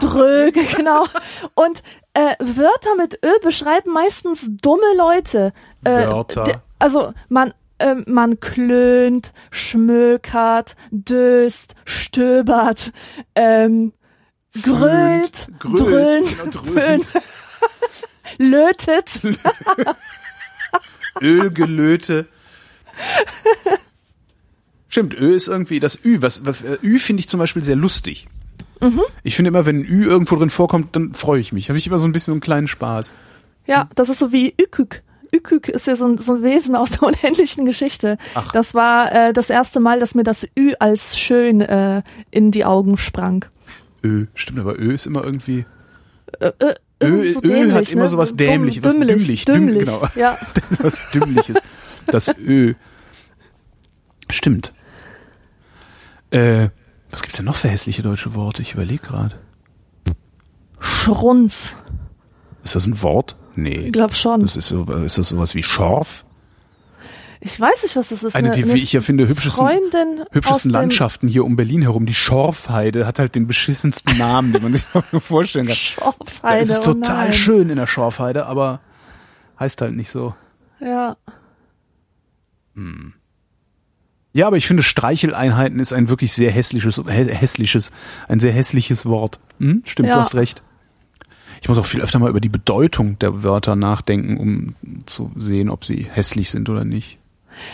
[0.00, 1.06] Dröge, genau.
[1.54, 1.82] Und
[2.12, 5.54] äh, Wörter mit Ö beschreiben meistens dumme Leute.
[5.82, 6.62] Äh, Wörter.
[6.78, 12.92] Also man ähm, man klönt, schmökert, döst, stöbert,
[13.34, 13.92] ähm,
[14.62, 17.12] grölt, grölt, dröhnt, dröhnt.
[18.38, 19.20] Lötet.
[21.20, 22.26] Ölgelöte.
[24.88, 26.18] Stimmt, Ö ist irgendwie das Ü.
[26.20, 28.28] Was, was äh, Ü finde ich zum Beispiel sehr lustig.
[29.22, 31.68] Ich finde immer, wenn ein Ü irgendwo drin vorkommt, dann freue ich mich.
[31.68, 33.12] Habe ich immer so ein bisschen so einen kleinen Spaß.
[33.66, 35.02] Ja, das ist so wie Ükük.
[35.34, 38.18] Ükük ist ja so ein, so ein Wesen aus der unendlichen Geschichte.
[38.34, 38.50] Ach.
[38.52, 42.64] Das war äh, das erste Mal, dass mir das Ü als schön äh, in die
[42.64, 43.44] Augen sprang.
[44.02, 45.64] Ö, stimmt, aber Ö ist immer irgendwie.
[46.42, 46.50] Ö,
[47.02, 48.08] Ö, so Ö dämlich, hat immer ne?
[48.08, 49.84] so was Dämliches, was dümmlich, dümmlich, dümm- dümmlich.
[49.86, 50.06] genau.
[50.16, 50.38] Ja.
[50.80, 51.56] was Dümmliches.
[52.06, 52.74] Das Ö.
[54.30, 54.72] Stimmt.
[56.30, 56.68] Äh,
[57.10, 58.62] was gibt's denn noch für hässliche deutsche Worte?
[58.62, 59.36] Ich überlege gerade.
[60.80, 61.76] Schrunz.
[62.64, 63.36] Ist das ein Wort?
[63.54, 63.86] Nee.
[63.86, 64.40] Ich glaube schon.
[64.42, 66.24] Das ist, so, ist das sowas wie Schorf?
[67.44, 68.36] Ich weiß nicht, was das ist.
[68.36, 72.06] Eine, die, wie ich ja finde, hübschesten, Freundin hübschesten Landschaften hier um Berlin herum.
[72.06, 75.74] Die Schorfheide hat halt den beschissensten Namen, den man sich auch vorstellen kann.
[75.74, 76.60] Da Schorfheide.
[76.60, 77.32] ist es oh total nein.
[77.32, 78.80] schön in der Schorfheide, aber
[79.58, 80.36] heißt halt nicht so.
[80.80, 81.16] Ja.
[84.32, 87.90] Ja, aber ich finde Streicheleinheiten ist ein wirklich sehr hässliches, hä hässliches,
[88.28, 89.40] ein sehr hässliches Wort.
[89.58, 89.82] Hm?
[89.84, 90.14] Stimmt, Ja.
[90.14, 90.62] du hast recht.
[91.60, 94.74] Ich muss auch viel öfter mal über die Bedeutung der Wörter nachdenken, um
[95.06, 97.18] zu sehen, ob sie hässlich sind oder nicht.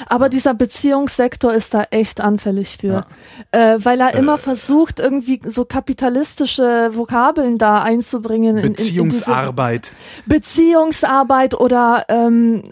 [0.06, 3.06] Aber dieser Beziehungssektor ist da echt anfällig für,
[3.52, 8.56] äh, weil er immer versucht, irgendwie so kapitalistische Vokabeln da einzubringen.
[8.58, 9.92] in- in- in Beziehungsarbeit.
[10.26, 12.62] Beziehungsarbeit oder ähm,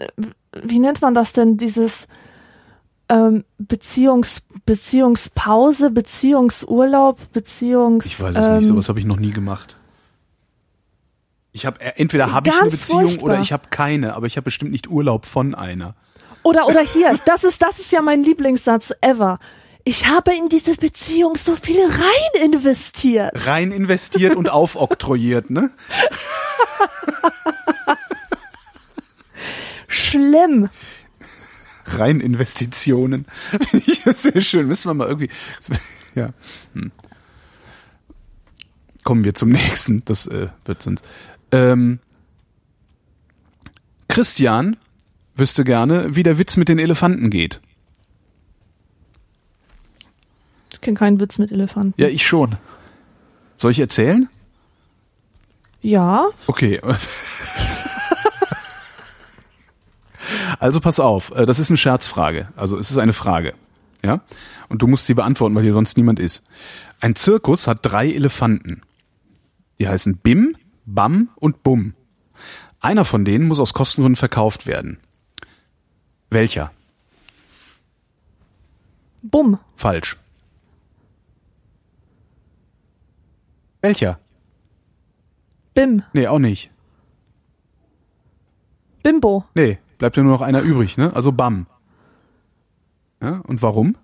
[0.63, 1.57] wie nennt man das denn?
[1.57, 2.07] Dieses
[3.09, 8.05] ähm, Beziehungs Beziehungspause, Beziehungsurlaub, Beziehungs.
[8.05, 9.77] Ich weiß es ähm, nicht, sowas habe ich noch nie gemacht.
[11.53, 13.23] Ich habe entweder habe ich eine Beziehung furchtbar.
[13.25, 15.95] oder ich habe keine, aber ich habe bestimmt nicht Urlaub von einer.
[16.47, 19.37] Oder oder hier, das ist das ist ja mein Lieblingssatz ever.
[19.83, 23.33] Ich habe in diese Beziehung so viel rein investiert.
[23.45, 25.71] Rein investiert und aufoktroyiert, ne?
[29.89, 30.69] Schlimm.
[31.85, 33.25] Rein Investitionen.
[33.69, 34.67] Finde ich sehr schön.
[34.67, 35.29] Müssen wir mal irgendwie.
[36.15, 36.29] Ja.
[36.73, 36.93] Hm.
[39.03, 40.01] Kommen wir zum nächsten.
[40.05, 41.03] Das äh, wird sonst.
[41.51, 41.99] Ähm,
[44.07, 44.77] Christian
[45.39, 47.61] wüsste gerne, wie der Witz mit den Elefanten geht.
[50.73, 51.99] Ich kenne keinen Witz mit Elefanten.
[51.99, 52.57] Ja, ich schon.
[53.57, 54.29] Soll ich erzählen?
[55.81, 56.81] Ja, Okay.
[60.59, 62.49] Also pass auf, äh, das ist eine Scherzfrage.
[62.55, 63.53] Also es ist eine Frage.
[64.03, 64.21] Ja?
[64.69, 66.43] Und du musst sie beantworten, weil hier sonst niemand ist.
[66.99, 68.81] Ein Zirkus hat drei Elefanten.
[69.79, 71.93] Die heißen Bim, Bam und Bum.
[72.79, 74.99] Einer von denen muss aus Kostengründen verkauft werden.
[76.29, 76.71] Welcher?
[79.31, 79.59] bumm.
[79.75, 80.17] Falsch.
[83.81, 84.19] Welcher?
[85.73, 86.03] Bim.
[86.13, 86.71] Nee, auch nicht.
[89.03, 89.45] Bimbo.
[89.53, 91.13] Nee, bleibt ja nur noch einer übrig, ne?
[91.13, 91.67] Also Bam.
[93.21, 93.95] Ja, und warum?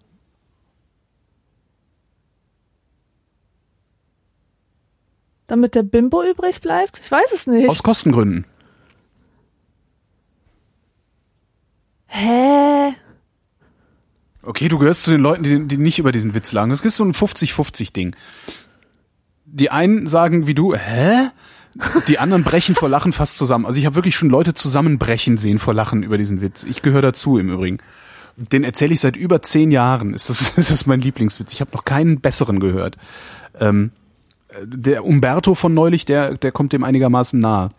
[5.47, 6.99] Damit der Bimbo übrig bleibt?
[6.99, 7.69] Ich weiß es nicht.
[7.69, 8.45] Aus Kostengründen.
[12.15, 12.93] Hä?
[14.43, 16.69] Okay, du gehörst zu den Leuten, die, die nicht über diesen Witz lagen.
[16.69, 18.15] Das ist so ein 50-50-Ding.
[19.45, 21.29] Die einen sagen wie du, hä?
[22.07, 23.65] Die anderen brechen vor Lachen fast zusammen.
[23.65, 26.63] Also ich habe wirklich schon Leute zusammenbrechen sehen vor Lachen über diesen Witz.
[26.63, 27.79] Ich gehöre dazu im Übrigen.
[28.37, 30.13] Den erzähle ich seit über zehn Jahren.
[30.13, 31.51] Ist das, ist das mein Lieblingswitz.
[31.53, 32.97] Ich habe noch keinen besseren gehört.
[33.59, 33.91] Ähm,
[34.63, 37.71] der Umberto von neulich, der, der kommt dem einigermaßen nahe.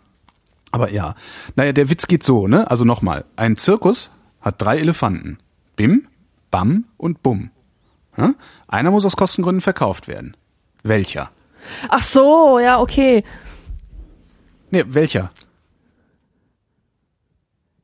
[0.72, 1.14] Aber ja,
[1.55, 2.68] naja, der Witz geht so, ne?
[2.68, 4.11] Also nochmal, ein Zirkus
[4.45, 5.39] hat drei Elefanten.
[5.75, 6.07] Bim,
[6.51, 7.51] Bam und Bum.
[8.17, 8.35] Ja?
[8.69, 10.37] Einer muss aus Kostengründen verkauft werden.
[10.85, 11.31] Welcher?
[11.89, 13.25] Ach so, ja, okay.
[14.71, 15.31] Nee, welcher?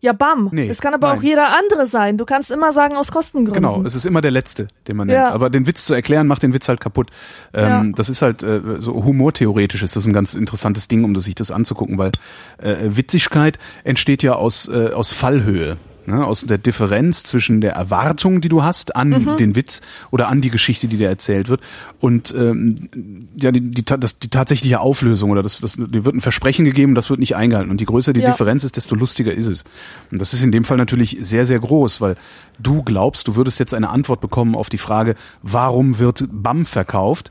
[0.03, 0.49] Ja, bam.
[0.51, 1.19] Nee, es kann aber nein.
[1.19, 2.17] auch jeder andere sein.
[2.17, 3.63] Du kannst immer sagen aus Kostengründen.
[3.63, 5.19] Genau, es ist immer der letzte, den man nennt.
[5.19, 5.31] Ja.
[5.31, 7.11] Aber den Witz zu erklären, macht den Witz halt kaputt.
[7.53, 7.85] Ähm, Ja.
[7.97, 11.51] Das ist halt äh, so humortheoretisch ist das ein ganz interessantes Ding, um sich das
[11.51, 12.13] anzugucken, weil
[12.59, 15.77] äh, Witzigkeit entsteht ja aus, äh, aus Fallhöhe.
[16.07, 19.37] Ne, aus der Differenz zwischen der Erwartung, die du hast an Mhm.
[19.37, 21.61] den Witz oder an die Geschichte, die dir erzählt wird,
[22.01, 26.21] und ähm, ja die, die, das, die tatsächliche Auflösung oder das, das, dir wird ein
[26.23, 27.71] Versprechen gegeben, das wird nicht eingehalten.
[27.71, 28.31] Und je größer die Ja.
[28.31, 29.65] Differenz ist, desto lustiger ist es.
[30.11, 32.17] Und das ist in dem Fall natürlich sehr, sehr groß, weil
[32.59, 37.31] du glaubst, du würdest jetzt eine Antwort bekommen auf die Frage, warum wird BAM verkauft?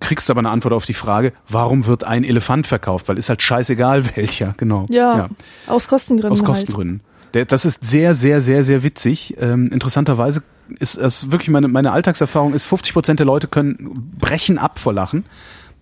[0.00, 3.08] Kriegst aber eine Antwort auf die Frage, warum wird ein Elefant verkauft?
[3.08, 4.86] Weil ist halt scheißegal welcher, genau.
[4.88, 5.28] Ja,
[5.66, 6.32] aus Kostengründen.
[6.32, 6.46] Aus Halt.
[6.48, 7.00] Kostengründen.
[7.34, 9.36] Der, das ist sehr, sehr, sehr, sehr witzig.
[9.38, 10.42] Ähm, interessanterweise
[10.78, 14.92] ist das wirklich meine, meine Alltagserfahrung ist, 50 Prozent der Leute können brechen ab vor
[14.92, 15.24] Lachen.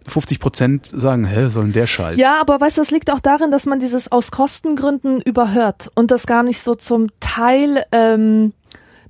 [0.06, 2.16] 50 Prozent sagen, hä, soll denn der Scheiß?
[2.16, 6.10] Ja, aber weißt du, das liegt auch darin, dass man dieses aus Kostengründen überhört und
[6.10, 8.52] das gar nicht so zum Teil ähm,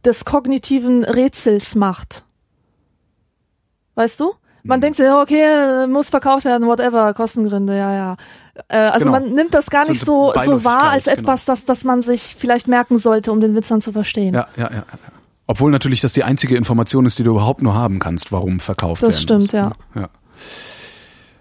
[0.05, 2.25] des kognitiven Rätsels macht.
[3.95, 4.33] Weißt du?
[4.65, 4.81] Man Hm.
[4.83, 8.17] denkt sich, okay, äh, muss verkauft werden, whatever, Kostengründe, ja, ja.
[8.67, 9.21] Äh, also Genau.
[9.21, 12.35] man nimmt das gar nicht so, so wahr als Beiläufigkeit, etwas, das, das man sich
[12.37, 14.35] vielleicht merken sollte, um den Witz dann zu verstehen.
[14.35, 14.77] Ja, ja, ja.
[14.79, 14.85] ja.
[15.47, 19.03] Obwohl natürlich das die einzige Information ist, die du überhaupt nur haben kannst, warum verkauft
[19.03, 19.53] Das werden stimmt, muss.
[19.53, 19.73] ja.
[19.95, 20.09] ja.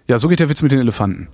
[0.06, 1.28] Ja, so geht der Witz mit den Elefanten.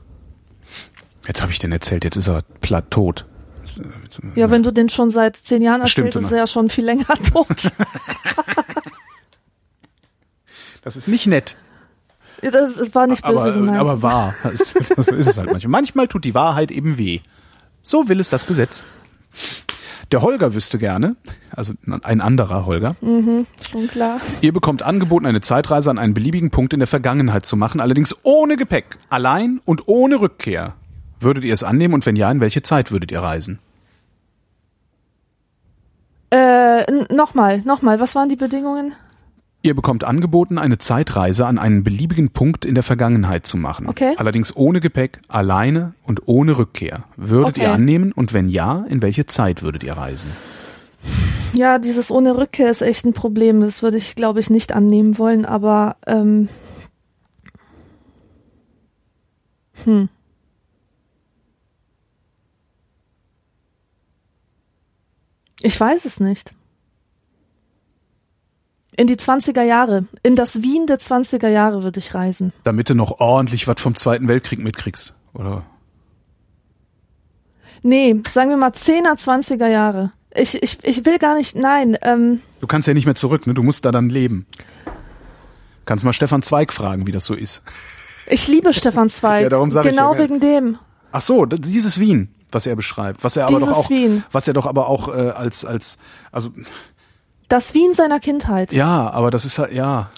[1.28, 3.26] Jetzt habe ich den erzählt, jetzt ist er platt tot.
[3.64, 6.37] Äh, jetzt, Ja, wenn du den schon seit zehn Jahren erzählst, ist ne?
[6.37, 7.70] er ja schon viel länger tot.
[10.82, 11.57] Das ist nicht nett,
[12.51, 13.78] das, das war nicht böse aber, gemeint.
[13.78, 14.34] aber wahr.
[14.42, 15.70] Das, ist- das ist es halt manchmal.
[15.70, 17.20] Manchmal tut die Wahrheit eben weh.
[17.82, 18.82] So will es das Gesetz.
[20.12, 21.16] Der Holger wüsste gerne,
[21.51, 21.72] also
[22.03, 23.47] ein anderer Holger, schon
[23.90, 24.20] klar.
[24.42, 28.14] Ihr bekommt angeboten, eine Zeitreise an einen beliebigen Punkt in der Vergangenheit zu machen, allerdings
[28.22, 30.74] ohne Gepäck, allein und ohne Rückkehr.
[31.20, 33.59] Würdet ihr es annehmen und wenn ja, in welche Zeit würdet ihr reisen?
[36.30, 38.92] Äh, nochmal, nochmal, was waren die Bedingungen?
[39.65, 43.89] Ihr bekommt angeboten, eine Zeitreise an einen beliebigen Punkt in der Vergangenheit zu machen.
[43.89, 44.12] Okay.
[44.19, 47.05] Allerdings ohne Gepäck, alleine und ohne Rückkehr.
[47.17, 47.62] Würdet Okay.
[47.62, 50.31] ihr annehmen und wenn ja, in welche Zeit würdet ihr reisen?
[51.55, 53.62] Ja, dieses ohne Rückkehr ist echt ein Problem.
[53.62, 56.51] Das würde ich, glaube ich, nicht annehmen wollen, aber ähm,
[59.85, 60.11] hm.
[65.62, 66.53] Ich weiß es nicht.
[68.97, 72.53] In die 20er Jahre, in das Wien der 20er Jahre würde ich reisen.
[72.62, 75.14] Damit du noch ordentlich was vom Zweiten Weltkrieg mitkriegst.
[75.32, 75.64] Oder?
[77.82, 80.11] Nee, sagen wir mal 10er, 20er Jahre.
[80.34, 83.55] Ich, ich, ich will gar nicht, nein, ähm, Du kannst ja nicht mehr zurück, ne?
[83.55, 84.47] Du musst da dann leben.
[85.86, 87.62] Kannst mal Stefan Zweig fragen, wie das so ist.
[88.26, 89.42] ich liebe Stefan Zweig.
[89.42, 90.78] Ja, darum sag ich genau ja, wegen dem.
[91.12, 94.24] Ach so, dieses Wien, was er beschreibt, was er aber Dieses doch auch, Wien.
[94.32, 95.99] was er doch aber auch äh, als als
[96.32, 96.51] also
[97.55, 98.73] Das Wien seiner Kindheit.
[98.73, 100.11] ja, aber das ist halt ja,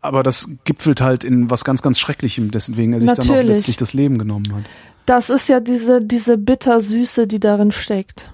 [0.00, 3.48] aber das gipfelt halt in was ganz ganz Schrecklichem, deswegen er sich dann auch Natürlich.
[3.48, 4.62] letztlich das Leben genommen hat.
[5.04, 8.32] Das ist ja diese, diese Bittersüße, die darin steckt.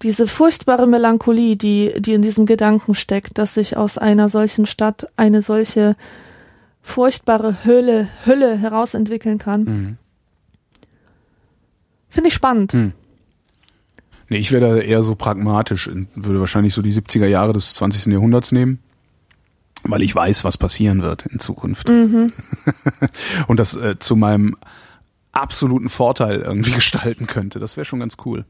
[0.00, 5.08] Diese furchtbare Melancholie, die, die in diesem Gedanken steckt, dass sich aus einer solchen Stadt
[5.16, 5.96] eine solche
[6.80, 9.64] furchtbare Hölle, Hölle herausentwickeln kann.
[9.64, 9.98] Mhm.
[12.08, 12.72] Finde ich spannend.
[12.72, 12.94] Hm.
[14.28, 17.74] Nee, ich wäre da eher so pragmatisch und würde wahrscheinlich so die 70er Jahre des
[17.74, 18.12] 20.
[18.12, 18.78] Jahrhunderts nehmen,
[19.82, 21.88] weil ich weiß, was passieren wird in Zukunft.
[21.88, 22.32] Mhm.
[23.46, 24.56] und das äh, zu meinem
[25.32, 27.58] absoluten Vorteil irgendwie gestalten könnte.
[27.58, 28.44] Das wäre schon ganz cool.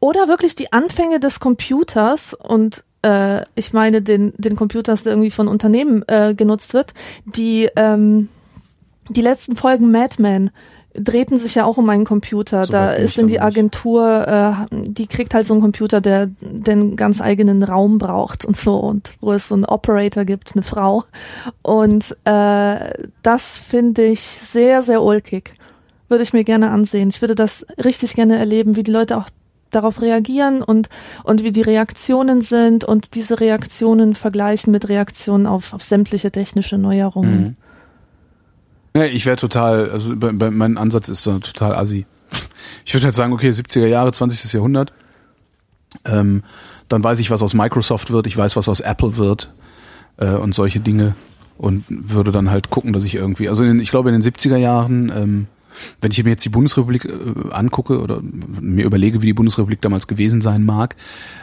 [0.00, 5.30] Oder wirklich die Anfänge des Computers und äh, ich meine den, den Computers, der irgendwie
[5.30, 6.94] von Unternehmen äh, genutzt wird.
[7.24, 8.28] Die, ähm,
[9.08, 10.50] die letzten Folgen Mad Men
[10.94, 12.64] drehten sich ja auch um einen Computer.
[12.64, 13.40] So da ist in die.
[13.40, 18.56] Agentur, äh, die kriegt halt so einen Computer, der den ganz eigenen Raum braucht und
[18.56, 21.04] so und wo es so einen Operator gibt, eine Frau.
[21.62, 22.92] Und äh,
[23.22, 25.54] das finde ich sehr, sehr ulkig.
[26.08, 27.08] Würde ich mir gerne ansehen.
[27.08, 29.28] Ich würde das richtig gerne erleben, wie die Leute auch
[29.74, 30.88] darauf reagieren und,
[31.24, 36.78] und wie die Reaktionen sind und diese Reaktionen vergleichen mit Reaktionen auf, auf sämtliche technische
[36.78, 37.40] Neuerungen.
[37.40, 37.56] Mhm.
[38.96, 42.06] Ja, ich wäre total, also bei, bei, mein Ansatz ist da total assi.
[42.84, 44.52] Ich würde halt sagen, okay, 70er Jahre, 20.
[44.52, 44.92] Jahrhundert.
[46.04, 46.42] Ähm,
[46.88, 49.52] dann weiß ich, was aus Microsoft wird, ich weiß, was aus Apple wird
[50.16, 51.16] äh, und solche Dinge.
[51.56, 54.56] Und würde dann halt gucken, dass ich irgendwie, also in, ich glaube in den 70er
[54.56, 55.46] Jahren, ähm,
[56.00, 60.06] wenn ich mir jetzt die Bundesrepublik äh, angucke oder mir überlege, wie die Bundesrepublik damals
[60.06, 60.96] gewesen sein mag,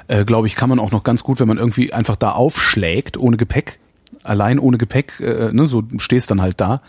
[0.07, 3.17] äh, glaube ich, kann man auch noch ganz gut, wenn man irgendwie einfach da aufschlägt,
[3.17, 3.79] ohne Gepäck,
[4.23, 6.81] allein ohne Gepäck, äh, ne, so stehst dann halt da,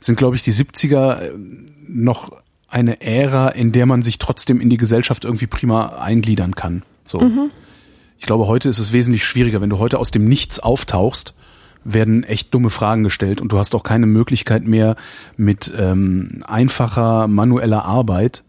[0.00, 1.30] sind, glaube ich, die 70er äh,
[1.88, 2.32] noch
[2.68, 6.84] eine Ära, in der man sich trotzdem in die Gesellschaft irgendwie prima eingliedern kann.
[7.04, 7.20] So.
[8.16, 9.60] Ich glaube, heute ist es wesentlich schwieriger.
[9.60, 11.34] Wenn du heute aus dem Nichts auftauchst,
[11.84, 14.96] werden echt dumme Fragen gestellt und du hast auch keine Möglichkeit mehr
[15.36, 18.44] mit ähm, einfacher manueller Arbeit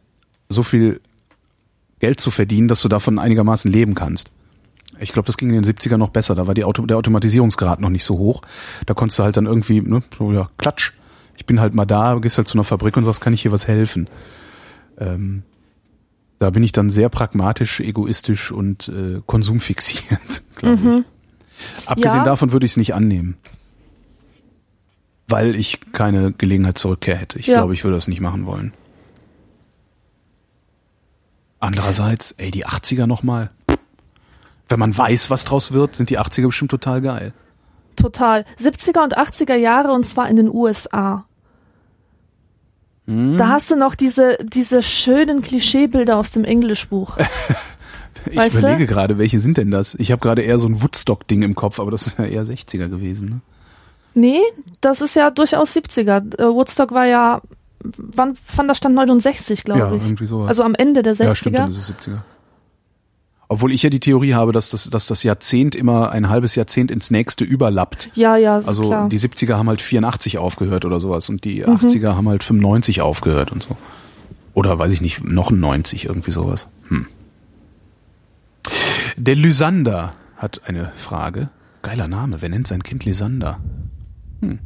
[0.50, 1.00] so viel
[2.00, 4.32] Geld zu verdienen, dass du davon einigermaßen leben kannst.
[5.02, 6.36] Ich glaube, das ging in den 70er noch besser.
[6.36, 8.41] Da war die Auto der Automatisierungsgrad noch nicht so hoch.
[8.86, 10.91] Da konntest du halt dann irgendwie, ne, so ja, klatsch.
[11.38, 13.52] Ich bin halt mal da, gehst halt zu einer Fabrik und sagst, kann ich hier
[13.52, 14.08] was helfen?
[14.99, 15.43] Ähm,
[16.39, 21.04] da bin ich dann sehr pragmatisch, egoistisch und äh, konsumfixiert, glaube
[21.80, 21.88] ich.
[21.88, 22.24] Abgesehen Ja.
[22.26, 23.38] davon würde ich es nicht annehmen.
[25.28, 27.39] Weil ich keine Gelegenheit zur Rückkehr hätte.
[27.39, 27.60] Ich Ja.
[27.60, 28.74] glaube, ich würde das nicht machen wollen.
[31.60, 33.52] Andererseits, ey, die 80er nochmal.
[34.72, 37.34] Wenn man weiß, was draus wird, sind die 80er bestimmt total geil.
[37.97, 38.45] Total.
[38.59, 41.26] 70er und 80er Jahre und zwar in den USA.
[43.07, 43.38] Hm?
[43.38, 47.17] Da hast du noch diese, diese schönen Klischeebilder aus dem Englischbuch.
[48.30, 48.59] Ich Weißt du?
[48.59, 49.95] überlege gerade, welche sind denn das?
[49.95, 52.88] Ich habe gerade eher so ein Woodstock-Ding im Kopf, aber das ist ja eher 60er
[52.88, 53.30] gewesen.
[53.30, 53.41] Ne?
[54.13, 54.41] Nee,
[54.82, 56.39] das ist ja durchaus 70er.
[56.39, 57.41] Äh, Woodstock war ja,
[57.97, 60.03] wann fand das stand 69, glaube Ja, ich.
[60.03, 60.49] irgendwie sowas.
[60.49, 61.59] Also am Ende der Ja, stimmt, 60er.
[61.59, 62.17] dann ist es 70er.
[63.52, 66.89] Obwohl ich ja die Theorie habe, dass das, dass das Jahrzehnt immer ein halbes Jahrzehnt
[66.89, 68.10] ins nächste überlappt.
[68.16, 69.04] ja, ja, Also klar.
[69.04, 69.10] Mhm.
[69.10, 73.52] die 70er haben halt 84 aufgehört oder sowas und die 80er haben halt 95 aufgehört
[73.52, 73.76] und so.
[74.54, 76.68] Oder weiß ich nicht, noch ein 90, irgendwie sowas.
[76.88, 77.08] Hm.
[79.18, 81.49] Der Lysander hat eine Frage.
[81.82, 83.60] Geiler Name, wer nennt sein Kind Lysander?
[84.39, 84.60] Hm.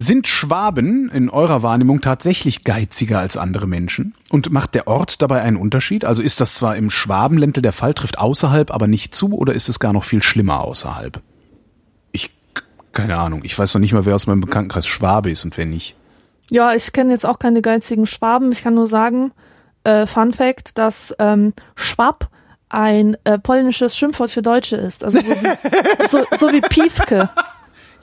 [0.00, 4.14] Sind Schwaben in eurer Wahrnehmung tatsächlich geiziger als andere Menschen?
[4.30, 6.04] Und macht der Ort dabei einen Unterschied?
[6.04, 9.68] Also ist das zwar im Schwabenländle der Fall, trifft außerhalb aber nicht zu, oder ist
[9.68, 11.20] es gar noch viel schlimmer außerhalb?
[12.12, 12.30] Ich,
[12.92, 13.40] keine Ahnung.
[13.42, 15.96] Ich weiß noch nicht mal, wer aus meinem Bekanntenkreis Schwabe ist und wer nicht.
[16.48, 18.52] Ja, ich kenne jetzt auch keine geizigen Schwaben.
[18.52, 19.32] Ich kann nur sagen,
[19.82, 22.30] äh, Fun Fact, dass ähm, Schwab
[22.68, 25.02] ein äh, polnisches Schimpfwort für Deutsche ist.
[25.02, 27.28] Also so wie, so, so wie Piefke.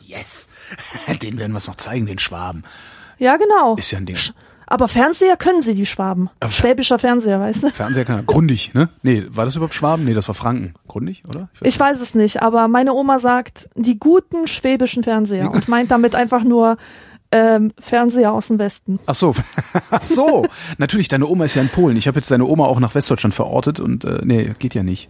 [0.06, 0.50] Yes!
[1.22, 2.63] Den werden wir es noch zeigen, den Schwaben.
[3.18, 3.76] Ja, genau.
[3.76, 4.18] Ist ja ein Ding.
[4.68, 6.30] Aber Fernseher können sie, die Schwaben.
[6.39, 7.70] Aber- Schwäbischer Fernseher, weißt du?
[7.70, 8.24] Fernseher kann er.
[8.24, 8.89] Grundig, ne?
[9.03, 10.05] Nee, war das überhaupt Schwaben?
[10.05, 10.74] Nee, das war Franken.
[10.88, 11.49] Grundig, oder?
[11.61, 16.16] Ich weiß es nicht, aber meine Oma sagt, die guten schwäbischen Fernseher und meint damit
[16.16, 16.78] einfach nur
[17.32, 18.99] ähm, Fernseher aus dem Westen.
[19.05, 19.36] Ach so,
[19.91, 20.47] ach so.
[20.80, 21.95] Natürlich, deine Oma ist ja in Polen.
[21.97, 25.09] Ich habe jetzt deine Oma auch nach Westdeutschland verortet und äh, nee, geht ja nicht.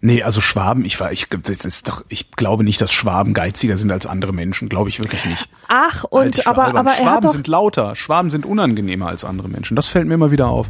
[0.00, 3.76] Nee, also Schwaben, ich war, ich, das ist doch, ich glaube nicht, dass Schwaben geiziger
[3.76, 5.48] sind als andere Menschen, glaube ich wirklich nicht.
[5.66, 6.76] Ach, Halt und aber, albern.
[6.78, 7.32] aber er Schwaben hat doch.
[7.32, 9.74] sind lauter, Schwaben sind unangenehmer als andere Menschen.
[9.74, 10.68] Das fällt mir immer wieder auf.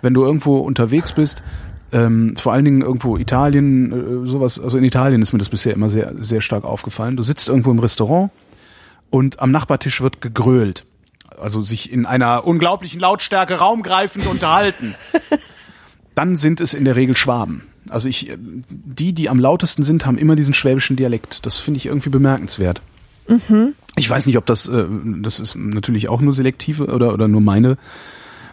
[0.00, 1.42] Wenn du irgendwo unterwegs bist,
[1.92, 5.74] ähm, vor allen Dingen irgendwo Italien, äh, sowas, also in Italien ist mir das bisher
[5.74, 7.16] immer sehr, sehr stark aufgefallen.
[7.16, 8.30] Du sitzt irgendwo im Restaurant
[9.10, 10.86] und am Nachbartisch wird gegrölt.
[11.38, 14.94] Also sich in einer unglaublichen Lautstärke raumgreifend unterhalten.
[16.14, 17.62] Dann sind es in der Regel Schwaben.
[17.90, 21.44] Also ich, äh, die, die am lautesten sind, haben immer diesen schwäbischen Dialekt.
[21.46, 22.80] Das finde ich irgendwie bemerkenswert.
[23.96, 24.86] Ich weiß nicht, ob das, äh,
[25.20, 27.76] das ist natürlich auch nur selektive oder, oder nur meine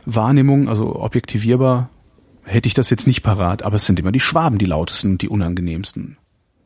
[0.05, 1.89] Wahrnehmung, also objektivierbar
[2.43, 5.21] hätte ich das jetzt nicht parat, aber es sind immer die Schwaben, die lautesten und
[5.21, 6.16] die unangenehmsten.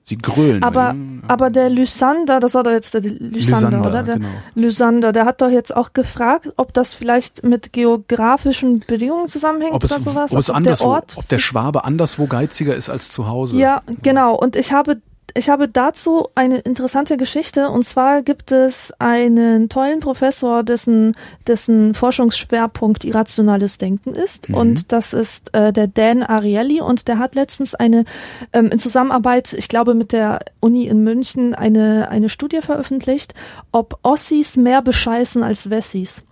[0.04, 0.64] Sie grölen.
[0.64, 1.22] Aber, ne?
[1.28, 4.04] aber der Lysander, das war doch jetzt der Lysander, Lysander, oder?
[4.04, 4.30] Der genau.
[4.56, 9.84] Lysander, der hat doch jetzt auch gefragt, ob das vielleicht mit geografischen Bedingungen zusammenhängt ob
[9.84, 10.32] es, oder sowas.
[10.32, 13.58] ob es der anderswo, Ort ob der Schwabe anderswo geiziger ist als zu Hause.
[13.58, 14.36] Ja, genau.
[14.36, 15.02] Und ich habe,
[15.34, 17.70] ich habe dazu eine interessante Geschichte.
[17.70, 21.16] Und zwar gibt es einen tollen Professor, dessen,
[21.48, 24.50] dessen Forschungsschwerpunkt irrationales Denken ist.
[24.50, 26.82] Und das ist äh, der Dan Ariely.
[26.82, 28.06] Und der hat letztens eine,
[28.54, 33.34] ähm, in Zusammenarbeit, ich glaube, mit der Uni in München eine, eine Studie veröffentlicht,
[33.72, 36.24] ob Ossis mehr bescheißen als Wessis.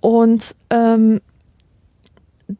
[0.00, 1.20] Und ähm,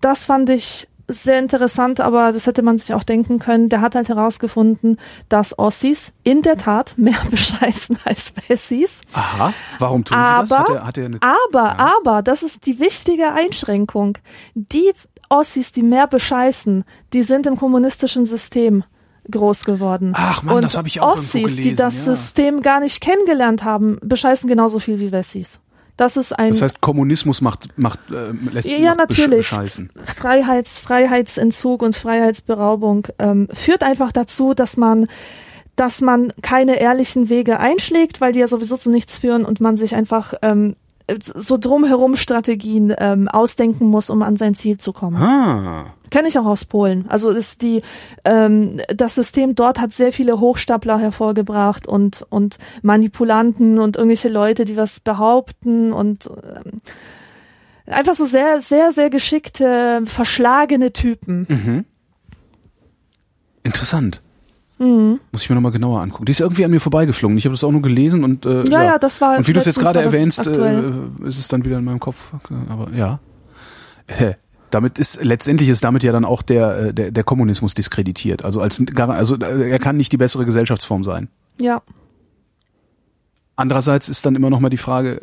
[0.01, 3.71] das fand ich sehr interessant, aber das hätte man sich auch denken können.
[3.71, 4.99] Der hat halt herausgefunden,
[5.29, 9.01] dass Ossis in der Tat mehr bescheißen als Wessis.
[9.15, 10.53] Aha, warum tun sie das?
[10.53, 14.19] Aber, Hat er, hat er eine, aber, aber, das ist die wichtige Einschränkung.
[14.55, 14.93] Die
[15.31, 18.85] Ossis, die mehr bescheißen, die sind im kommunistischen System
[19.31, 20.13] groß geworden.
[20.15, 22.15] Ach Und das habe ich auch irgendwo Ossis, die gelesen, das ja.
[22.15, 25.61] System gar nicht kennengelernt haben, bescheißen genauso viel wie Wessis.
[25.99, 29.39] Das ist ein das heißt, Kommunismus macht, macht, äh, lässt ja, macht natürlich.
[29.51, 29.91] bescheißen.
[30.05, 35.09] Freiheits, Freiheitsentzug und Freiheitsberaubung ähm, führt einfach dazu, dass man
[35.75, 39.77] dass man keine ehrlichen Wege einschlägt, weil die ja sowieso zu nichts führen und man
[39.77, 40.75] sich einfach ähm,
[41.35, 45.17] so drumherum Strategien ähm, ausdenken muss, um an sein Ziel zu kommen.
[45.17, 47.07] Ah, Kenne ich auch aus Polen.
[47.09, 47.83] Also ist die
[48.25, 54.65] ähm, das System dort hat sehr viele Hochstapler hervorgebracht und und Manipulanten und irgendwelche Leute,
[54.65, 56.81] die was behaupten und ähm,
[57.87, 61.47] einfach so sehr sehr sehr geschickte verschlagene Typen.
[61.49, 61.85] Mhm.
[63.63, 64.23] interessant.
[64.79, 65.21] Mhm.
[65.33, 66.25] Muss ich mir nochmal genauer angucken.
[66.27, 67.37] Die ist irgendwie an mir vorbeigeflogen.
[67.37, 69.59] Ich habe das auch nur gelesen und äh, Ja, ja, das war Und wie du
[69.59, 71.09] es jetzt gerade erwähnst, aktuell.
[71.25, 72.17] äh, ist es dann wieder in meinem Kopf.
[72.69, 73.19] Aber ja.
[74.07, 74.37] Hä.
[74.71, 78.45] Damit ist letztendlich ist damit ja dann auch der äh, der, der Kommunismus diskreditiert.
[78.45, 81.29] Also als also äh, er kann nicht die bessere Gesellschaftsform sein.
[81.59, 81.83] Ja,
[83.59, 85.21] Andererseits ist dann immer noch mal die Frage,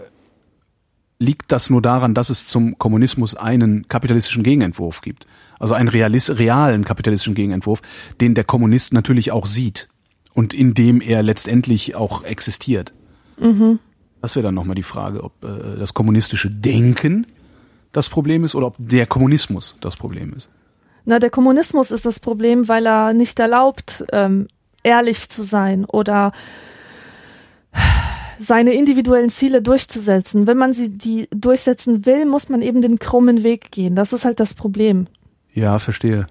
[1.19, 5.27] liegt das nur daran, dass es zum Kommunismus einen kapitalistischen Gegenentwurf gibt?
[5.59, 7.81] Also einen realis realen kapitalistischen Gegenentwurf,
[8.19, 9.87] den der Kommunist natürlich auch sieht
[10.33, 12.93] und in dem er letztendlich auch existiert.
[14.21, 17.27] Das wäre dann nochmal die Frage, ob äh, das kommunistische Denken
[17.91, 20.49] das Problem ist oder ob der Kommunismus das Problem ist.
[21.05, 24.47] Na, der Kommunismus ist das Problem, weil er nicht erlaubt, ähm,
[24.83, 26.31] ehrlich zu sein oder
[28.39, 30.47] seine individuellen Ziele durchzusetzen.
[30.47, 33.95] Wenn man sie die durchsetzen will, muss man eben den krummen Weg gehen.
[33.95, 35.07] Das ist halt das Problem.
[35.53, 36.27] Ja, verstehe.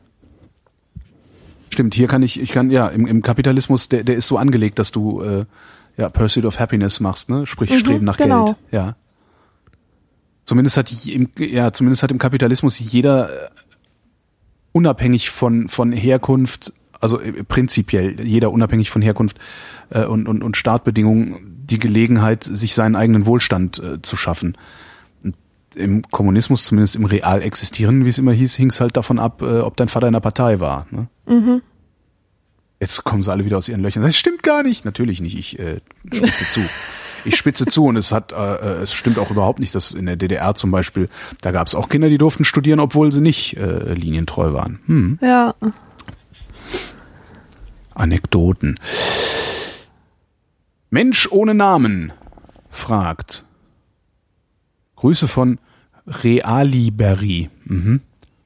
[1.70, 4.78] Stimmt, hier kann ich, ich kann, ja, im, im Kapitalismus, der, der ist so angelegt,
[4.78, 5.44] dass du äh,
[5.96, 7.46] ja, Pursuit of Happiness machst, ne?
[7.46, 8.44] Sprich Mhm, Streben nach genau.
[8.44, 8.56] Geld.
[8.70, 8.96] Ja.
[10.44, 13.48] Zumindest hat im, ja, zumindest hat im Kapitalismus jeder äh,
[14.72, 19.38] unabhängig von, von Herkunft, also äh, prinzipiell jeder unabhängig von Herkunft
[19.90, 24.56] äh, und, und, und Startbedingungen die Gelegenheit, sich seinen eigenen Wohlstand äh, zu schaffen.
[25.22, 25.34] Und
[25.74, 29.42] Im Kommunismus, zumindest im real existierenden, wie es immer hieß, hing es halt davon ab,
[29.42, 30.86] äh, ob dein Vater in der Partei war.
[30.90, 31.08] Ne?
[32.80, 34.02] Jetzt kommen sie alle wieder aus ihren Löchern.
[34.02, 34.84] Das stimmt gar nicht.
[34.84, 35.38] Natürlich nicht.
[35.38, 35.80] Ich äh,
[36.12, 36.60] spitze zu.
[37.24, 40.04] Ich spitze zu und es hat, äh, äh, es stimmt auch überhaupt nicht, dass in
[40.04, 41.08] der DDR zum Beispiel,
[41.40, 44.80] da gab es auch Kinder, die durften studieren, obwohl sie nicht äh, linientreu waren.
[44.86, 45.18] Hm.
[45.22, 45.54] Ja,
[47.94, 48.78] Anekdoten.
[50.94, 52.12] Mensch ohne Namen
[52.70, 53.44] fragt.
[54.94, 55.58] Grüße von
[56.06, 57.50] Realiberry.
[57.64, 58.00] Mhm.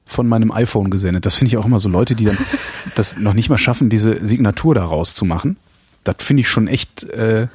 [0.07, 1.27] Von meinem iPhone gesendet.
[1.27, 2.39] Das finde ich auch immer so Leute, die dann
[2.95, 5.57] das noch nicht mal schaffen, diese Signatur da rauszumachen.
[6.03, 7.49] Das finde ich schon echt, äh,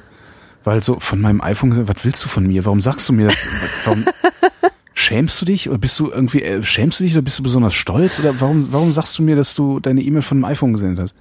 [0.63, 2.63] weil so von meinem iPhone gesendet, was willst du von mir?
[2.63, 3.47] Warum sagst du mir das?
[3.83, 4.05] Warum
[4.93, 5.67] schämst du dich?
[5.67, 8.17] Oder bist du irgendwie, äh, schämst du dich oder bist du besonders stolz?
[8.21, 11.15] Oder warum, warum sagst du mir, dass du deine E-Mail von dem iPhone gesendet hast?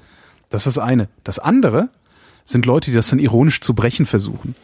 [0.49, 1.09] Das ist das eine.
[1.25, 1.89] Das andere
[2.45, 4.55] sind Leute, die das dann ironisch zu brechen versuchen.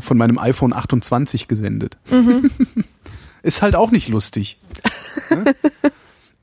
[0.00, 1.96] Von meinem iPhone 28 gesendet.
[3.42, 4.58] Ist halt auch nicht lustig.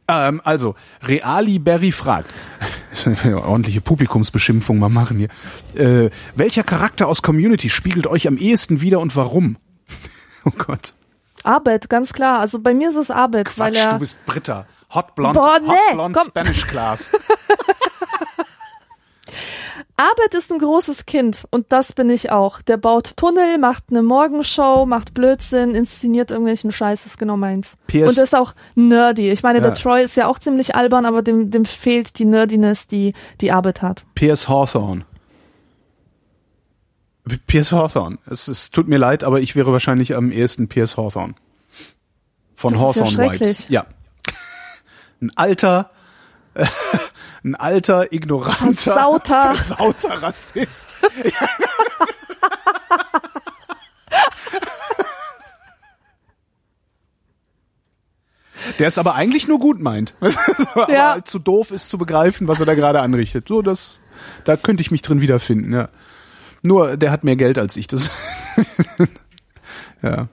[0.07, 2.29] Ähm, also, Reali Berry fragt,
[2.89, 5.29] das ist eine ordentliche Publikumsbeschimpfung mal machen hier.
[5.81, 9.57] Äh, welcher Charakter aus Community spiegelt euch am ehesten wieder und warum?
[10.45, 10.93] oh Gott.
[11.43, 12.39] Abed, ganz klar.
[12.39, 13.93] Also bei mir ist es Abed, weil Quatsch, er.
[13.93, 14.65] du bist Britta.
[14.93, 16.27] Hot Blonde, Boah, Hot nee, Blonde komm.
[16.29, 17.11] Spanish Class.
[20.11, 22.61] Abed ist ein großes Kind und das bin ich auch.
[22.61, 27.77] Der baut Tunnel, macht eine Morgenshow, macht Blödsinn, inszeniert irgendwelchen Scheiß, ist genau meins.
[27.87, 29.29] PS Und ist auch nerdy.
[29.31, 29.63] Ich meine, Ja.
[29.65, 33.51] der Troy ist ja auch ziemlich albern, aber dem, dem fehlt die Nerdiness, die die
[33.51, 34.03] Abed hat.
[34.15, 35.05] Piers Hawthorne.
[37.27, 38.17] P- Piers Hawthorne.
[38.29, 41.35] Es, es tut mir leid, aber ich wäre wahrscheinlich am ehesten Piers Hawthorne.
[42.55, 43.69] Von Das ist ja Hawthorne Vibes.
[43.69, 43.85] Ja.
[45.21, 45.89] Ein alter,
[47.43, 49.55] ein alter, ignoranter, Versauter.
[49.55, 50.95] versauter Rassist.
[58.79, 60.15] Der es aber eigentlich nur gut meint.
[60.73, 61.11] aber Ja.
[61.13, 63.47] halt zu doof ist zu begreifen, was er da gerade anrichtet.
[63.47, 63.99] So, das,
[64.45, 65.89] da könnte ich mich drin wiederfinden, ja.
[66.61, 68.09] Nur, der hat mehr Geld als ich, das.
[70.01, 70.27] ja.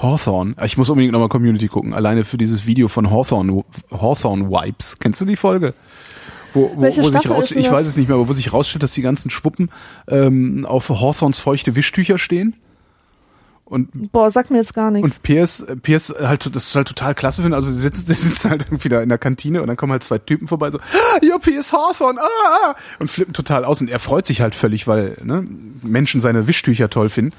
[0.00, 0.54] Hawthorne.
[0.64, 1.94] Ich muss unbedingt nochmal Community gucken.
[1.94, 4.98] Alleine für dieses Video von Hawthorne, Hawthorne Wipes.
[4.98, 5.74] Kennst du die Folge?
[6.54, 8.82] Wo, wo, Welche wo sich raus, ich weiß es nicht mehr, aber wo sich rausstellt,
[8.82, 9.70] dass die ganzen Schwuppen
[10.08, 12.54] ähm, auf Hawthorns feuchte Wischtücher stehen.
[13.68, 15.18] Und Boah, sagt mir jetzt gar nichts.
[15.18, 17.54] und Piers, Piers halt, das ist halt total klasse finden.
[17.54, 20.02] Also sie sitzen, die sitzen halt irgendwie da in der Kantine und dann kommen halt
[20.02, 22.24] zwei Typen vorbei, so, ah, ja, Piers Hawthorne, ah,
[22.70, 23.82] ah, und flippen total aus.
[23.82, 25.46] Und er freut sich halt völlig, weil ne,
[25.82, 27.34] Menschen seine Wischtücher toll finden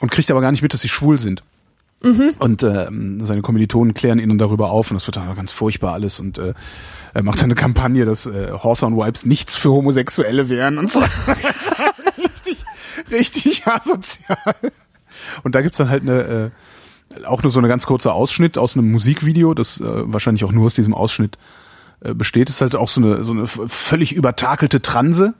[0.00, 1.42] und kriegt aber gar nicht mit, dass sie schwul sind.
[2.38, 5.94] Und ähm, seine Kommilitonen klären ihn dann darüber auf und das wird dann ganz furchtbar
[5.94, 6.54] alles und äh,
[7.14, 11.00] er macht dann eine Kampagne, dass äh, Hawthorne Wipes nichts für Homosexuelle wären und so.
[12.18, 12.64] richtig,
[13.10, 14.54] richtig asozial.
[15.42, 16.52] Und da gibt's dann halt eine,
[17.16, 20.52] äh, auch nur so eine ganz kurze Ausschnitt aus einem Musikvideo, das äh, wahrscheinlich auch
[20.52, 21.38] nur aus diesem Ausschnitt
[22.00, 22.48] äh, besteht.
[22.48, 25.34] ist halt auch so eine, so eine völlig übertakelte Transe,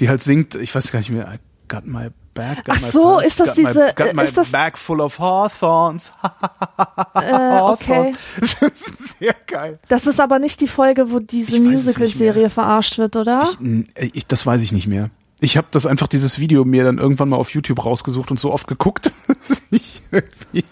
[0.00, 1.38] die halt singt, ich weiß gar nicht mehr, I
[1.68, 4.22] got my bag, got Ach so, purse, ist das got my, diese- got äh, my
[4.24, 6.12] ist das- bag full of Hawthorns.
[7.14, 8.14] äh, okay.
[8.40, 9.78] Das ist sehr geil.
[9.88, 13.48] Das ist aber nicht die Folge, wo diese Ich Musical-Serie verarscht wird, oder?
[13.58, 15.10] Hm, Ich, das weiß ich nicht mehr.
[15.40, 18.52] Ich habe das einfach dieses Video mir dann irgendwann mal auf YouTube rausgesucht und so
[18.52, 20.64] oft geguckt, dass ich irgendwie,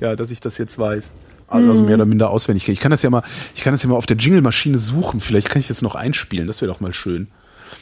[0.00, 1.10] ja, dass ich das jetzt weiß.
[1.48, 2.68] Also mehr oder minder auswendig.
[2.68, 3.24] Ich kann das ja mal,
[3.56, 5.18] ich kann das ja mal auf der Jingle-Maschine suchen.
[5.18, 6.46] Vielleicht kann ich das noch einspielen.
[6.46, 7.26] Das wäre doch mal schön.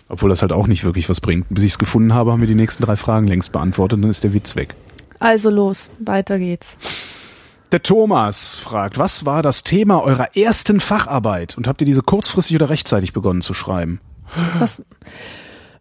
[0.09, 1.47] Obwohl das halt auch nicht wirklich was bringt.
[1.51, 4.11] Bis ich es gefunden habe, haben wir die nächsten drei Fragen längst beantwortet und dann
[4.11, 4.75] ist der Witz weg.
[5.19, 6.77] Also los, weiter geht's.
[7.73, 11.59] Der Thomas fragt, was war das Thema eurer ersten Facharbeit?
[11.59, 14.01] Und habt ihr diese kurzfristig oder rechtzeitig begonnen zu schreiben?
[14.59, 14.83] Was,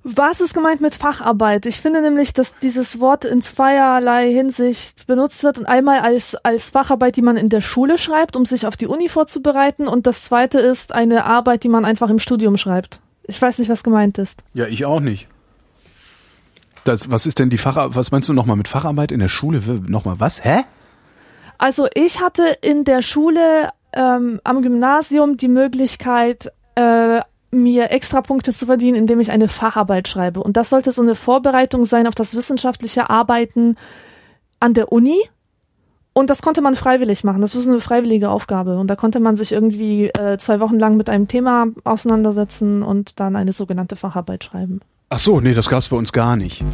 [0.04, 1.66] was ist gemeint mit Facharbeit?
[1.66, 6.70] Ich finde nämlich, dass dieses Wort in zweierlei Hinsicht benutzt wird und einmal als, als
[6.70, 10.24] Facharbeit, die man in der Schule schreibt, um sich auf die Uni vorzubereiten und das
[10.24, 13.00] zweite ist eine Arbeit, die man einfach im Studium schreibt.
[13.28, 14.44] Ich weiß nicht, was gemeint ist.
[14.54, 15.28] Ja, ich auch nicht.
[16.84, 17.96] Das, was ist denn die Facharbeit?
[17.96, 19.62] Was meinst du nochmal mit Facharbeit in der Schule?
[19.88, 20.44] Nochmal was?
[20.44, 20.64] Hä?
[21.58, 27.22] Also ich hatte in der Schule ähm, am Gymnasium die Möglichkeit, äh,
[27.52, 30.42] mir extra Punkte zu verdienen, indem ich eine Facharbeit schreibe.
[30.42, 33.76] Und das sollte so eine Vorbereitung sein auf das wissenschaftliche Arbeiten
[34.60, 35.18] an der Uni.
[36.18, 37.42] Und das konnte man freiwillig machen.
[37.42, 38.80] Das ist eine freiwillige Aufgabe.
[38.80, 43.20] Und da konnte man sich irgendwie äh, zwei Wochen lang mit einem Thema auseinandersetzen und
[43.20, 44.80] dann eine sogenannte Facharbeit schreiben.
[45.10, 46.66] Ach so, nee, das gab's bei uns gar nicht.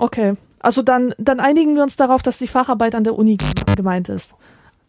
[0.00, 0.34] Okay.
[0.58, 3.36] Also dann, dann einigen wir uns darauf, dass die Facharbeit an der Uni
[3.76, 4.32] gemeint ist.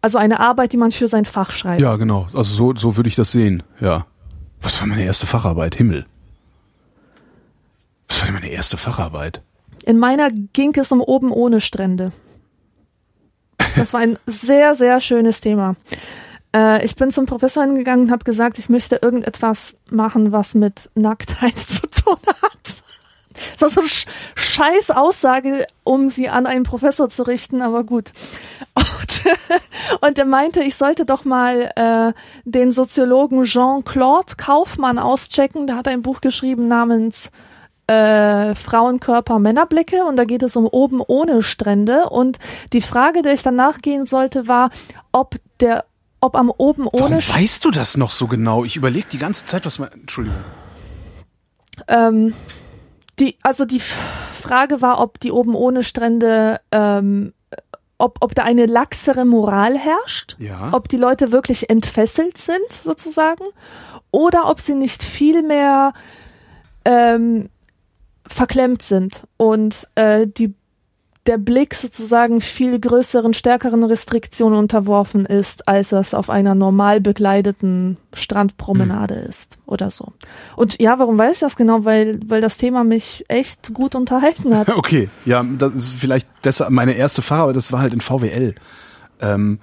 [0.01, 1.79] Also eine Arbeit, die man für sein Fach schreibt.
[1.79, 2.25] Ja, genau.
[2.33, 3.61] Also so, so würde ich das sehen.
[3.79, 4.07] Ja.
[4.63, 5.75] Was war meine erste Facharbeit?
[5.75, 6.07] Himmel.
[8.07, 9.43] Was war denn meine erste Facharbeit?
[9.85, 12.11] In meiner ging es um oben ohne Strände.
[13.75, 15.75] Das war ein sehr, sehr schönes Thema.
[16.55, 20.89] Äh, ich bin zum Professor hingegangen und habe gesagt, ich möchte irgendetwas machen, was mit
[20.95, 22.83] Nacktheit zu tun hat.
[23.53, 27.83] Das war so eine Sch scheiß Aussage, um sie an einen Professor zu richten, aber
[27.83, 28.11] gut.
[28.73, 29.37] Und,
[30.01, 32.13] und er meinte, ich sollte doch mal äh,
[32.45, 35.67] den Soziologen Jean-Claude Kaufmann auschecken.
[35.67, 37.29] Der hat ein Buch geschrieben namens
[37.87, 42.37] äh, Frauenkörper, Männerblicke und da geht es um oben ohne Strände und
[42.73, 44.69] die Frage, der ich dann nachgehen sollte, war,
[45.11, 45.85] ob der
[46.19, 48.65] ob am oben ohne Warum weißt du das noch so genau?
[48.65, 49.89] Ich überlege die ganze Zeit, was man.
[49.91, 50.39] Entschuldigung.
[51.87, 52.33] ähm,
[53.19, 57.33] die also die Frage war, ob die oben ohne Strände ähm,
[57.99, 60.69] ob, ob da eine laxere Moral herrscht, Ja.
[60.71, 63.43] ob die Leute wirklich entfesselt sind, sozusagen,
[64.11, 65.93] oder ob sie nicht viel mehr
[66.85, 67.49] ähm,
[68.27, 70.53] verklemmt sind und äh, die,
[71.25, 77.97] der Blick sozusagen viel größeren, stärkeren Restriktionen unterworfen ist, als es auf einer normal bekleideten
[78.13, 80.13] Strandpromenade ist oder so.
[80.55, 81.85] Und ja, warum weiß ich das genau?
[81.85, 84.67] Weil, weil das Thema mich echt gut unterhalten hat.
[84.77, 88.53] Okay, ja, das ist vielleicht deshalb meine erste Frage, das war halt in VWL.
[89.19, 89.59] Ähm,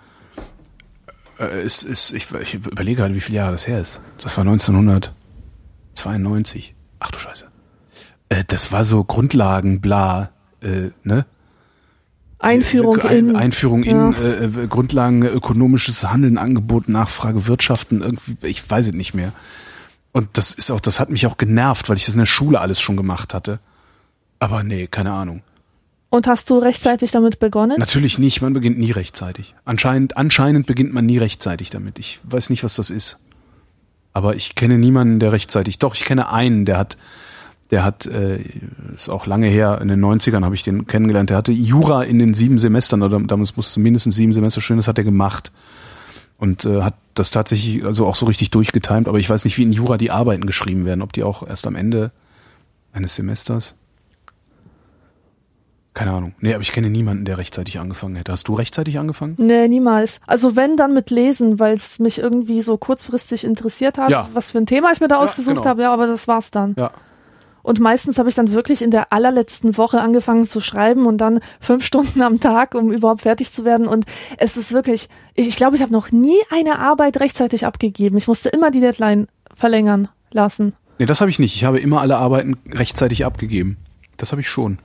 [1.38, 4.00] äh, ist, ist, ich, ich überlege gerade, wie viele Jahre das her ist.
[4.22, 6.74] Das war 1992.
[6.98, 7.53] Ach du Scheiße.
[8.28, 11.26] Äh, das war so Grundlagen, bla, äh, ne?
[12.38, 13.36] Einführung Ein, in.
[13.36, 14.10] Einführung ja.
[14.10, 19.32] in äh, äh, Grundlagen ökonomisches Handeln, Angebot, Nachfrage, Wirtschaften, irgendwie, ich weiß es nicht mehr.
[20.12, 22.60] Und das ist auch, das hat mich auch genervt, weil ich das in der Schule
[22.60, 23.60] alles schon gemacht hatte.
[24.38, 25.42] Aber nee, keine Ahnung.
[26.10, 27.76] Und hast du rechtzeitig damit begonnen?
[27.78, 29.56] Natürlich nicht, man beginnt nie rechtzeitig.
[29.64, 31.98] Anscheinend, anscheinend beginnt man nie rechtzeitig damit.
[31.98, 33.18] Ich weiß nicht, was das ist.
[34.12, 35.80] Aber ich kenne niemanden, der rechtzeitig.
[35.80, 36.96] Doch, ich kenne einen, der hat,
[37.70, 38.40] der hat, äh,
[38.94, 42.18] ist auch lange her, in den 90ern habe ich den kennengelernt, der hatte Jura in
[42.18, 45.50] den sieben Semestern, oder damals musste mindestens sieben Semester stehen, das hat er gemacht.
[46.36, 49.62] Und äh, hat das tatsächlich also auch so richtig durchgetimt, aber ich weiß nicht, wie
[49.62, 52.10] in Jura die Arbeiten geschrieben werden, ob die auch erst am Ende
[52.92, 53.76] eines Semesters.
[55.94, 56.34] Keine Ahnung.
[56.40, 58.32] Nee, aber ich kenne niemanden, der rechtzeitig angefangen hätte.
[58.32, 59.36] Hast du rechtzeitig angefangen?
[59.38, 60.20] Nee, niemals.
[60.26, 64.28] Also wenn, dann mit Lesen, weil es mich irgendwie so kurzfristig interessiert hat, Ja.
[64.32, 65.68] was für ein Thema ich mir da Ja, ausgesucht genau.
[65.68, 65.82] habe.
[65.82, 66.74] Ja, aber das war's dann.
[66.76, 66.90] Ja.
[67.64, 71.40] Und meistens habe ich dann wirklich in der allerletzten Woche angefangen zu schreiben und dann
[71.58, 73.88] fünf Stunden am Tag, um überhaupt fertig zu werden.
[73.88, 74.04] Und
[74.38, 78.18] es ist wirklich, ich ich glaube, ich habe noch nie eine Arbeit rechtzeitig abgegeben.
[78.18, 80.74] Ich musste immer die Deadline verlängern lassen.
[80.98, 81.56] Nee, das habe ich nicht.
[81.56, 83.78] Ich habe immer alle Arbeiten rechtzeitig abgegeben.
[84.16, 84.78] Das habe ich schon.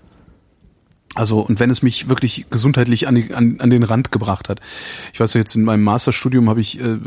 [1.15, 4.59] Also, und wenn es mich wirklich gesundheitlich an, die, an, an den Rand gebracht hat.
[5.11, 6.97] Ich weiß jetzt in meinem Masterstudium habe ich äh, äh,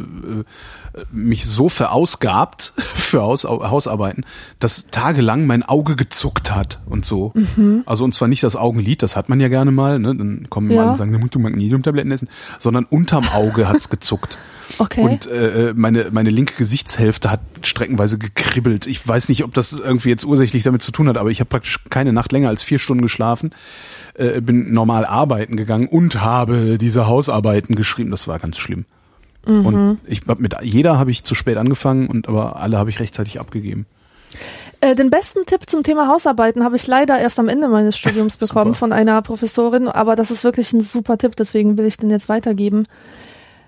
[1.12, 4.24] mich so verausgabt für Haus, Hausarbeiten,
[4.58, 7.32] dass tagelang mein Auge gezuckt hat und so.
[7.86, 10.14] Also, und zwar nicht das Augenlid, das hat man ja gerne mal, ne?
[10.16, 10.82] Dann kommen Ja.
[10.82, 12.28] mal und sagen, da musst du Magnesiumtabletten essen,
[12.58, 14.36] sondern unterm Auge hat's gezuckt.
[14.78, 15.02] Okay.
[15.02, 18.86] Und äh, meine, meine linke Gesichtshälfte hat streckenweise gekribbelt.
[18.86, 21.48] Ich weiß nicht, ob das irgendwie jetzt ursächlich damit zu tun hat, aber ich habe
[21.50, 23.50] praktisch keine Nacht länger als vier Stunden geschlafen,
[24.14, 28.10] äh, bin normal arbeiten gegangen und habe diese Hausarbeiten geschrieben.
[28.10, 28.84] Das war ganz schlimm.
[29.44, 33.40] Und ich mit jeder habe ich zu spät angefangen und aber alle habe ich rechtzeitig
[33.40, 33.86] abgegeben.
[34.80, 38.36] Äh, den besten Tipp zum Thema Hausarbeiten habe ich leider erst am Ende meines Studiums
[38.38, 42.10] bekommen von einer Professorin, aber das ist wirklich ein super Tipp, deswegen will ich den
[42.10, 42.84] jetzt weitergeben.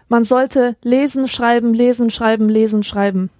[0.08, 3.30] Man sollte lesen, schreiben, lesen, schreiben, lesen, schreiben.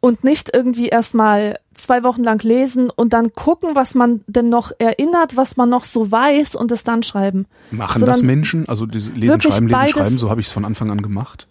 [0.00, 4.72] Und nicht irgendwie erstmal zwei Wochen lang lesen und dann gucken, was man denn noch
[4.78, 7.46] erinnert, was man noch so weiß und es dann schreiben.
[7.70, 8.68] Machen Sondern das Menschen?
[8.68, 11.48] Also diese lesen, schreiben, lesen, schreiben, so habe ich es von Anfang an gemacht.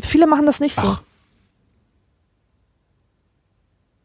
[0.00, 0.82] Viele machen das nicht so.
[0.82, 1.02] Ach.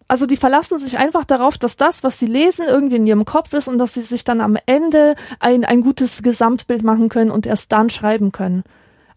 [0.09, 3.53] Also die verlassen sich einfach darauf, dass das, was sie lesen, irgendwie in ihrem Kopf
[3.53, 7.45] ist und dass sie sich dann am Ende ein, ein gutes Gesamtbild machen können und
[7.45, 8.63] erst dann schreiben können.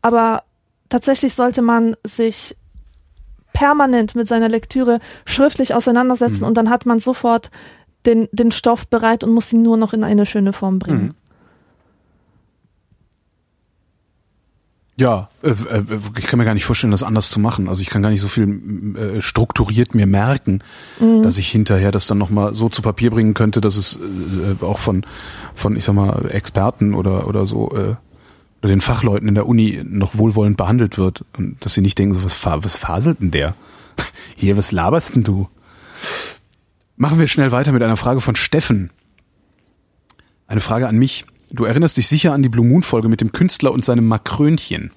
[0.03, 0.43] Aber
[0.89, 2.57] tatsächlich sollte man sich
[3.53, 6.49] permanent mit seiner Lektüre schriftlich auseinandersetzen Mhm.
[6.49, 7.51] und dann hat man sofort
[8.07, 11.03] den, den Stoff bereit und muss ihn nur noch in eine schöne Form bringen.
[11.07, 11.15] Mhm.
[14.97, 15.83] Ja, äh, äh,
[16.19, 17.71] ich kann mir gar nicht vorstellen, das anders zu machen.
[17.71, 20.63] Also ich kann gar nicht so viel äh, strukturiert mir merken,
[21.23, 24.79] dass ich hinterher das dann nochmal so zu Papier bringen könnte, dass es äh, auch
[24.79, 25.07] von,
[25.55, 27.95] von, ich sag mal, Experten oder, oder so, äh,
[28.61, 31.25] oder den Fachleuten in der Uni noch wohlwollend behandelt wird.
[31.37, 33.55] Und dass sie nicht denken, so, was, was faselt denn der?
[34.37, 35.49] Hier, was laberst denn du?
[36.97, 38.91] Machen wir schnell weiter mit einer Frage von Steffen.
[40.47, 41.25] Eine Frage an mich.
[41.51, 44.91] Du erinnerst dich sicher an die Blue Moon Folge mit dem Künstler und seinem Makrönchen.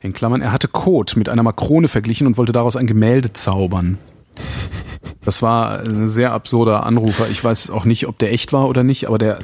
[0.00, 3.98] In Klammern, er hatte Kot mit einer Makrone verglichen und wollte daraus ein Gemälde zaubern.
[5.22, 7.28] Das war ein sehr absurder Anrufer.
[7.28, 9.40] Ich weiß auch nicht, ob der echt war oder nicht, aber der,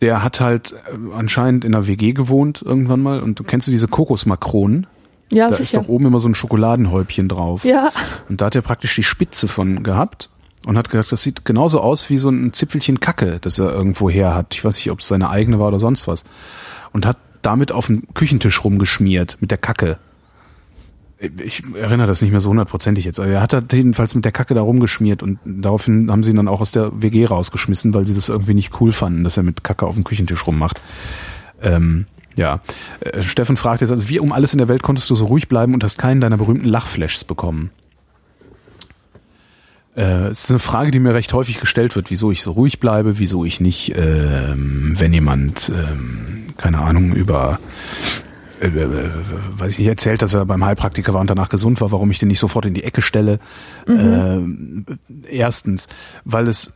[0.00, 3.20] der hat halt äh, anscheinend in einer WG gewohnt irgendwann mal.
[3.20, 4.86] Und du kennst du diese Kokosmakronen?
[5.32, 5.82] Ja, Da ist sicher.
[5.82, 7.64] doch oben immer so ein Schokoladenhäubchen drauf.
[7.64, 7.90] Ja,
[8.28, 10.30] Und da hat er praktisch die Spitze von gehabt
[10.64, 14.08] und hat gesagt, das sieht genauso aus wie so ein Zipfelchen Kacke, das er irgendwo
[14.08, 14.54] her hat.
[14.54, 16.24] Ich weiß nicht, ob es seine eigene war oder sonst was.
[16.92, 19.98] Und hat damit auf den Küchentisch rumgeschmiert mit der Kacke.
[21.20, 23.18] Ich erinnere das nicht mehr so hundertprozentig jetzt.
[23.18, 26.46] Er hat halt jedenfalls mit der Kacke da rumgeschmiert und daraufhin haben sie ihn dann
[26.46, 29.64] auch aus der WG rausgeschmissen, weil sie das irgendwie nicht cool fanden, dass er mit
[29.64, 30.80] Kacke auf dem Küchentisch rummacht.
[31.60, 32.60] Ähm, ja.
[33.00, 35.48] Äh, Steffen fragt jetzt also, wie um alles in der Welt konntest du so ruhig
[35.48, 37.70] bleiben und hast keinen deiner berühmten Lachflashs bekommen?
[39.96, 42.78] Äh, es ist eine Frage, die mir recht häufig gestellt wird, wieso ich so ruhig
[42.78, 47.58] bleibe, wieso ich nicht, ähm, wenn jemand, ähm, keine Ahnung, über
[48.60, 49.10] äh, äh,
[49.56, 52.18] weiß ich nicht, erzählt, dass er beim Heilpraktiker war und danach gesund war, warum ich
[52.18, 53.40] den nicht sofort in die Ecke stelle.
[53.86, 54.86] Mhm.
[54.86, 55.88] Äh, erstens,
[56.24, 56.72] weil es,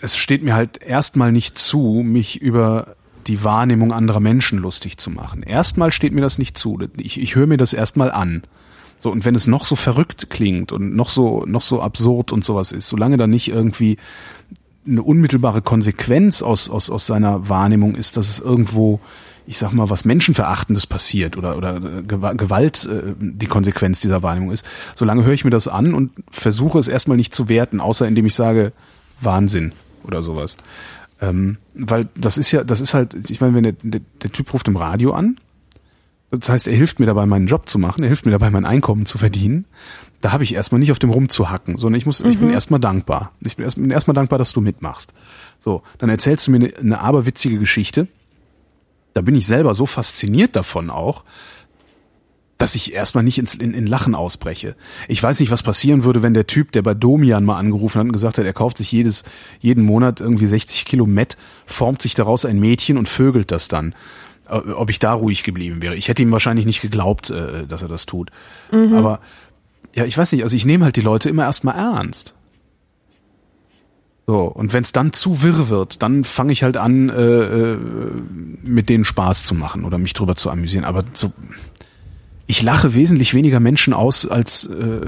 [0.00, 2.96] es steht mir halt erstmal nicht zu, mich über
[3.26, 5.42] die Wahrnehmung anderer Menschen lustig zu machen.
[5.42, 6.78] Erstmal steht mir das nicht zu.
[6.96, 8.42] Ich, ich höre mir das erstmal an.
[8.98, 12.44] So, und wenn es noch so verrückt klingt und noch so, noch so absurd und
[12.44, 13.98] sowas ist, solange da nicht irgendwie
[14.86, 19.00] eine unmittelbare Konsequenz aus, aus, aus seiner Wahrnehmung ist, dass es irgendwo,
[19.46, 24.64] ich sag mal, was Menschenverachtendes passiert oder, oder Gewalt äh, die Konsequenz dieser Wahrnehmung ist,
[24.94, 28.26] solange höre ich mir das an und versuche es erstmal nicht zu werten, außer indem
[28.26, 28.72] ich sage,
[29.20, 29.72] Wahnsinn
[30.04, 30.56] oder sowas.
[31.20, 34.52] Ähm, weil das ist ja, das ist halt, ich meine, wenn der, der, der Typ
[34.52, 35.36] ruft im Radio an
[36.38, 38.64] das heißt, er hilft mir dabei, meinen Job zu machen, er hilft mir dabei, mein
[38.64, 39.66] Einkommen zu verdienen.
[40.22, 42.30] Da habe ich erstmal nicht auf dem rumzuhacken, sondern ich muss, mhm.
[42.30, 42.54] ich bin mhm.
[42.54, 43.32] erstmal dankbar.
[43.40, 45.12] Ich bin erstmal erst dankbar, dass du mitmachst.
[45.58, 48.08] So, dann erzählst du mir eine, eine aberwitzige Geschichte.
[49.14, 51.24] Da bin ich selber so fasziniert davon auch,
[52.58, 54.76] dass ich erstmal nicht ins, in, in Lachen ausbreche.
[55.08, 58.06] Ich weiß nicht, was passieren würde, wenn der Typ, der bei Domian mal angerufen hat
[58.06, 59.24] und gesagt hat, er kauft sich jedes,
[59.58, 61.36] jeden Monat irgendwie 60 Kilo Met,
[61.66, 63.94] formt sich daraus ein Mädchen und vögelt das dann.
[64.48, 65.96] Äh, ob ich da ruhig geblieben wäre.
[65.96, 68.30] Ich hätte ihm wahrscheinlich nicht geglaubt, äh, dass er das tut.
[68.70, 68.94] Mhm.
[68.94, 69.20] Aber
[69.94, 72.34] ja, ich weiß nicht, also ich nehme halt die Leute immer erstmal ernst.
[74.26, 77.76] So, und wenn es dann zu wirr wird, dann fange ich halt an, äh, äh,
[78.62, 80.84] mit denen Spaß zu machen oder mich drüber zu amüsieren.
[80.84, 81.32] Aber so,
[82.46, 85.00] ich lache wesentlich weniger Menschen aus, als, äh,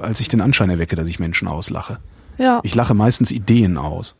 [0.00, 1.98] als ich den Anschein erwecke, dass ich Menschen auslache.
[2.38, 2.60] Ja.
[2.62, 4.16] Ich lache meistens Ideen aus.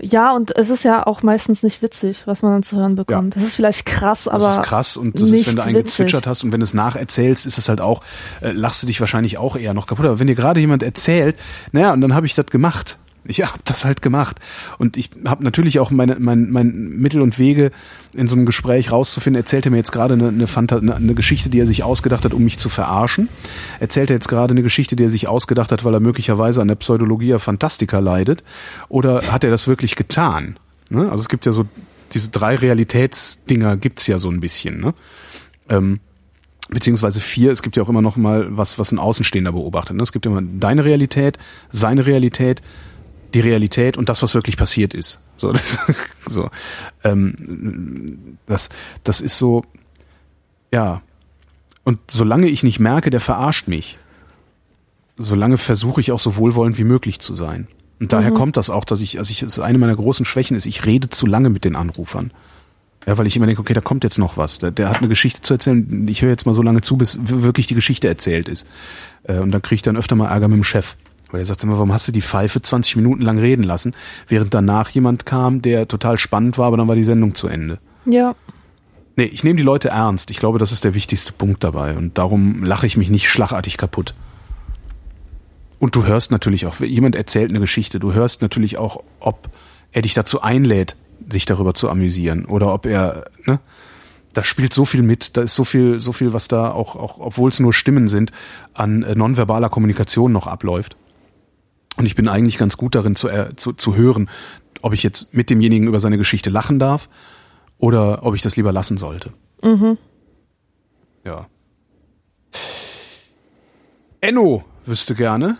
[0.00, 3.34] Ja, und es ist ja auch meistens nicht witzig, was man dann zu hören bekommt.
[3.34, 3.40] Ja.
[3.40, 4.44] Das ist vielleicht krass, aber.
[4.44, 6.74] Das ist krass und das ist, wenn du einen gezwitschert hast und wenn du es
[6.74, 8.02] nacherzählst, ist es halt auch,
[8.40, 10.06] äh, lachst du dich wahrscheinlich auch eher noch kaputt.
[10.06, 11.36] Aber wenn dir gerade jemand erzählt,
[11.72, 12.98] naja, und dann habe ich das gemacht.
[13.24, 14.40] Ich habe das halt gemacht.
[14.78, 17.70] Und ich habe natürlich auch meine, mein, mein Mittel und Wege,
[18.14, 19.40] in so einem Gespräch rauszufinden.
[19.40, 22.24] Erzählt er mir jetzt gerade eine, eine, Fanta eine, eine Geschichte, die er sich ausgedacht
[22.24, 23.28] hat, um mich zu verarschen?
[23.80, 26.68] Erzählt er jetzt gerade eine Geschichte, die er sich ausgedacht hat, weil er möglicherweise an
[26.68, 28.42] der Pseudologia Fantastica leidet?
[28.88, 30.58] Oder hat er das wirklich getan?
[30.90, 31.10] Ne?
[31.10, 31.66] Also es gibt ja so
[32.12, 34.80] diese drei Realitätsdinger gibt's ja so ein bisschen.
[34.80, 34.94] Ne?
[35.68, 36.00] Ähm,
[36.68, 39.96] beziehungsweise vier, es gibt ja auch immer noch mal was, was ein Außenstehender beobachtet.
[39.96, 40.02] Ne?
[40.02, 41.38] Es gibt immer deine Realität,
[41.70, 42.62] seine Realität,
[43.34, 45.20] die Realität und das, was wirklich passiert ist.
[45.36, 45.78] So, das,
[46.26, 46.50] so,
[47.04, 48.68] ähm, das,
[49.04, 49.64] das ist so,
[50.72, 51.02] ja.
[51.84, 53.98] Und solange ich nicht merke, der verarscht mich,
[55.16, 57.66] solange versuche ich auch so wohlwollend wie möglich zu sein.
[58.00, 58.36] Und daher mhm.
[58.36, 61.08] kommt das auch, dass ich, also ich, das eine meiner großen Schwächen ist, ich rede
[61.08, 62.32] zu lange mit den Anrufern.
[63.06, 64.58] Ja, weil ich immer denke, okay, da kommt jetzt noch was.
[64.58, 66.06] Der, der hat eine Geschichte zu erzählen.
[66.08, 68.68] Ich höre jetzt mal so lange zu, bis wirklich die Geschichte erzählt ist.
[69.24, 70.96] Äh, und dann kriege ich dann öfter mal Ärger mit dem Chef.
[71.32, 73.94] Weil er sagt immer, warum hast du die Pfeife 20 Minuten lang reden lassen,
[74.28, 77.78] während danach jemand kam, der total spannend war, aber dann war die Sendung zu Ende.
[78.04, 78.34] Ja.
[79.16, 80.30] Nee, ich nehme die Leute ernst.
[80.30, 81.96] Ich glaube, das ist der wichtigste Punkt dabei.
[81.96, 84.14] Und darum lache ich mich nicht schlagartig kaputt.
[85.78, 89.48] Und du hörst natürlich auch, jemand erzählt eine Geschichte, du hörst natürlich auch, ob
[89.90, 90.96] er dich dazu einlädt,
[91.28, 92.44] sich darüber zu amüsieren.
[92.44, 93.58] Oder ob er, ne?
[94.32, 97.18] Da spielt so viel mit, da ist so viel, so viel, was da auch, auch
[97.18, 98.32] obwohl es nur Stimmen sind,
[98.72, 100.96] an äh, nonverbaler Kommunikation noch abläuft.
[101.96, 104.30] Und ich bin eigentlich ganz gut darin zu, äh, zu, zu hören,
[104.80, 107.08] ob ich jetzt mit demjenigen über seine Geschichte lachen darf
[107.78, 109.32] oder ob ich das lieber lassen sollte.
[109.62, 109.98] Mhm.
[111.24, 111.46] Ja.
[114.20, 115.56] Enno wüsste gerne,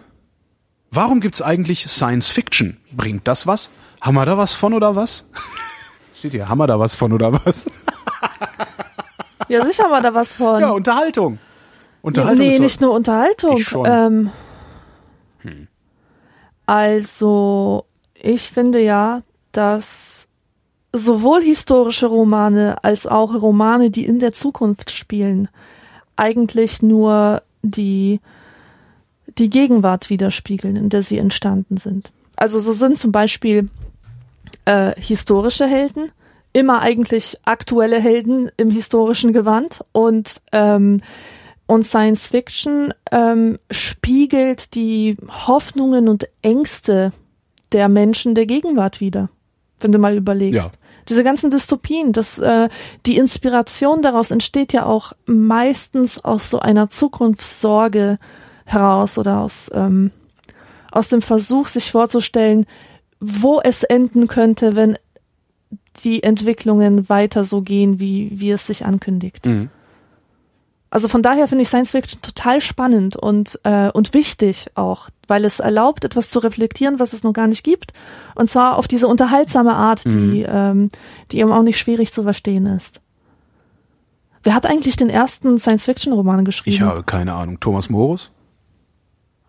[0.91, 2.79] warum gibt's eigentlich Science Fiction?
[2.93, 3.71] Bringt das was?
[4.01, 5.29] Haben wir da was von oder was?
[6.19, 7.67] Steht hier, haben wir da was von oder was?
[9.49, 10.61] ja, sicher haben wir da was von.
[10.61, 11.39] Ja, Unterhaltung.
[12.03, 13.65] Unterhaltung nee, nicht nur Unterhaltung.
[13.85, 14.31] Ähm, hm.
[16.73, 17.85] Also,
[18.15, 19.21] ich finde ja,
[19.53, 20.27] dass
[20.91, 25.49] sowohl historische Romane als auch Romane, die in der Zukunft spielen,
[26.17, 28.21] eigentlich nur die,
[29.37, 32.11] die Gegenwart widerspiegeln, in der sie entstanden sind.
[32.37, 33.69] Also so sind zum Beispiel
[34.65, 36.11] äh, historische Helden
[36.55, 41.03] immer eigentlich aktuelle Helden im historischen Gewand und ähm,
[41.73, 45.17] und Science Fiction ähm, spiegelt die
[45.47, 47.13] Hoffnungen und Ängste
[47.73, 49.31] der Menschen der Gegenwart wieder,
[49.81, 50.73] wenn du mal überlegst.
[50.73, 50.79] Ja.
[51.09, 52.69] Diese ganzen Dystopien, das, äh,
[53.07, 58.19] die Inspiration daraus entsteht ja auch meistens aus so einer Zukunftssorge
[58.67, 60.11] heraus oder aus, ähm,
[60.91, 62.67] aus dem Versuch, sich vorzustellen,
[63.19, 64.99] wo es enden könnte, wenn
[66.05, 69.47] die Entwicklungen weiter so gehen, wie, wie es sich ankündigt.
[69.47, 69.71] Mhm.
[70.93, 75.47] Also von daher finde ich Science Fiction total spannend und, äh, und wichtig auch, weil
[75.47, 77.95] es erlaubt, etwas zu reflektieren, was es noch gar nicht gibt.
[78.35, 80.91] Und zwar auf diese unterhaltsame Art, die, ähm,
[81.31, 83.01] die eben auch nicht schwierig zu verstehen ist.
[84.43, 86.75] Wer hat eigentlich den ersten Science-Fiction-Roman geschrieben?
[86.75, 87.59] Ich habe keine Ahnung.
[87.59, 88.31] Thomas Morus?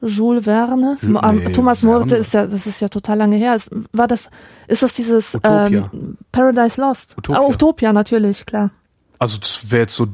[0.01, 0.97] Jules Verne.
[1.01, 1.81] Ju- Ähm, nee, Thomas.
[1.83, 3.55] More, ist ja, das ist ja total lange her.
[3.55, 4.29] Ist, war das,
[4.67, 5.89] ist das dieses Utopia.
[5.93, 7.17] Ähm, Paradise Lost?
[7.17, 7.41] Utopia.
[7.41, 8.71] Ah, Utopia, natürlich, klar.
[9.19, 10.07] Also das wäre jetzt so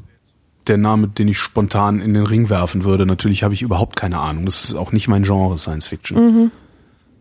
[0.67, 3.05] der Name, den ich spontan in den Ring werfen würde.
[3.05, 4.45] Natürlich habe ich überhaupt keine Ahnung.
[4.45, 6.51] Das ist auch nicht mein Genre Science Fiction.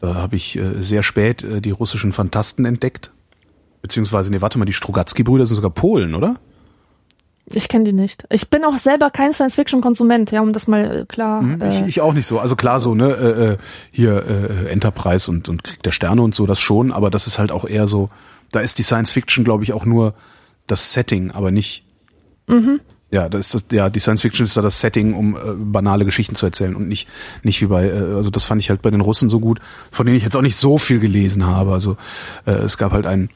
[0.00, 3.10] Da habe ich äh, sehr spät äh, die russischen Fantasten entdeckt.
[3.82, 6.36] Beziehungsweise, nee, warte mal, die Strugatsky-Brüder sind sogar Polen, oder?
[7.50, 8.24] Ich kenne die nicht.
[8.30, 11.40] Ich bin auch selber kein Science-Fiction-Konsument, ja, um das mal äh, klar.
[11.40, 12.38] Hm, Äh, Ich, ich auch nicht so.
[12.38, 13.56] Also klar so, ne, äh, äh,
[13.90, 17.38] hier äh, Enterprise und, und Krieg der Sterne und so, das schon, aber das ist
[17.38, 18.10] halt auch eher so,
[18.52, 20.12] da ist die Science Fiction, glaube ich, auch nur
[20.66, 21.84] das Setting, aber nicht.
[23.10, 26.04] Ja, das ist das, ja, die Science Fiction ist da das Setting, um äh, banale
[26.04, 27.08] Geschichten zu erzählen und nicht,
[27.42, 29.60] nicht wie bei, äh, also das fand ich halt bei den Russen so gut,
[29.90, 31.72] von denen ich jetzt auch nicht so viel gelesen habe.
[31.72, 31.96] Also
[32.44, 33.30] äh, es gab halt ein,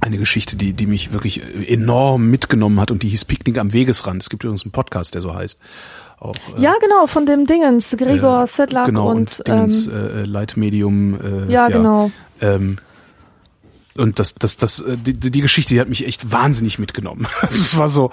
[0.00, 3.72] eine Geschichte, die, die mich wirklich äh, enorm mitgenommen hat und die hieß Picknick am
[3.72, 4.22] Wegesrand.
[4.22, 5.58] Es gibt übrigens einen Podcast, der so heißt.
[6.20, 9.92] Auch, äh, ja, genau, von dem Dingens, Gregor äh, Sedlak genau, und, und, Dingens, ähm,
[9.92, 11.48] äh, äh, Leitmedium.
[11.48, 12.12] Äh, ja, genau.
[12.40, 12.76] Ähm,
[13.96, 17.26] und das, das, das, äh, die, die Geschichte, die hat mich echt wahnsinnig mitgenommen.
[17.42, 18.12] Es war so,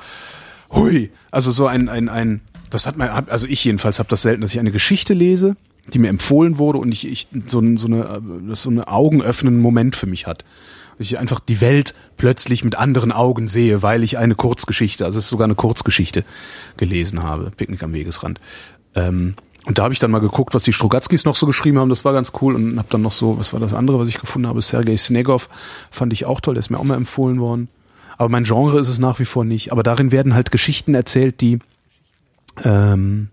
[0.74, 4.42] hui, also so ein, ein, ein, das hat man, also ich jedenfalls habe das selten,
[4.42, 5.56] dass ich eine Geschichte lese,
[5.94, 9.62] die mir empfohlen wurde und ich, ich so, so eine, äh, das so eine augenöffnenden
[9.62, 10.46] Moment für mich hat.
[10.98, 15.18] Dass ich einfach die Welt plötzlich mit anderen Augen sehe, weil ich eine Kurzgeschichte, also
[15.18, 16.24] es ist sogar eine Kurzgeschichte
[16.78, 18.40] gelesen habe, Picknick am Wegesrand.
[18.94, 19.36] Ähm,
[19.66, 21.90] und da habe ich dann mal geguckt, was die Strugatskis noch so geschrieben haben.
[21.90, 22.56] Das war ganz cool.
[22.56, 24.62] Und habe dann noch so, was war das andere, was ich gefunden habe?
[24.62, 25.50] Sergei Snegov
[25.92, 26.56] fand ich auch toll.
[26.56, 27.70] Der ist mir auch mal empfohlen worden.
[28.22, 29.72] Aber mein Genre ist es nach wie vor nicht.
[29.72, 31.58] Aber darin werden halt Geschichten erzählt, die
[32.64, 33.30] ähm,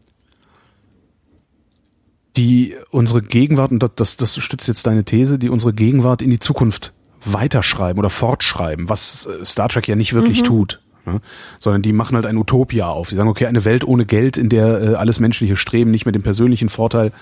[2.38, 6.38] die unsere Gegenwart, und das, das stützt jetzt deine These, die unsere Gegenwart in die
[6.38, 10.80] Zukunft weiterschreiben oder fortschreiben, was Star Trek ja nicht wirklich tut.
[11.12, 11.20] Ne?
[11.58, 13.08] Sondern die machen halt ein Utopia auf.
[13.08, 16.12] Die sagen, okay, eine Welt ohne Geld, in der äh, alles menschliche Streben nicht mehr
[16.12, 17.12] dem persönlichen Vorteil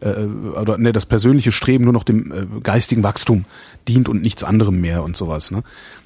[0.00, 3.44] äh, oder ne, das persönliche Streben nur noch dem äh, geistigen Wachstum
[3.88, 5.50] dient und nichts anderem mehr und sowas.
[5.50, 5.62] Ne?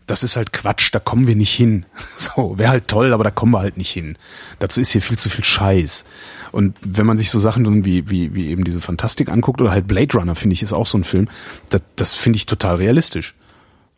[0.07, 1.87] Das ist halt Quatsch, da kommen wir nicht hin.
[2.17, 4.19] So, wäre halt toll, aber da kommen wir halt nicht hin.
[4.59, 6.05] Dazu ist hier viel zu viel Scheiß.
[6.53, 9.89] Und wenn man sich so Sachen wie, wie, wie eben diese Fantastik anguckt oder halt
[9.89, 11.29] Blade Runner, finde ich, ist auch so ein Film,
[11.71, 13.35] das, das finde ich total realistisch.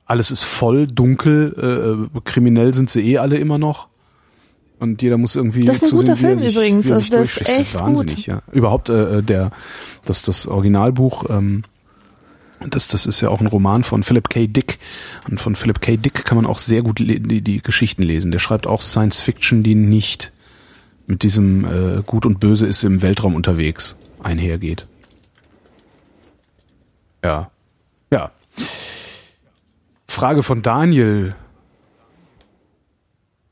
[0.04, 3.88] Alles ist voll, dunkel, äh, kriminell sind sie eh alle immer noch.
[4.78, 5.60] Und jeder muss irgendwie.
[5.60, 6.90] Das ist ein guter er Film sich, übrigens.
[6.90, 7.40] Also der ist.
[7.40, 8.26] Das echt wahnsinnig, gut.
[8.26, 8.42] ja.
[8.50, 9.52] Überhaupt äh, der,
[10.04, 11.62] das, das Originalbuch, ähm,
[12.68, 14.48] das, das ist ja auch ein Roman von Philip K.
[14.48, 14.80] Dick.
[15.28, 15.96] Und von Philip K.
[15.96, 18.32] Dick kann man auch sehr gut die, die Geschichten lesen.
[18.32, 20.32] Der schreibt auch Science Fiction, die nicht
[21.06, 24.86] mit diesem äh, Gut und Böse ist im Weltraum unterwegs einhergeht.
[27.24, 27.50] Ja.
[28.10, 28.32] Ja.
[30.12, 31.34] Frage von Daniel.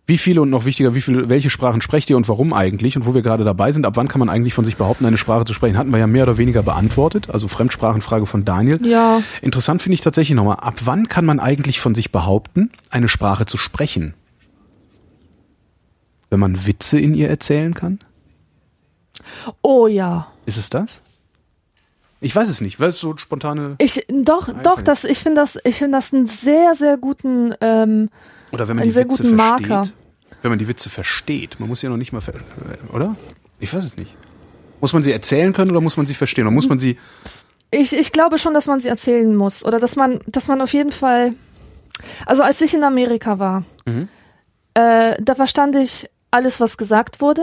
[0.06, 2.96] Wie viele und noch wichtiger, wie viele, welche Sprachen sprecht ihr und warum eigentlich?
[2.96, 5.18] Und wo wir gerade dabei sind, ab wann kann man eigentlich von sich behaupten, eine
[5.18, 5.78] Sprache zu sprechen?
[5.78, 7.30] Hatten wir ja mehr oder weniger beantwortet.
[7.30, 8.84] Also Fremdsprachenfrage von Daniel.
[8.86, 9.22] Ja.
[9.40, 13.46] Interessant finde ich tatsächlich nochmal, ab wann kann man eigentlich von sich behaupten, eine Sprache
[13.46, 14.14] zu sprechen?
[16.28, 18.00] Wenn man Witze in ihr erzählen kann?
[19.62, 20.26] Oh ja.
[20.44, 21.00] Ist es das?
[22.20, 23.76] Ich weiß es nicht, weil es so spontane.
[23.78, 27.54] Ich doch, Nein, doch, das, ich finde das, ich finde das einen sehr, sehr guten,
[27.60, 28.10] ähm,
[28.52, 29.68] Oder wenn man einen die sehr Witze guten versteht.
[29.68, 29.88] Marker.
[30.42, 31.58] Wenn man die Witze versteht.
[31.60, 32.34] Man muss ja noch nicht mal, ver
[32.92, 33.16] oder?
[33.58, 34.14] Ich weiß es nicht.
[34.80, 36.46] Muss man sie erzählen können oder muss man sie verstehen?
[36.46, 36.98] Oder muss man sie,
[37.70, 39.64] Ich, ich glaube schon, dass man sie erzählen muss.
[39.64, 41.32] Oder dass man, dass man auf jeden Fall.
[42.26, 44.08] Also als ich in Amerika war, Mhm.
[44.74, 47.42] äh, da verstand ich alles, was gesagt wurde,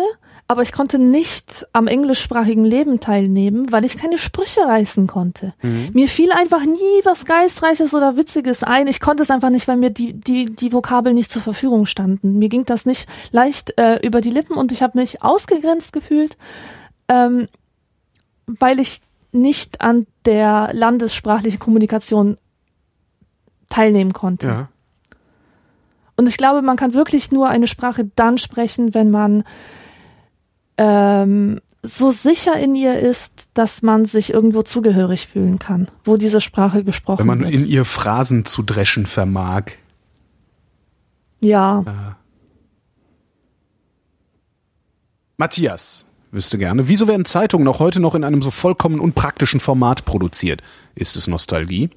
[0.49, 5.53] aber ich konnte nicht am englischsprachigen Leben teilnehmen, weil ich keine Sprüche reißen konnte.
[5.61, 5.89] Mhm.
[5.93, 8.87] Mir fiel einfach nie was Geistreiches oder Witziges ein.
[8.87, 12.39] Ich konnte es einfach nicht, weil mir die, die, die Vokabeln nicht zur Verfügung standen.
[12.39, 16.37] Mir ging das nicht leicht äh, über die Lippen und ich habe mich ausgegrenzt gefühlt.
[17.09, 17.49] Ähm,
[18.45, 19.01] weil ich
[19.33, 22.37] nicht an der landessprachlichen Kommunikation
[23.69, 24.47] teilnehmen konnte.
[24.47, 24.69] ja.
[26.15, 29.43] Und ich glaube, man kann wirklich nur eine Sprache dann sprechen, wenn man
[30.77, 36.41] ähm, so sicher in ihr ist, dass man sich irgendwo zugehörig fühlen kann, wo diese
[36.41, 37.53] Sprache gesprochen Wenn man wird.
[37.53, 39.71] in ihr Phrasen zu dreschen vermag.
[41.39, 42.15] Ja.
[45.37, 50.05] Matthias wüsste gerne, wieso werden Zeitungen auch heute noch in einem so vollkommen unpraktischen Format
[50.05, 50.61] produziert?
[50.95, 51.89] Ist es Nostalgie?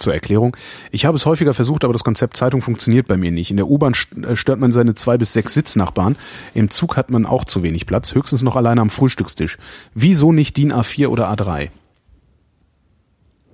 [0.00, 0.56] Zur Erklärung.
[0.90, 3.50] Ich habe es häufiger versucht, aber das Konzept Zeitung funktioniert bei mir nicht.
[3.50, 6.16] In der U-Bahn äh, stört man seine zwei bis sechs Sitznachbarn.
[6.54, 9.58] Im Zug hat man auch zu wenig Platz, höchstens noch alleine am Frühstückstisch.
[9.94, 11.70] Wieso nicht DIN A4 oder A3?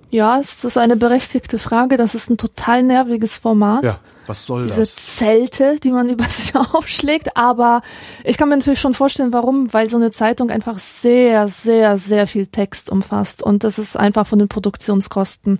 [0.09, 1.97] Ja, es ist eine berechtigte Frage.
[1.97, 3.83] Das ist ein total nerviges Format.
[3.83, 4.95] Ja, was soll Diese das?
[4.95, 7.35] Zelte, die man über sich aufschlägt.
[7.35, 7.81] Aber
[8.23, 9.73] ich kann mir natürlich schon vorstellen, warum.
[9.73, 13.43] Weil so eine Zeitung einfach sehr, sehr, sehr viel Text umfasst.
[13.43, 15.59] Und das ist einfach von den Produktionskosten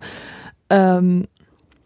[0.69, 1.27] ähm,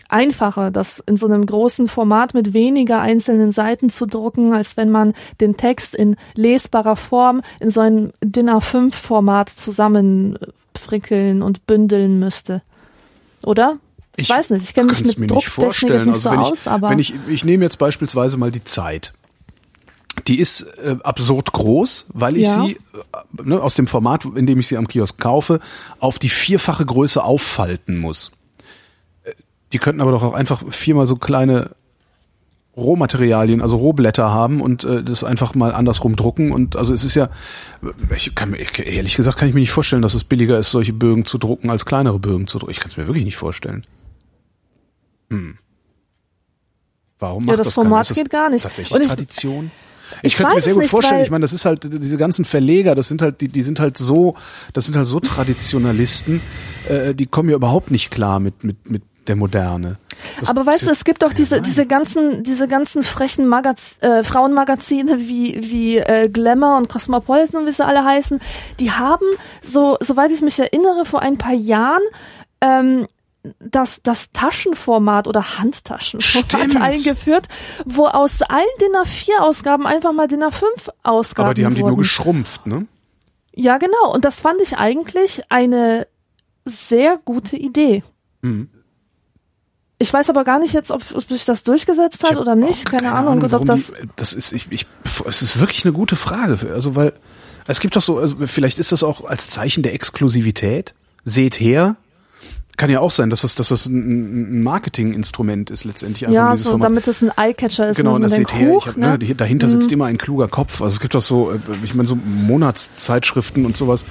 [0.09, 4.89] einfacher, das in so einem großen Format mit weniger einzelnen Seiten zu drucken, als wenn
[4.89, 12.61] man den Text in lesbarer Form in so ein DIN A5-Format zusammenfrickeln und bündeln müsste.
[13.45, 13.77] Oder?
[14.17, 15.93] Ich, weiß nicht, ich kenne mich mit mir nicht Drucktechnik vorstellen.
[15.93, 18.51] jetzt nicht Also so wenn aus, ich, aber wenn ich, ich nehme jetzt beispielsweise mal
[18.51, 19.13] die Zeit.
[20.27, 22.55] Die ist äh, absurd groß, weil ich Ja.
[22.55, 22.77] sie äh,
[23.43, 25.61] ne, aus dem Format, in dem ich sie am Kiosk kaufe,
[25.99, 28.31] auf die vierfache Größe auffalten muss.
[29.73, 31.71] Die könnten aber doch auch einfach viermal so kleine
[32.77, 36.51] Rohmaterialien, also Rohblätter haben und äh, das einfach mal andersrum drucken.
[36.53, 37.29] Und also es ist ja,
[38.15, 40.71] ich kann mir, ich, ehrlich gesagt kann ich mir nicht vorstellen, dass es billiger ist,
[40.71, 42.71] solche Bögen zu drucken, als kleinere Bögen zu drucken.
[42.71, 43.85] Ich kann es mir wirklich nicht vorstellen.
[45.29, 45.57] Hm.
[47.19, 47.89] Warum Ja, macht das das keiner?
[47.89, 48.63] Format Ist das geht gar nicht.
[48.63, 49.71] Tatsächlich Und ich- Tradition?
[50.23, 51.21] ich Ich könnte es mir sehr gut nicht, vorstellen.
[51.21, 53.97] Ich meine, das ist halt diese ganzen Verleger, das sind halt die, die sind halt
[53.97, 54.35] so,
[54.73, 56.41] das sind halt so Traditionalisten,
[56.89, 59.97] äh, die kommen ja überhaupt nicht klar mit mit mit der Moderne.
[60.39, 64.23] Das- aber weißt du, es gibt ja diese diese ganzen diese ganzen frechen Magaz äh,
[64.23, 68.39] Frauenmagazine wie wie äh, Glamour und Cosmopolitan und wie sie alle heißen,
[68.79, 69.25] die haben
[69.61, 72.03] so soweit ich mich erinnere vor ein paar Jahren
[72.61, 73.07] ähm,
[73.59, 76.79] das, das Taschenformat oder Handtaschenformat Stimmt.
[76.79, 77.47] eingeführt,
[77.85, 81.89] wo aus allen DIN A4-Ausgaben einfach mal DIN A5-Ausgaben aber die haben die wurden.
[81.93, 82.85] nur geschrumpft, ne?
[83.55, 84.13] Ja, genau.
[84.13, 86.05] Und das fand ich eigentlich eine
[86.65, 88.03] sehr gute Idee.
[88.41, 88.69] Mhm.
[90.01, 92.87] Ich weiß aber gar nicht jetzt, ob, ob sich das durchgesetzt hat oder nicht.
[92.87, 93.39] auch Keine, Ahnung.
[93.39, 94.87] Und ob das, die, das ist, ich, ich,
[95.27, 96.57] es ist wirklich eine gute Frage.
[96.73, 97.13] Also, weil,
[97.67, 100.95] es gibt doch so, also vielleicht ist das auch als Zeichen der Exklusivität.
[101.23, 101.97] Seht her.
[102.77, 106.25] Kann ja auch sein, dass das, dass das ein, Marketinginstrument ist letztendlich.
[106.25, 106.85] einfach nur ja, so, Format.
[106.85, 107.97] damit es ein Eyecatcher ist.
[107.97, 109.19] Genau, und das seht her, ich hab, ne?
[109.19, 110.81] ne, dahinter sitzt immer ein kluger Kopf.
[110.81, 114.03] Also es gibt doch so, äh, ich meine, so Monatszeitschriften und sowas,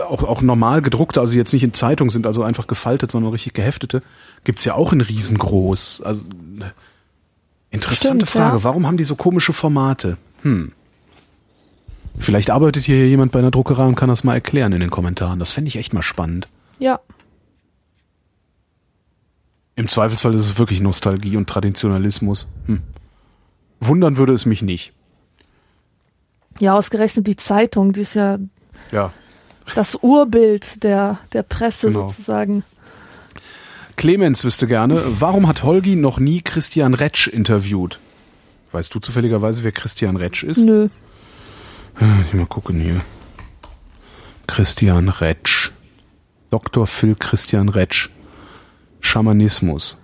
[0.00, 3.54] auch, auch normal gedruckte, also jetzt nicht in Zeitung sind, also einfach gefaltet, sondern richtig
[3.54, 4.02] geheftete,
[4.44, 6.02] gibt's ja auch in riesengroß.
[6.02, 6.22] Also
[6.56, 6.72] ne.
[7.70, 8.64] interessante Stimmt, Frage, ja.
[8.64, 10.16] warum haben die so komische Formate?
[10.42, 10.72] Hm.
[12.18, 15.38] Vielleicht arbeitet hier jemand bei einer Druckerei und kann das mal erklären in den Kommentaren.
[15.38, 16.48] Das fände ich echt mal spannend.
[16.78, 17.00] Ja.
[19.76, 22.46] Im Zweifelsfall ist es wirklich Nostalgie und Traditionalismus.
[22.66, 22.82] Hm.
[23.80, 24.92] Wundern würde es mich nicht.
[26.60, 28.38] ja, ausgerechnet die Zeitung, die ist ja
[28.92, 29.12] Ja.
[29.74, 32.02] Das Urbild der, der Presse Genau.
[32.02, 32.64] sozusagen.
[33.96, 37.98] Clemens wüsste gerne, warum hat Holgi noch nie Christian Retsch interviewt?
[38.72, 40.58] Weißt du zufälligerweise, wer Christian Retsch ist?
[40.58, 40.88] Nö.
[42.26, 43.00] Ich mal gucken hier.
[44.48, 45.70] Christian Retsch.
[46.50, 46.86] Dr.
[46.86, 48.08] Phil Christian Retsch.
[49.00, 49.96] Schamanismus.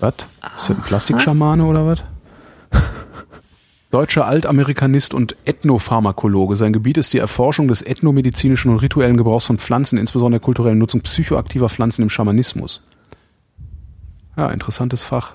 [0.00, 0.14] Was?
[0.14, 1.98] Ist das ein Plastikschamane oder was?
[3.90, 6.56] Deutscher Altamerikanist und Ethnopharmakologe.
[6.56, 10.76] Sein Gebiet ist die Erforschung des ethnomedizinischen und rituellen Gebrauchs von Pflanzen, insbesondere der kulturellen
[10.78, 12.82] Nutzung psychoaktiver Pflanzen im Schamanismus.
[14.36, 15.34] Ja, interessantes Fach.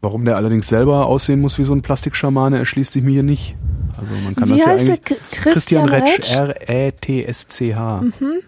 [0.00, 3.54] Warum der allerdings selber aussehen muss wie so ein Plastikschamane, erschließt sich mir hier nicht.
[3.96, 4.94] Also man kann Wie das ja heißt der?
[4.96, 6.36] eigentlich K- Christian Retsch?
[8.20, 8.40] Mhm.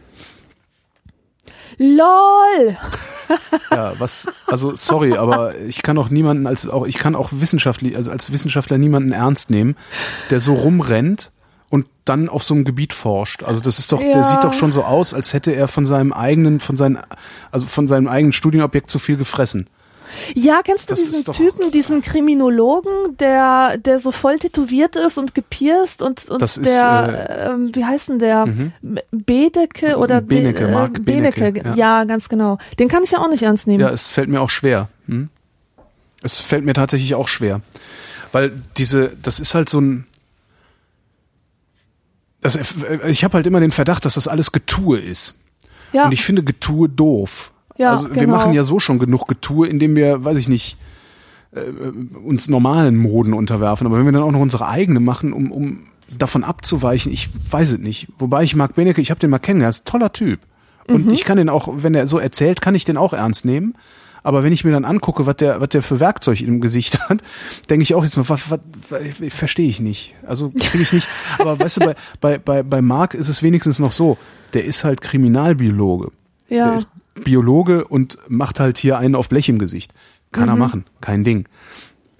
[1.78, 2.76] LOL!
[3.70, 7.94] Ja, was, also sorry, aber ich kann auch niemanden als auch, ich kann auch wissenschaftlich,
[7.94, 9.76] also als Wissenschaftler niemanden ernst nehmen,
[10.30, 11.30] der so rumrennt
[11.68, 13.42] und dann auf so einem Gebiet forscht.
[13.42, 14.12] Also das ist doch, Ja.
[14.14, 16.98] der sieht doch schon so aus, als hätte er von seinem eigenen, von seinen,
[17.50, 19.68] also von seinem eigenen Studienobjekt zu viel gefressen.
[20.34, 25.34] Ja, kennst du Das diesen Typen, diesen Kriminologen, der, der so voll tätowiert ist und
[25.34, 28.46] gepierst und, und Das ist, der, ähm, wie heißt denn der?
[28.46, 28.72] Mhm.
[29.10, 31.72] Bedeke oder Benecke, Be- äh, Mark Benecke, ja.
[31.74, 32.04] ja.
[32.04, 32.58] ganz genau.
[32.78, 33.80] Den kann ich ja auch nicht ernst nehmen.
[33.80, 34.88] Ja, es fällt mir auch schwer.
[35.06, 35.28] Hm?
[36.22, 37.60] Es fällt mir tatsächlich auch schwer.
[38.32, 40.06] Weil diese, das ist halt so ein.
[42.40, 42.58] Das,
[43.06, 45.34] ich habe halt immer den Verdacht, dass das alles Getue ist.
[45.92, 46.04] ja.
[46.04, 47.52] Und ich finde Getue doof.
[47.78, 48.36] Ja, also wir genau.
[48.36, 50.76] machen ja so schon genug Getue, indem wir, weiß ich nicht,
[51.52, 51.60] äh,
[52.22, 53.86] uns normalen Moden unterwerfen.
[53.86, 55.80] Aber wenn wir dann auch noch unsere eigene machen, um, um
[56.10, 58.08] davon abzuweichen, ich weiß es nicht.
[58.18, 60.40] Wobei ich Marc Benecke, ich habe den mal kennengelernt, ist ein toller Typ.
[60.88, 61.12] Und Mhm.
[61.12, 63.74] ich kann den auch, wenn er so erzählt, kann ich den auch ernst nehmen.
[64.24, 67.22] Aber wenn ich mir dann angucke, was der, was der für Werkzeug im Gesicht hat,
[67.70, 68.60] denke ich auch jetzt mal, was, was,
[68.90, 70.14] was verstehe ich nicht.
[70.26, 71.06] Also kriege ich nicht.
[71.38, 74.18] Aber weißt du, bei, bei, bei, bei Mark ist es wenigstens noch so,
[74.54, 76.10] der ist halt Kriminalbiologe.
[76.48, 76.66] Ja.
[76.66, 76.88] Der ist
[77.24, 79.92] Biologe und macht halt hier einen auf Blech im Gesicht.
[80.32, 81.46] Kann er machen, kein Ding.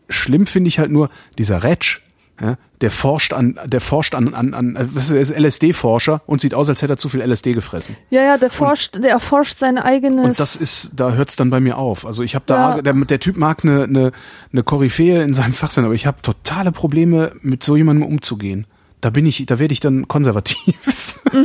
[0.09, 2.01] Schlimm finde ich halt nur, dieser Retsch,
[2.41, 6.55] ja, der forscht an, der forscht an, an, an also das ist LSD-Forscher und sieht
[6.55, 7.97] aus, als hätte er zu viel LSD gefressen.
[8.11, 10.25] Ja, ja, der forscht, der erforscht sein eigenes.
[10.25, 12.07] Und das ist, da hört's dann bei mir auf.
[12.07, 12.83] Also ich habe da, Ja.
[12.83, 14.13] der, der Typ mag eine, eine,
[14.53, 18.67] eine Koryphäe in seinem Fach sein, aber ich habe totale Probleme, mit so jemandem umzugehen.
[19.01, 21.19] Da bin ich, da werde ich dann konservativ.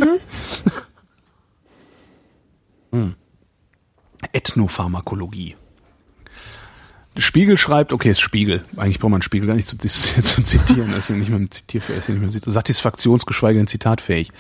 [2.92, 3.16] Hm.
[4.34, 5.56] Ethnopharmakologie.
[7.16, 8.66] Spiegel schreibt, okay, ist Spiegel.
[8.76, 10.88] Eigentlich braucht man Spiegel gar nicht zu, zu zitieren.
[10.88, 14.32] Das ist ja nicht mehr Zitierfähig, ist ja nicht mehr satisfaktionsgeschweige denn zitatfähig.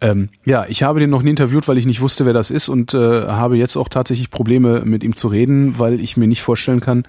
[0.00, 2.68] Ähm, ja, ich habe den noch nie interviewt, weil ich nicht wusste, wer das ist
[2.68, 6.42] und äh, habe jetzt auch tatsächlich Probleme mit ihm zu reden, weil ich mir nicht
[6.42, 7.04] vorstellen kann,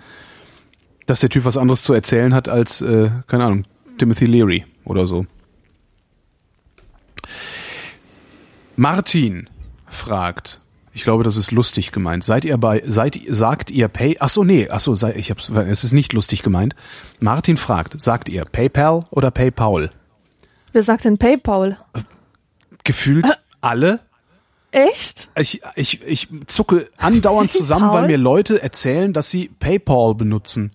[1.08, 3.64] dass der Typ was anderes zu erzählen hat als, äh, keine Ahnung,
[3.98, 5.26] Timothy Leary oder so.
[8.76, 9.50] Martin
[9.88, 10.61] fragt,
[10.94, 12.24] ich glaube, das ist lustig gemeint.
[12.24, 15.50] Seid ihr bei, seid, sagt ihr Pay, ach so, nee, ach so, sei, ich hab's,
[15.50, 16.76] es ist nicht lustig gemeint.
[17.20, 19.92] Martin fragt, sagt ihr PayPal oder PayPal?
[20.74, 21.78] Wer sagt denn PayPal?
[22.84, 23.28] Gefühlt
[23.62, 24.00] alle.
[24.72, 25.30] Echt?
[25.36, 28.02] Ich, ich, ich zucke andauernd zusammen, PayPal?
[28.02, 30.74] weil mir Leute erzählen, dass sie PayPal benutzen.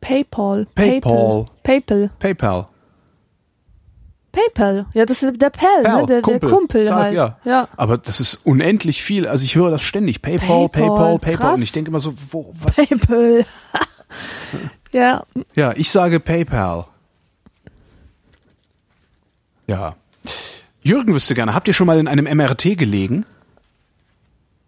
[0.00, 0.66] PayPal.
[0.74, 1.46] PayPal.
[1.62, 2.10] PayPal.
[2.18, 2.66] PayPal.
[4.36, 4.84] PayPal.
[4.92, 6.06] Ja, das ist der Pal, Pal, ne?
[6.06, 7.14] Der Kumpel, der Kumpel Zahlt, halt.
[7.16, 7.38] Ja.
[7.44, 7.68] ja.
[7.76, 9.26] Aber das ist unendlich viel.
[9.26, 10.20] Also ich höre das ständig.
[10.20, 11.54] PayPal, PayPal, PayPal, PayPal.
[11.54, 12.76] Und ich denke immer so, wo, was?
[12.76, 13.46] PayPal.
[14.92, 16.84] ja, Ja, ich sage PayPal.
[19.66, 19.96] Ja.
[20.82, 23.24] Jürgen wüsste gerne, habt ihr schon mal in einem MRT gelegen?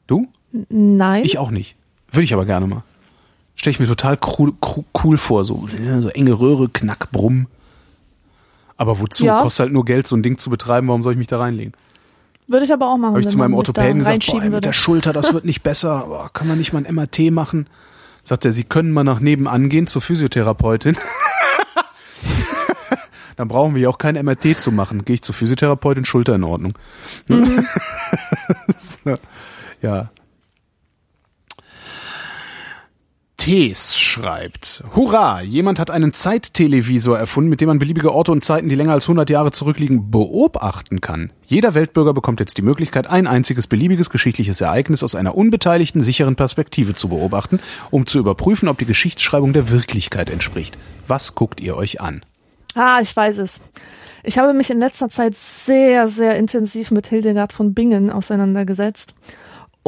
[0.06, 0.28] Du?
[0.70, 1.24] nein.
[1.24, 1.76] Ich auch nicht.
[2.10, 2.82] Würde ich aber gerne mal.
[3.54, 4.54] Stelle ich mir total cool,
[5.04, 5.68] cool, vor, so,
[6.00, 7.48] so enge Röhre, Knack, Brumm.
[8.78, 9.26] Aber wozu?
[9.26, 9.42] Ja.
[9.42, 10.86] Kostet halt nur Geld, so ein Ding zu betreiben.
[10.88, 11.74] Warum soll ich mich da reinlegen?
[12.46, 13.10] Würde ich aber auch machen.
[13.10, 14.60] Habe ich zu meinem Orthopäden gesagt, boah, mit würde.
[14.62, 16.06] der Schulter, das wird nicht besser.
[16.08, 17.66] Boah, kann man nicht mal ein MRT machen?
[18.22, 20.96] Sagt er, Sie können mal nach nebenan gehen zur Physiotherapeutin.
[23.36, 25.04] Dann brauchen wir ja auch kein MRT zu machen.
[25.04, 26.72] Gehe ich zur Physiotherapeutin, Schulter in Ordnung.
[27.28, 27.66] Mhm.
[28.78, 29.16] so,
[29.82, 30.10] ja.
[33.38, 38.68] Tees schreibt, Hurra, jemand hat einen Zeittelevisor erfunden, mit dem man beliebige Orte und Zeiten,
[38.68, 41.32] die länger als 100 Jahre zurückliegen, beobachten kann.
[41.46, 46.34] Jeder Weltbürger bekommt jetzt die Möglichkeit, ein einziges beliebiges geschichtliches Ereignis aus einer unbeteiligten, sicheren
[46.34, 47.60] Perspektive zu beobachten,
[47.90, 50.76] um zu überprüfen, ob die Geschichtsschreibung der Wirklichkeit entspricht.
[51.06, 52.24] Was guckt ihr euch an?
[52.74, 53.62] Ah, ich weiß es.
[54.24, 59.14] Ich habe mich in letzter Zeit sehr, sehr intensiv mit Hildegard von Bingen auseinandergesetzt.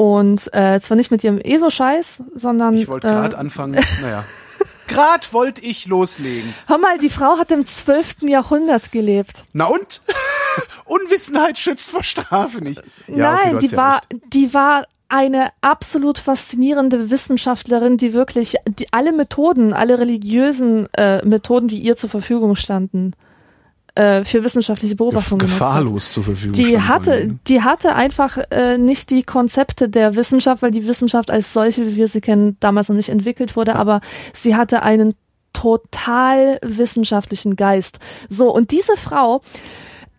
[0.01, 4.25] Und äh, zwar nicht mit ihrem ESO-Scheiß, sondern Ich wollte gerade äh, anfangen, naja.
[4.87, 6.55] Gerade wollte ich loslegen.
[6.67, 8.23] hör mal, die Frau hat im 12.
[8.23, 9.45] Jahrhundert gelebt.
[9.53, 10.01] Na und?
[10.87, 12.83] Unwissenheit schützt vor Strafe nicht.
[13.09, 14.23] Ja, okay, Nein, hast die ja war, recht.
[14.33, 21.69] die war eine absolut faszinierende Wissenschaftlerin, die wirklich die, alle Methoden, alle religiösen äh, Methoden,
[21.69, 23.13] die ihr zur Verfügung standen,
[24.01, 25.69] äh, für wissenschaftliche Beobachtungen genutzt hat.
[25.69, 27.41] gefahrlos zur Verfügung Die hatte, ihnen.
[27.47, 31.97] die hatte einfach äh, nicht die Konzepte der Wissenschaft, weil die Wissenschaft als solche, wie
[31.97, 34.01] wir sie kennen, damals noch nicht entwickelt wurde, aber
[34.33, 35.15] sie hatte einen
[35.53, 37.99] total wissenschaftlichen Geist.
[38.29, 39.43] So, und diese Frau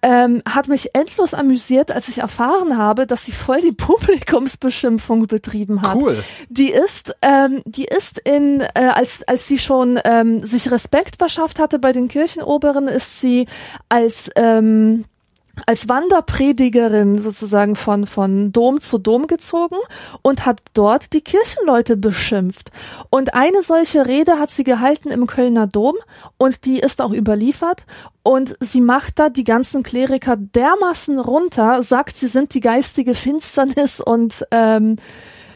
[0.01, 5.81] ähm, hat mich endlos amüsiert, als ich erfahren habe, dass sie voll die Publikumsbeschimpfung betrieben
[5.81, 5.95] hat.
[5.95, 6.23] Cool.
[6.49, 11.59] Die ist, ähm, die ist in, äh, als als sie schon ähm, sich Respekt verschafft
[11.59, 13.47] hatte bei den Kirchenoberen, ist sie
[13.89, 15.05] als ähm,
[15.65, 19.77] als Wanderpredigerin sozusagen von, von Dom zu Dom gezogen
[20.21, 22.71] und hat dort die Kirchenleute beschimpft.
[23.09, 25.95] Und eine solche Rede hat sie gehalten im Kölner Dom
[26.37, 27.85] und die ist auch überliefert.
[28.23, 33.99] Und sie macht da die ganzen Kleriker dermaßen runter, sagt, sie sind die geistige Finsternis
[33.99, 34.97] und ähm,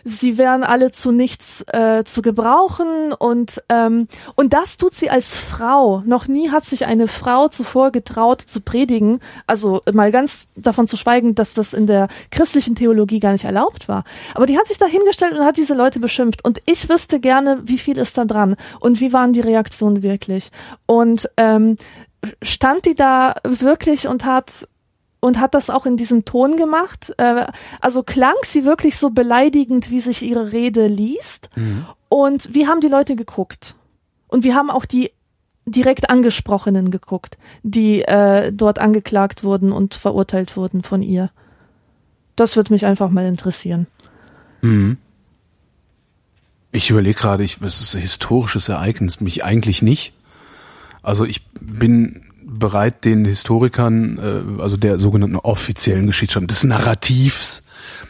[0.07, 5.37] sie wären alle zu nichts äh, zu gebrauchen und ähm, und das tut sie als
[5.37, 6.03] Frau.
[6.05, 9.19] Noch nie hat sich eine Frau zuvor getraut zu predigen.
[9.47, 13.87] Also mal ganz davon zu schweigen, dass das in der christlichen Theologie gar nicht erlaubt
[13.87, 14.03] war.
[14.35, 16.45] Aber die hat sich da hingestellt und hat diese Leute beschimpft.
[16.45, 20.51] Und ich wüsste gerne, wie viel ist da dran und wie waren die Reaktionen wirklich.
[20.85, 21.77] Und ähm,
[22.43, 24.67] stand die da wirklich und hat
[25.25, 27.11] und hat das auch in diesem Ton gemacht.
[27.17, 27.47] Äh,
[27.81, 31.49] also klang sie wirklich so beleidigend, wie sich ihre Rede liest.
[32.09, 33.73] Und wie haben die Leute geguckt?
[34.27, 35.09] Und wir haben auch die
[35.65, 41.31] direkt angesprochenen geguckt, die äh, dort angeklagt wurden und verurteilt wurden von ihr.
[42.35, 43.87] Das würde mich einfach mal interessieren.
[46.71, 50.13] Ich überlege gerade, ich, es ist ein historisches Ereignis, mich eigentlich nicht.
[51.01, 57.63] Also ich bin bereit, den Historikern, äh, also der sogenannten offiziellen Geschichtsschreibung, des Narrativs,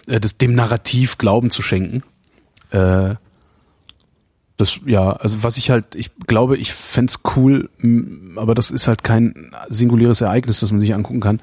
[0.07, 2.03] äh, des, dem Narrativ Glauben zu schenken.
[2.72, 3.16] Äh,
[4.57, 8.88] das, ja, also was ich halt, ich glaube, ich fänd's cool, m, aber das ist
[8.88, 11.41] halt kein singuläres Ereignis, das man sich angucken kann.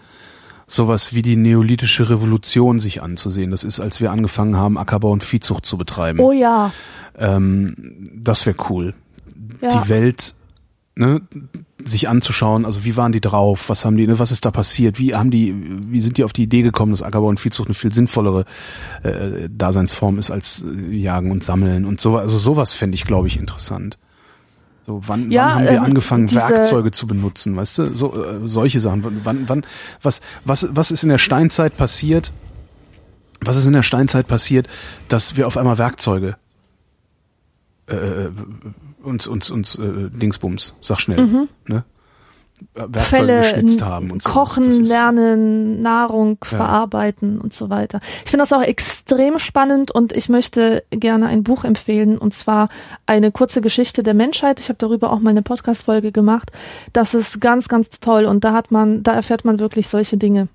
[0.67, 3.51] Sowas wie die neolithische Revolution sich anzusehen.
[3.51, 6.21] Das ist, als wir angefangen haben, Ackerbau und Viehzucht zu betreiben.
[6.21, 6.73] Oh ja.
[7.19, 7.75] Ähm,
[8.15, 8.95] das wäre cool.
[9.61, 9.83] Ja.
[9.83, 10.35] Die Welt
[10.95, 11.23] ne,
[11.85, 14.99] sich anzuschauen, also wie waren die drauf, was haben die, ne, was ist da passiert,
[14.99, 15.55] wie haben die,
[15.91, 18.45] wie sind die auf die Idee gekommen, dass Ackerbau und Viehzucht eine viel sinnvollere
[19.03, 23.29] äh, Daseinsform ist als äh, Jagen und Sammeln und so, also sowas fände ich, glaube
[23.29, 23.99] ich, interessant.
[24.85, 27.95] So, wann, Ja, wann haben wir ähm, angefangen, Werkzeuge zu benutzen, weißt du?
[27.95, 29.05] So, äh, solche Sachen.
[29.05, 29.67] Wann, wann, wann,
[30.03, 32.33] was, was, was ist in der Steinzeit passiert?
[33.41, 34.69] Was ist in der Steinzeit passiert,
[35.09, 36.37] dass wir auf einmal Werkzeuge
[37.87, 38.29] äh,
[39.03, 41.85] uns, uns, uns äh, Dingsbums, sag schnell, ne?
[42.75, 43.03] Werkzeuge Mhm.
[43.03, 44.31] Fälle, geschnitzt haben und so.
[44.31, 46.57] Kochen, ist- lernen, Nahrung Ja.
[46.59, 47.99] verarbeiten und so weiter.
[48.25, 52.69] Ich finde das auch extrem spannend und ich möchte gerne ein Buch empfehlen und zwar
[53.05, 54.61] eine kurze Geschichte der Menschheit.
[54.61, 56.53] Ich habe darüber auch mal eine Podcast-Folge gemacht.
[56.93, 60.47] Das ist ganz, ganz toll und da hat man, da erfährt man wirklich solche Dinge.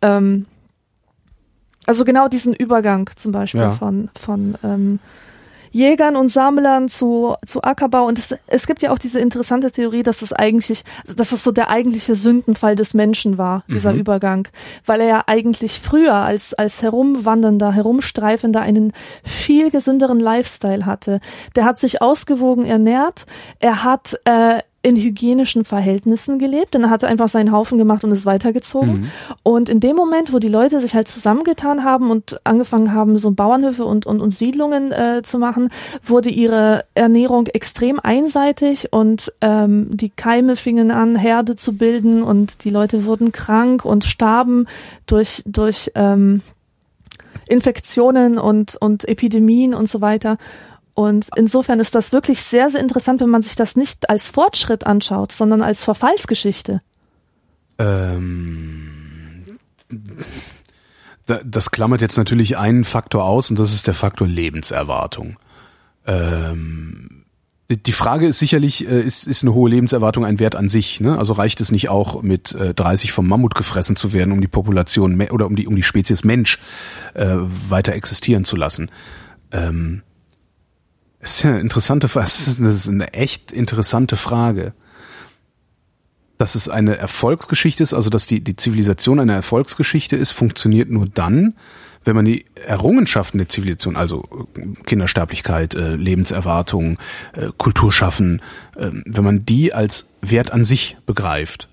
[0.00, 0.46] Ähm,
[1.84, 3.70] also genau diesen Übergang zum Beispiel Ja.
[3.72, 4.98] von, von ähm,
[5.76, 8.06] Jägern und Sammlern zu, zu Ackerbau.
[8.06, 11.52] Und es, es gibt ja auch diese interessante Theorie, dass das eigentlich, dass das so
[11.52, 14.00] der eigentliche Sündenfall des Menschen war, dieser Mhm.
[14.00, 14.48] Übergang.
[14.86, 18.92] Weil er ja eigentlich früher als, als herumwandernder, herumstreifender einen
[19.22, 21.20] viel gesünderen Lifestyle hatte.
[21.54, 23.26] Der hat sich ausgewogen ernährt.
[23.60, 28.12] Er hat, äh, in hygienischen Verhältnissen gelebt, denn er hatte einfach seinen Haufen gemacht und
[28.12, 29.00] ist weitergezogen.
[29.00, 29.10] Mhm.
[29.42, 33.32] Und in dem Moment, wo die Leute sich halt zusammengetan haben und angefangen haben, so
[33.32, 35.70] Bauernhöfe und, und, und Siedlungen äh, zu machen,
[36.04, 42.62] wurde ihre Ernährung extrem einseitig und ähm, die Keime fingen an, Herde zu bilden und
[42.62, 44.68] die Leute wurden krank und starben
[45.06, 46.42] durch, durch ähm,
[47.48, 50.38] Infektionen und, und Epidemien und so weiter.
[50.96, 54.86] Und insofern ist das wirklich sehr, sehr interessant, wenn man sich das nicht als Fortschritt
[54.86, 56.80] anschaut, sondern als Verfallsgeschichte.
[57.78, 59.44] Ähm,
[61.26, 65.36] da- das klammert jetzt natürlich einen Faktor aus und das ist der Faktor Lebenserwartung.
[66.06, 67.24] Ähm,
[67.70, 71.00] die- Frage ist sicherlich, äh, ist, ist eine hohe Lebenserwartung ein Wert an sich?
[71.00, 71.18] Ne?
[71.18, 74.48] Also reicht es nicht auch mit äh, 30 vom Mammut gefressen zu werden, um die
[74.48, 76.58] Population oder um die, um die Spezies Mensch
[77.12, 77.34] äh,
[77.68, 78.90] weiter existieren zu lassen?
[79.52, 80.00] Ähm,
[81.26, 82.28] das ist ja eine interessante Frage.
[82.28, 84.72] Das ist, eine echt interessante Frage
[86.38, 91.06] dass es eine Erfolgsgeschichte ist, also dass die, die Zivilisation eine Erfolgsgeschichte ist, funktioniert nur
[91.06, 91.54] dann,
[92.04, 96.98] wenn man die Errungenschaften der Zivilisation, also äh, Kindersterblichkeit, äh, Lebenserwartung,
[97.32, 98.42] äh, Kulturschaffen,
[98.76, 101.68] äh, wenn man die als Wert an sich begreift.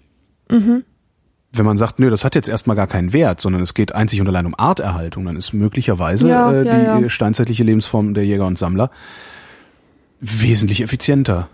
[1.52, 4.22] Wenn man sagt, nö, das hat jetzt erstmal gar keinen Wert, sondern es geht einzig
[4.22, 7.10] und allein um Arterhaltung, dann ist möglicherweise Ja, äh, ja, die ja.
[7.10, 8.90] steinzeitliche Lebensform der Jäger und Sammler
[10.24, 11.50] wesentlich effizienter.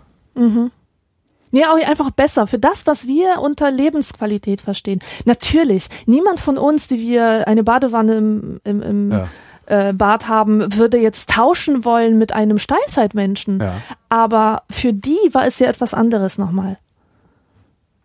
[1.52, 5.00] Ja, auch einfach besser für das, was wir unter Lebensqualität verstehen.
[5.24, 9.28] Natürlich, niemand von uns, die wir eine Badewanne im, im, im Ja.
[9.66, 13.58] äh, Bad haben, würde jetzt tauschen wollen mit einem Steinzeitmenschen.
[13.60, 13.74] Ja.
[14.08, 16.78] Aber für die war es ja etwas anderes nochmal.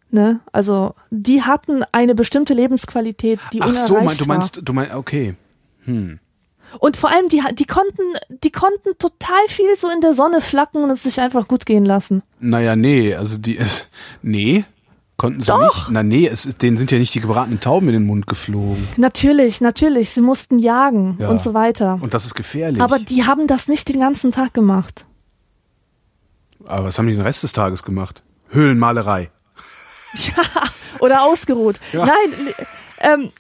[0.10, 0.40] Ne?
[0.52, 4.28] Also die hatten eine bestimmte Lebensqualität, die Ach unerreicht so, mein, du war.
[4.28, 5.36] meinst, du meinst, okay.
[6.80, 8.02] Und vor allem, die, die konnten,
[8.44, 11.86] die konnten total viel so in der Sonne flacken und es sich einfach gut gehen
[11.86, 12.22] lassen.
[12.40, 13.60] Naja, nee, also die,
[14.22, 14.66] nee,
[15.18, 15.62] konnten sie Doch.
[15.76, 15.92] nicht.
[15.92, 18.86] Na nee, es, denen sind ja nicht die gebratenen Tauben in den Mund geflogen.
[18.98, 21.30] Natürlich, natürlich, sie mussten jagen Ja.
[21.30, 21.98] und so weiter.
[22.02, 22.82] Und das ist gefährlich.
[22.82, 25.06] Aber die haben das nicht den ganzen Tag gemacht.
[26.66, 28.24] Aber was haben die den Rest des Tages gemacht?
[28.50, 29.30] Höhlenmalerei.
[31.00, 31.80] Oder ausgeruht.
[31.94, 32.06] Ja.
[32.06, 32.54] Nein,
[33.00, 33.32] ähm,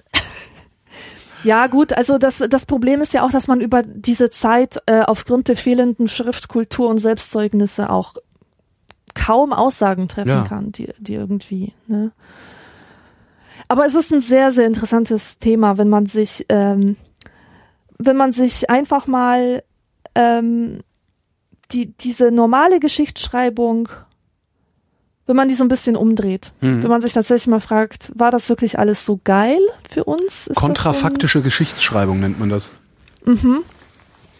[1.45, 5.01] ja gut, also das, das Problem ist ja auch, dass man über diese Zeit äh,
[5.01, 8.15] aufgrund der fehlenden Schriftkultur und Selbstzeugnisse auch
[9.13, 10.43] kaum Aussagen treffen Ja.
[10.43, 12.11] kann, die, die irgendwie, ne?
[13.67, 16.97] Aber es ist ein sehr, sehr interessantes Thema, wenn man sich, ähm,
[17.97, 19.63] wenn man sich einfach mal
[20.13, 20.81] ähm,
[21.71, 23.89] die, diese normale Geschichtsschreibung,
[25.27, 26.83] wenn man die so ein bisschen umdreht, Mhm.
[26.83, 29.59] wenn man sich tatsächlich mal fragt, war das wirklich alles so geil
[29.91, 30.47] für uns?
[30.47, 32.71] Ist Kontrafaktische Geschichtsschreibung nennt man das.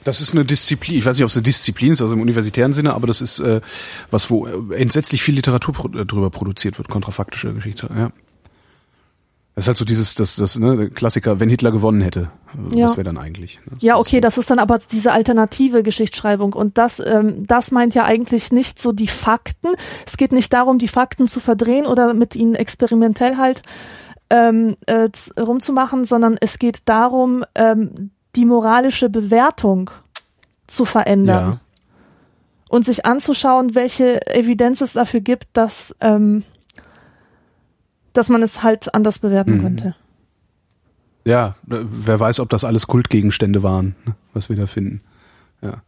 [0.03, 0.99] Das ist eine Disziplin.
[0.99, 3.39] Ich weiß nicht, ob es eine Disziplin ist, also im universitären Sinne, aber das ist
[3.39, 3.61] äh,
[4.11, 6.89] was, wo äh, entsetzlich viel Literatur pro, äh, drüber produziert wird.
[6.89, 7.89] Kontrafaktische Geschichte.
[7.95, 8.11] Ja.
[9.55, 12.29] Das ist halt so dieses, das, das ne, Klassiker, wenn Hitler gewonnen hätte,
[12.73, 12.85] Ja.
[12.85, 13.61] was wäre dann eigentlich?
[13.65, 13.77] Ne?
[13.79, 18.03] Ja, okay, das ist dann aber diese alternative Geschichtsschreibung und das, ähm, das meint ja
[18.03, 19.69] eigentlich nicht so die Fakten.
[20.05, 23.61] Es geht nicht darum, die Fakten zu verdrehen oder mit ihnen experimentell halt
[24.29, 25.07] ähm, äh,
[25.39, 29.89] rumzumachen, sondern es geht darum, ähm, die moralische Bewertung
[30.67, 31.59] zu verändern ja.
[32.67, 36.43] und sich anzuschauen, welche Evidenz es dafür gibt, dass ähm,
[38.17, 39.61] dass man es halt anders bewerten Mhm.
[39.61, 39.95] könnte.
[41.23, 45.01] ja, wer weiß, ob das alles Kultgegenstände waren, ne, was wir da finden.
[45.61, 45.81] Ja,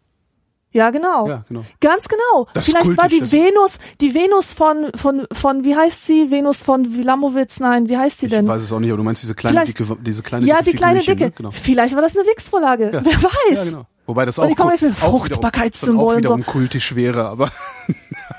[0.74, 1.28] Ja, genau.
[1.28, 1.64] ja genau.
[1.80, 2.48] Ganz genau.
[2.54, 6.30] Das Vielleicht war die das- Venus, die Venus von, von, von, wie heißt sie?
[6.30, 7.60] Venus von Wilamowitz?
[7.60, 8.48] Nein, wie heißt sie Ich denn?
[8.48, 10.72] weiß es auch nicht, aber du meinst diese kleine, Vielleicht- dicke, diese kleine ja, dicke
[10.72, 11.26] die kleine Figürchen, Dicke.
[11.30, 11.34] Ne?
[11.38, 11.52] Genau.
[11.52, 12.92] Vielleicht war das eine Wix-Vorlage.
[12.94, 13.06] Ja.
[13.06, 13.58] Wer weiß.
[13.58, 13.86] Ja, genau.
[14.08, 16.46] Wobei das Und auch, die kommen kult- jetzt mit auch Fruchtbarkeitssymbol wiederum, auch und wiederum
[16.46, 17.52] kultisch wäre, aber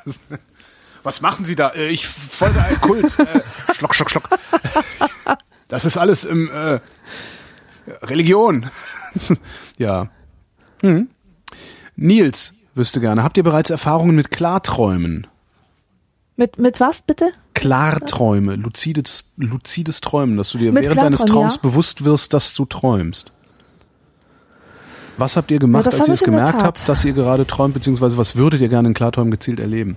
[1.09, 1.71] was machen Sie da?
[1.71, 3.19] Äh, Ich folge einem Kult.
[3.19, 3.41] Äh,
[3.75, 4.29] schlock, schlock, schlock.
[5.67, 6.81] Das ist alles im äh,
[8.03, 8.67] Religion.
[9.79, 10.09] ja.
[10.81, 11.09] Hm.
[11.97, 15.27] Nils wüsste gerne, habt ihr bereits Erfahrungen mit Klarträumen?
[16.37, 17.33] Mit, mit was bitte?
[17.55, 21.63] Klarträume, luzides, luzides Träumen, dass du dir Mit während deines Traums ja.
[21.63, 23.33] bewusst wirst, dass du träumst.
[25.17, 28.17] Was habt ihr gemacht, Ja, als ihr es gemerkt habt, dass ihr gerade träumt, beziehungsweise
[28.19, 29.97] was würdet ihr gerne in Klarträumen gezielt erleben?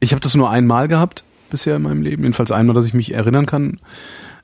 [0.00, 3.14] Ich habe das nur einmal gehabt bisher in meinem Leben, jedenfalls einmal, dass ich mich
[3.14, 3.80] erinnern kann.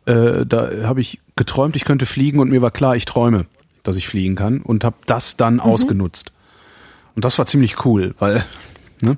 [0.07, 3.47] Äh, da habe ich geträumt, ich könnte fliegen und mir war klar, ich träume,
[3.83, 6.33] dass ich fliegen kann und habe das dann ausgenutzt.
[7.15, 8.45] Und das war ziemlich cool, weil,
[9.03, 9.17] ne?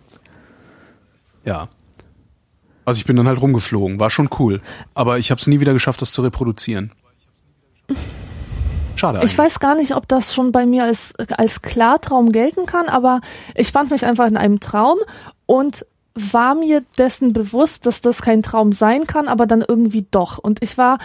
[1.45, 1.69] Ja.
[2.85, 4.61] Also ich bin dann halt rumgeflogen, war schon cool.
[4.95, 6.93] Aber ich habe es nie wieder geschafft, das zu reproduzieren.
[8.95, 9.33] Schade eigentlich.
[9.33, 13.21] Ich weiß gar nicht, ob das schon bei mir als, als Klartraum gelten kann, aber
[13.55, 14.99] ich fand mich einfach in einem Traum
[15.47, 15.85] und
[16.17, 20.39] war mir dessen bewusst, dass das kein Traum sein kann, aber dann irgendwie doch.
[20.39, 20.99] Und ich war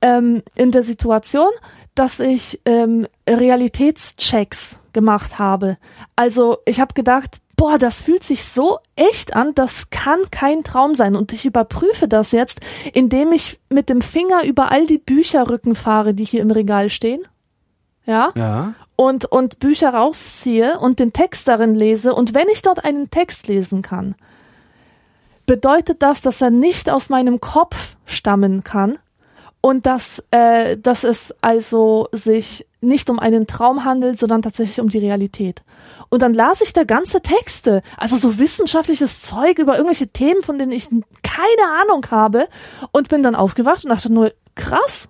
[0.00, 1.50] ähm, in der Situation,
[1.94, 5.76] dass ich ähm, Realitätschecks gemacht habe.
[6.16, 10.94] Also ich habe gedacht, boah, das fühlt sich so echt an, das kann kein Traum
[10.94, 11.14] sein.
[11.14, 12.60] Und ich überprüfe das jetzt,
[12.92, 17.22] indem ich mit dem Finger über all die Bücherrücken fahre, die hier im Regal stehen.
[18.06, 18.74] Ja Ja.
[18.96, 23.48] und, und Bücher rausziehe und den Text darin lese und wenn ich dort einen Text
[23.48, 24.14] lesen kann,
[25.46, 28.98] bedeutet das, dass er nicht aus meinem Kopf stammen kann
[29.60, 34.90] und dass, äh, dass es also sich nicht um einen Traum handelt, sondern tatsächlich um
[34.90, 35.62] die Realität.
[36.10, 40.58] Und dann las ich da ganze Texte, also so wissenschaftliches Zeug über irgendwelche Themen, von
[40.58, 40.88] denen ich
[41.22, 42.48] keine Ahnung habe
[42.92, 45.08] und bin dann aufgewacht und dachte nur, krass,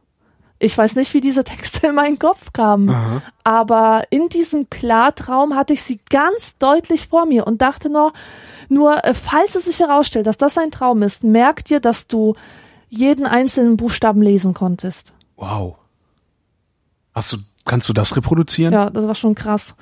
[0.61, 5.73] ich weiß nicht, wie diese Texte in meinen Kopf kamen, aber in diesem Klartraum hatte
[5.73, 8.13] ich sie ganz deutlich vor mir und dachte nur,
[8.69, 12.35] nur äh, falls es sich herausstellt, dass das ein Traum ist, merk dir, dass du
[12.89, 15.13] jeden einzelnen Buchstaben lesen konntest.
[15.37, 15.77] Wow.
[17.13, 18.73] Hast du, kannst du das reproduzieren?
[18.73, 19.75] Ja, das war schon krass.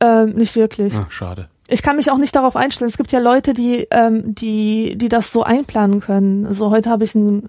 [0.00, 0.94] Ähm, nicht wirklich.
[0.94, 1.48] Ah, schade.
[1.68, 2.90] Ich kann mich auch nicht darauf einstellen.
[2.90, 6.52] Es gibt ja Leute, die, ähm, die, die das so einplanen können.
[6.52, 7.48] So heute habe ich einen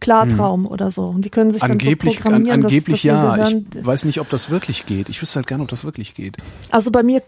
[0.00, 1.08] Klartraum oder so.
[1.08, 1.72] Und die können sich Hm.
[1.72, 3.80] Angeblich, dann so programmieren, an, angeblich dass, dass ja.
[3.80, 5.08] Ich weiß nicht, ob das wirklich geht.
[5.08, 6.36] Ich wüsste halt gerne, ob das wirklich geht.
[6.70, 7.22] Also bei mir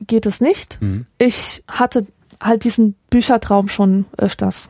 [0.00, 0.80] geht es nicht.
[0.80, 1.06] Mhm.
[1.18, 2.06] Ich hatte
[2.40, 4.68] halt diesen Büchertraum schon öfters.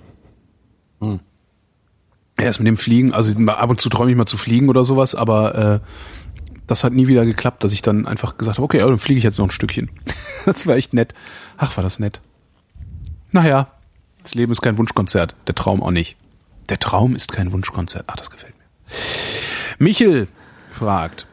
[2.37, 5.15] Erst mit dem Fliegen, also ab und zu träume ich mal zu fliegen oder sowas,
[5.15, 5.81] aber äh,
[6.67, 9.25] das hat nie wieder geklappt, dass ich dann einfach gesagt habe, okay, dann fliege ich
[9.25, 9.91] jetzt noch ein Stückchen.
[10.45, 11.13] Das war echt nett.
[11.59, 12.23] Ach, war das nett.
[13.33, 13.71] Naja,
[14.23, 16.17] das Leben ist kein Wunschkonzert, der Traum auch nicht.
[16.71, 18.05] Der Traum ist kein Wunschkonzert.
[18.07, 18.65] Ach, das gefällt mir.
[19.79, 20.29] Michel
[20.73, 21.27] fragt.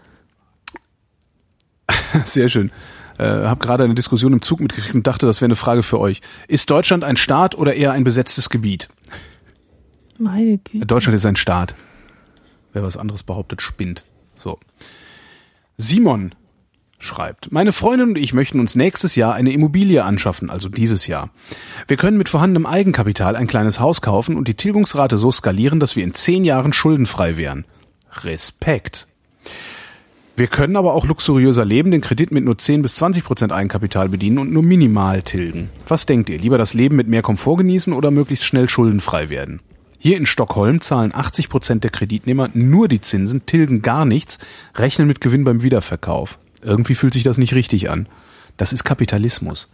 [2.25, 2.71] Sehr schön.
[3.17, 5.99] Äh, hab gerade eine Diskussion im Zug mitgekriegt und dachte, das wäre eine Frage für
[5.99, 6.21] euch.
[6.47, 8.89] Ist Deutschland ein Staat oder eher ein besetztes Gebiet?
[10.17, 10.85] Meine Güte.
[10.85, 11.75] Deutschland ist ein Staat.
[12.73, 14.03] Wer was anderes behauptet, spinnt.
[14.35, 14.59] So.
[15.77, 16.35] Simon
[16.99, 21.29] schreibt, meine Freundin und ich möchten uns nächstes Jahr eine Immobilie anschaffen, also dieses Jahr.
[21.87, 25.95] Wir können mit vorhandenem Eigenkapital ein kleines Haus kaufen und die Tilgungsrate so skalieren, dass
[25.95, 27.65] wir in zehn Jahren schuldenfrei wären.
[28.23, 29.07] Respekt.
[30.37, 34.09] Wir können aber auch luxuriöser leben, den Kredit mit nur 10 bis 20 Prozent Eigenkapital
[34.09, 35.69] bedienen und nur minimal tilgen.
[35.87, 36.37] Was denkt ihr?
[36.37, 39.61] Lieber das Leben mit mehr Komfort genießen oder möglichst schnell schuldenfrei werden?
[39.97, 44.37] Hier in Stockholm zahlen 80 Prozent der Kreditnehmer nur die Zinsen, tilgen gar nichts,
[44.75, 46.37] rechnen mit Gewinn beim Wiederverkauf.
[46.61, 48.07] Irgendwie fühlt sich das nicht richtig an.
[48.57, 49.69] Das ist Kapitalismus.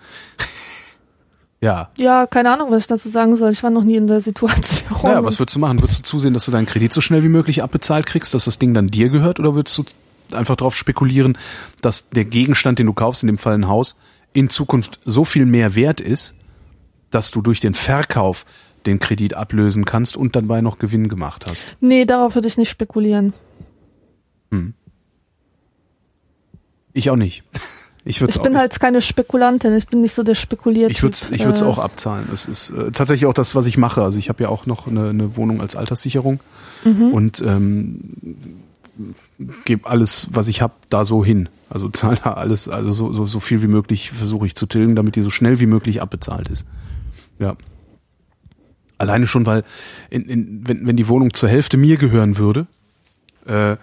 [1.59, 1.89] ja.
[1.97, 3.51] Ja, keine Ahnung, was ich dazu sagen soll.
[3.51, 4.99] Ich war noch nie in der Situation.
[5.03, 5.81] Naja, was würdest du machen?
[5.81, 8.59] Würdest du zusehen, dass du deinen Kredit so schnell wie möglich abbezahlt kriegst, dass das
[8.59, 9.39] Ding dann dir gehört?
[9.39, 9.85] Oder würdest du
[10.35, 11.37] einfach darauf spekulieren,
[11.81, 13.97] dass der Gegenstand, den du kaufst, in dem Fall ein Haus,
[14.33, 16.35] in Zukunft so viel mehr wert ist,
[17.09, 18.45] dass du durch den Verkauf
[18.85, 21.67] den Kredit ablösen kannst und dabei noch Gewinn gemacht hast.
[21.81, 23.33] Nee, darauf würde ich nicht spekulieren.
[26.93, 27.43] Ich auch nicht.
[28.03, 30.89] Ich, Ich auch, bin halt keine Spekulantin, ich bin nicht so der spekuliert.
[30.89, 32.27] ich würde es ich würd's auch abzahlen.
[32.33, 34.01] Es ist äh, tatsächlich auch das, was ich mache.
[34.01, 36.39] Also ich habe ja auch noch eine, eine Wohnung als Alterssicherung
[37.11, 37.99] und ähm,
[39.65, 41.49] gebe alles, was ich habe, da so hin.
[41.69, 44.95] Also zahle da alles, also so, so, so viel wie möglich versuche ich zu tilgen,
[44.95, 46.65] damit die so schnell wie möglich abbezahlt ist.
[47.39, 47.55] Ja.
[48.97, 49.63] Alleine schon, weil
[50.09, 52.68] in, in, wenn, wenn die Wohnung zur Hälfte mir gehören würde,
[53.45, 53.77] äh,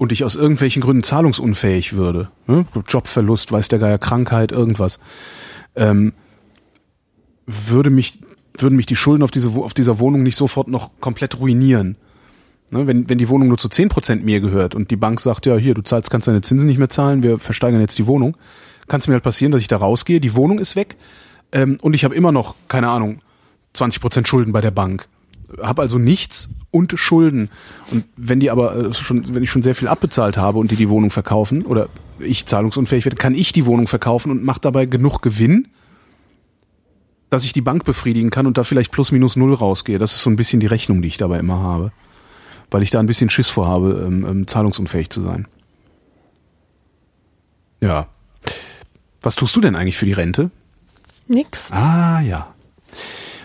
[0.00, 2.64] und ich aus irgendwelchen Gründen zahlungsunfähig würde, ne?
[2.88, 4.98] Jobverlust, weiß der Geier, Krankheit, irgendwas,
[5.76, 6.14] ähm,
[7.46, 8.18] würde mich,
[8.56, 11.96] würden mich die Schulden auf, diese, auf dieser Wohnung nicht sofort noch komplett ruinieren.
[12.70, 12.86] Ne?
[12.86, 15.74] Wenn, wenn die Wohnung nur zu 10% mir gehört und die Bank sagt, ja, hier,
[15.74, 18.36] du zahlst, kannst deine Zinsen nicht mehr zahlen, wir versteigern jetzt die Wohnung,
[18.88, 20.96] kann es mir halt passieren, dass ich da rausgehe, die Wohnung ist weg
[21.52, 23.20] ähm, und ich habe immer noch, keine Ahnung,
[23.74, 25.06] 20% Schulden bei der Bank.
[25.60, 27.50] Habe also nichts und Schulden.
[27.90, 30.76] Und wenn die aber äh, schon, wenn ich schon sehr viel abbezahlt habe und die
[30.76, 31.88] die Wohnung verkaufen oder
[32.20, 35.68] ich zahlungsunfähig werde, kann ich die Wohnung verkaufen und mache dabei genug Gewinn,
[37.30, 39.98] dass ich die Bank befriedigen kann und da vielleicht plus minus null rausgehe.
[39.98, 41.92] Das ist so ein bisschen die Rechnung, die ich dabei immer habe.
[42.70, 45.46] Weil ich da ein bisschen Schiss vorhabe, ähm, ähm, zahlungsunfähig zu sein.
[47.80, 48.08] Ja.
[49.22, 50.50] Was tust du denn eigentlich für die Rente?
[51.26, 51.70] Nix.
[51.72, 52.54] Ah ja.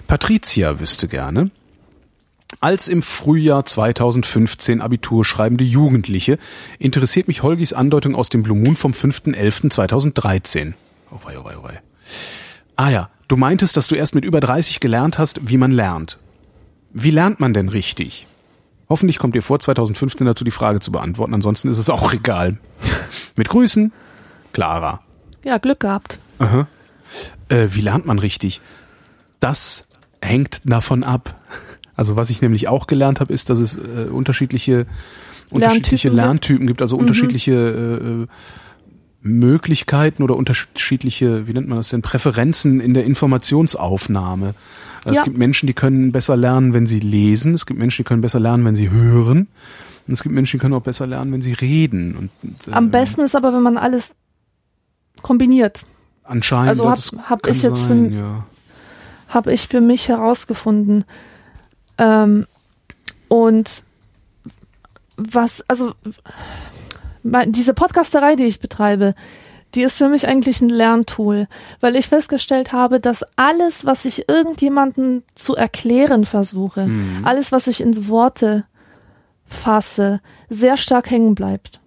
[0.08, 1.52] Patricia wüsste gerne.
[2.62, 6.38] Als im Frühjahr 2015 Abitur schreibende Jugendliche
[6.80, 10.74] interessiert mich Holgis Andeutung aus dem Blue Moon vom 5.11.2013.
[11.12, 11.82] Oh wei, oh wei, oh wei.
[12.76, 16.20] Ah ja, du meintest, dass du erst mit über 30 gelernt hast, wie man lernt.
[16.92, 18.28] Wie lernt man denn richtig?
[18.90, 22.58] Hoffentlich kommt dir vor, 2015 dazu die Frage zu beantworten, ansonsten ist es auch egal.
[23.36, 23.92] mit Grüßen,
[24.54, 25.02] Clara.
[25.44, 26.20] Ja, Glück gehabt.
[27.50, 28.62] Äh, wie lernt man richtig?
[29.40, 29.88] Das
[30.22, 31.36] hängt davon ab.
[31.96, 34.86] Also was ich nämlich auch gelernt habe, ist, dass es äh, unterschiedliche
[35.52, 36.16] unterschiedliche Lerntypen gibt.
[36.16, 38.28] Lerntypen gibt, also unterschiedliche äh, äh,
[39.22, 44.54] Möglichkeiten oder unterschiedliche, wie nennt man das denn, Präferenzen in der Informationsaufnahme.
[45.06, 45.24] Es Ja.
[45.24, 47.54] gibt Menschen, die können besser lernen, wenn sie lesen.
[47.54, 49.48] Es gibt Menschen, die können besser lernen, wenn sie hören.
[50.08, 52.16] Und es gibt Menschen, die können auch besser lernen, wenn sie reden.
[52.44, 54.14] Und, äh, Am besten ist aber, wenn man alles
[55.22, 55.86] kombiniert.
[56.24, 56.70] Anscheinend.
[56.70, 58.46] also ja, hab- hab ich jetzt sein, für- ja.
[59.30, 61.06] habe ich für mich herausgefunden.
[62.00, 62.48] Ähm,
[63.28, 63.84] und
[65.18, 65.94] was, also
[67.24, 69.16] diese Podcasterei, die ich betreibe,
[69.76, 71.48] die ist für mich eigentlich ein Lerntool,
[71.80, 76.90] weil ich festgestellt habe, dass alles, was ich irgendjemandem zu erklären versuche,
[77.24, 78.66] alles, was ich in Worte
[79.46, 81.82] fasse, sehr stark hängen bleibt.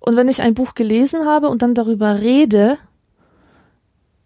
[0.00, 2.78] Und wenn ich ein Buch gelesen habe und dann darüber rede,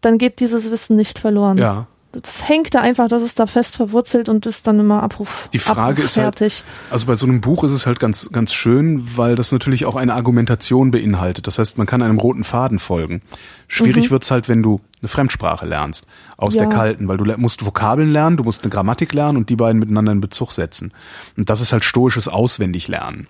[0.01, 1.59] dann geht dieses Wissen nicht verloren.
[1.59, 1.87] Ja.
[2.13, 5.49] Das hängt da einfach, das ist da fest verwurzelt und ist dann immer Abruf.
[5.53, 9.17] Die Frage ist halt, also bei so einem Buch ist es halt ganz, ganz schön,
[9.17, 11.47] weil das natürlich auch eine Argumentation beinhaltet.
[11.47, 13.23] Das heißt, man kann einem roten Faden folgen.
[13.69, 16.07] Schwierig wird's halt, wenn du eine Fremdsprache lernst,
[16.37, 16.63] aus Ja.
[16.63, 19.79] der kalten, weil du musst Vokabeln lernen, du musst eine Grammatik lernen und die beiden
[19.79, 20.93] miteinander in Bezug setzen.
[21.37, 23.29] Und das ist halt stoisches Auswendiglernen.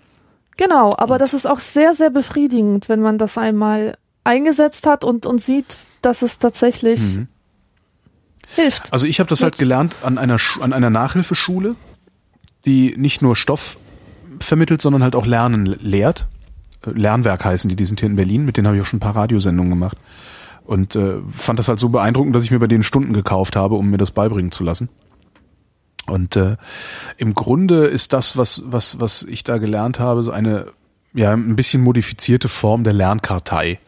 [0.57, 5.27] Genau, aber das ist auch sehr, sehr befriedigend, wenn man das einmal eingesetzt hat und,
[5.27, 7.01] und sieht, dass es tatsächlich
[8.55, 8.93] hilft.
[8.93, 9.61] Also ich habe das halt Nutzt.
[9.61, 11.77] gelernt an einer, an einer Nachhilfeschule,
[12.65, 13.79] die nicht nur Stoff
[14.41, 16.27] vermittelt, sondern halt auch Lernen lehrt.
[16.87, 18.99] Äh, Lernwerk heißen die, die sind hier in Berlin, mit denen habe ich auch schon
[18.99, 19.99] ein paar Radiosendungen gemacht.
[20.65, 23.75] Und äh, fand das halt so beeindruckend, dass ich mir bei denen Stunden gekauft habe,
[23.75, 24.89] um mir das beibringen zu lassen.
[26.07, 26.57] Und äh,
[27.17, 30.67] im Grunde ist das, was, was, was ich da gelernt habe, so eine
[31.13, 33.81] ja ein bisschen modifizierte Form der Lernkartei.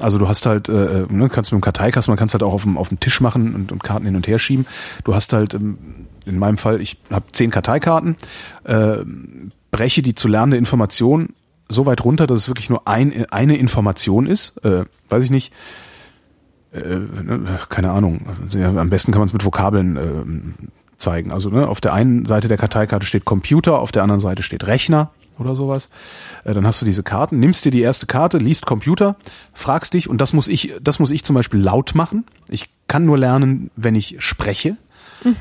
[0.00, 2.52] Also du hast halt, äh, äh, ne, kannst mit dem Karteikasten, man kannst halt auch
[2.52, 4.66] auf dem, auf dem Tisch machen und, und Karten hin und her schieben.
[5.04, 5.78] Du hast halt, ähm,
[6.24, 8.16] in meinem Fall, ich habe zehn Karteikarten,
[8.64, 8.98] äh,
[9.70, 11.30] breche die zu lernende Information
[11.68, 14.64] so weit runter, dass es wirklich nur ein, eine Information ist.
[14.64, 15.52] Äh, weiß ich nicht,
[16.72, 18.26] äh, ne, keine Ahnung.
[18.50, 20.66] Ja, am besten kann man es mit Vokabeln äh,
[20.96, 21.32] zeigen.
[21.32, 24.66] Also ne, auf der einen Seite der Karteikarte steht Computer, auf der anderen Seite steht
[24.66, 25.88] Rechner oder sowas.
[26.44, 29.16] Äh, dann hast du diese Karten, nimmst dir die erste Karte, liest Computer,
[29.52, 32.24] fragst dich und das muss ich, das muss ich zum Beispiel laut machen.
[32.48, 34.76] Ich kann nur lernen, wenn ich spreche.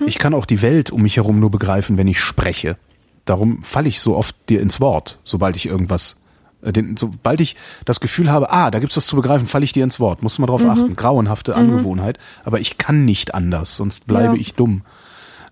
[0.05, 2.77] Ich kann auch die Welt um mich herum nur begreifen, wenn ich spreche.
[3.25, 6.21] Darum falle ich so oft dir ins Wort, sobald ich irgendwas,
[6.61, 9.73] äh, den, sobald ich das Gefühl habe, ah, da gibt's was zu begreifen, falle ich
[9.73, 10.23] dir ins Wort.
[10.23, 10.95] Musst du mal drauf achten.
[10.95, 12.17] Grauenhafte Angewohnheit.
[12.43, 14.41] Aber ich kann nicht anders, sonst bleibe Ja.
[14.41, 14.83] ich dumm.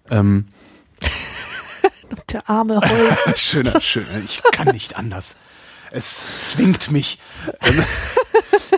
[0.09, 0.45] Ähm,
[2.29, 3.17] Der arme Heul.
[3.35, 4.19] schöner, schöner.
[4.23, 5.37] Ich kann nicht anders.
[5.91, 7.19] Es zwingt mich.
[7.61, 7.83] Ähm,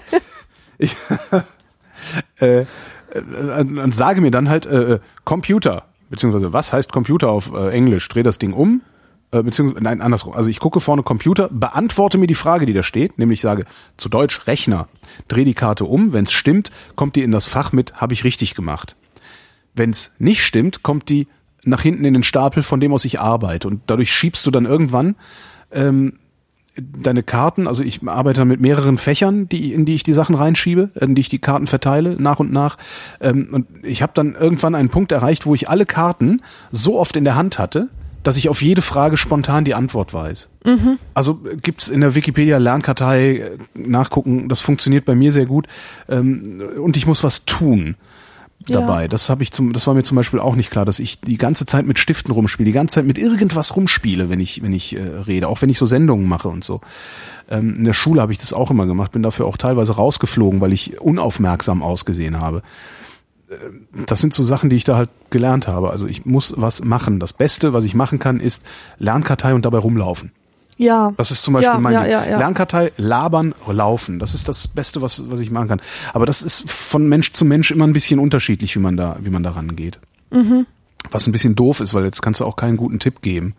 [0.78, 0.96] ich,
[2.40, 2.66] äh, äh,
[3.60, 8.08] und sage mir dann halt, äh, Computer, beziehungsweise was heißt Computer auf äh, Englisch?
[8.10, 8.82] Dreh das Ding um,
[9.32, 10.34] äh, beziehungsweise, nein, andersrum.
[10.34, 13.66] Also ich gucke vorne Computer, beantworte mir die Frage, die da steht, nämlich sage
[13.98, 14.88] zu Deutsch Rechner.
[15.28, 18.24] Dreh die Karte um, wenn es stimmt, kommt die in das Fach mit, habe ich
[18.24, 18.96] richtig gemacht.
[19.74, 21.28] Wenn es nicht stimmt, kommt die
[21.66, 23.68] nach hinten in den Stapel, von dem aus ich arbeite.
[23.68, 25.16] Und dadurch schiebst du dann irgendwann
[25.72, 26.14] ähm,
[26.78, 30.36] deine Karten, also ich arbeite dann mit mehreren Fächern, die, in die ich die Sachen
[30.36, 32.78] reinschiebe, in die ich die Karten verteile, nach und nach.
[33.22, 37.16] Ähm, und ich habe dann irgendwann einen Punkt erreicht, wo ich alle Karten so oft
[37.16, 37.90] in der Hand hatte,
[38.24, 40.50] dass ich auf jede Frage spontan die Antwort weiß.
[40.66, 40.98] Mhm.
[41.14, 45.68] Also gibt's in der Wikipedia Lernkartei äh, nachgucken, das funktioniert bei mir sehr gut.
[46.10, 47.96] Ähm, und ich muss was tun
[48.74, 49.04] dabei.
[49.04, 49.08] Ja.
[49.08, 51.38] Das habe ich zum, das war mir zum Beispiel auch nicht klar, dass ich die
[51.38, 54.96] ganze Zeit mit Stiften rumspiele, die ganze Zeit mit irgendwas rumspiele, wenn ich, wenn ich
[54.96, 56.82] äh, rede, auch wenn ich so Sendungen mache und so.
[57.50, 60.62] Ähm, in der Schule habe ich das auch immer gemacht, bin dafür auch teilweise rausgeflogen,
[60.62, 62.62] weil ich unaufmerksam ausgesehen habe.
[63.50, 63.56] Äh,
[64.06, 65.92] das sind so Sachen, die ich da halt gelernt habe.
[65.92, 67.20] Also ich muss was machen.
[67.20, 68.64] Das Beste, was ich machen kann, ist
[68.98, 70.32] Lernkartei und dabei rumlaufen.
[70.78, 71.14] Ja.
[71.18, 72.38] Das ist zum Beispiel ja, mein ja, ja, ja.
[72.38, 74.20] Lernkartei, labern, laufen.
[74.20, 75.82] Das ist das Beste, was, was ich machen kann.
[76.14, 79.30] Aber das ist von Mensch zu Mensch immer ein bisschen unterschiedlich, wie man da, wie
[79.30, 80.00] man da rangeht.
[80.32, 80.66] Mhm.
[81.12, 83.56] Was ein bisschen doof ist, weil jetzt kannst du auch keinen guten Tipp geben.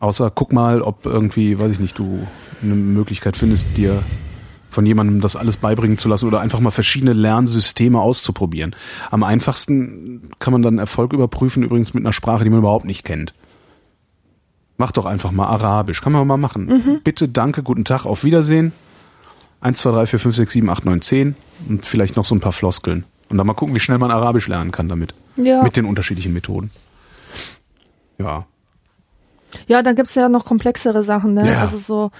[0.00, 2.26] Außer guck mal, ob irgendwie, weiß ich nicht, du
[2.62, 4.02] eine Möglichkeit findest, dir
[4.70, 8.74] von jemandem das alles beibringen zu lassen oder einfach mal verschiedene Lernsysteme auszuprobieren.
[9.10, 13.04] Am einfachsten kann man dann Erfolg überprüfen, übrigens mit einer Sprache, die man überhaupt nicht
[13.04, 13.34] kennt.
[14.80, 16.00] Mach doch einfach mal Arabisch.
[16.00, 16.64] Kann man mal machen.
[16.64, 17.00] Mhm.
[17.04, 18.72] Bitte, danke, guten Tag, auf Wiedersehen.
[19.60, 21.36] 1, 2, 3, 4, 5, 6, 7, 8, 9, 10
[21.68, 23.04] und vielleicht noch so ein paar Floskeln.
[23.28, 25.12] Und dann mal gucken, wie schnell man Arabisch lernen kann damit.
[25.36, 25.62] Ja.
[25.62, 26.70] Mit den unterschiedlichen Methoden.
[28.16, 28.46] Ja.
[29.66, 31.46] Ja, dann gibt's ja noch komplexere Sachen, ne?
[31.52, 31.60] Ja.
[31.60, 32.10] Also so,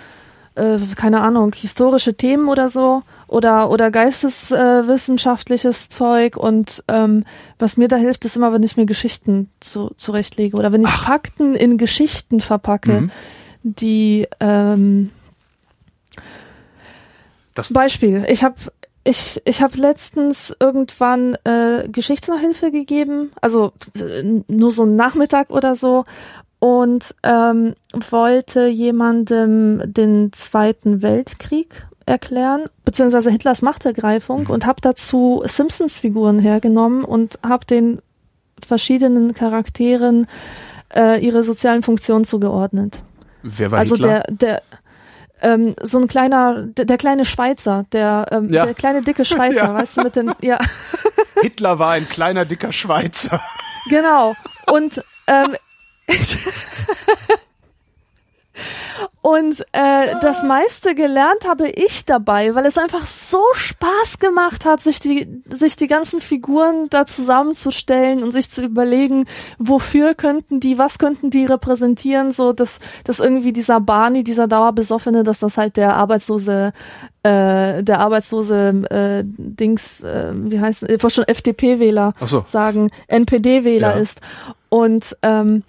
[0.61, 7.25] äh, keine Ahnung, historische Themen oder so oder oder geisteswissenschaftliches äh, Zeug und ähm,
[7.59, 10.89] was mir da hilft, ist immer, wenn ich mir Geschichten zu, zurechtlege oder wenn ich
[10.89, 11.05] Ach.
[11.07, 13.11] Fakten in Geschichten verpacke, Mhm.
[13.63, 15.11] die ähm,
[17.55, 18.57] Das, Beispiel, ich habe
[19.03, 25.75] ich, ich habe letztens irgendwann äh, Geschichtsnachhilfe gegeben, also äh, nur so einen Nachmittag oder
[25.75, 26.05] so
[26.61, 27.75] und ähm,
[28.11, 37.39] wollte jemandem den Zweiten Weltkrieg erklären, beziehungsweise Hitlers Machtergreifung und habe dazu Simpsons-Figuren hergenommen und
[37.47, 38.01] habe den
[38.65, 40.27] verschiedenen Charakteren
[40.95, 43.03] äh, ihre sozialen Funktionen zugeordnet.
[43.43, 44.21] wer war also Hitler?
[44.29, 44.63] der, der
[45.43, 48.67] ähm, so ein kleiner, der, der kleine Schweizer, der, ähm, Ja.
[48.67, 49.75] der kleine dicke Schweizer, Ja.
[49.75, 50.59] weißt du, mit den, ja,
[51.41, 53.41] Hitler war ein kleiner, dicker Schweizer.
[53.89, 54.35] genau.
[54.71, 55.55] Und ähm,
[59.23, 64.81] Und äh, das meiste gelernt habe ich dabei, weil es einfach so Spaß gemacht hat,
[64.83, 69.27] sich die, sich die ganzen Figuren da zusammenzustellen und sich zu überlegen,
[69.59, 75.23] wofür könnten die, was könnten die repräsentieren, so dass, dass irgendwie dieser Barney, dieser Dauerbesoffene,
[75.23, 76.73] dass das halt der arbeitslose,
[77.23, 82.43] äh, der arbeitslose äh, Dings, äh, wie heißt, ich wollte schon FDP-Wähler so.
[82.47, 84.01] sagen, NPD-Wähler Ja.
[84.01, 84.21] ist.
[84.71, 85.63] Und ähm,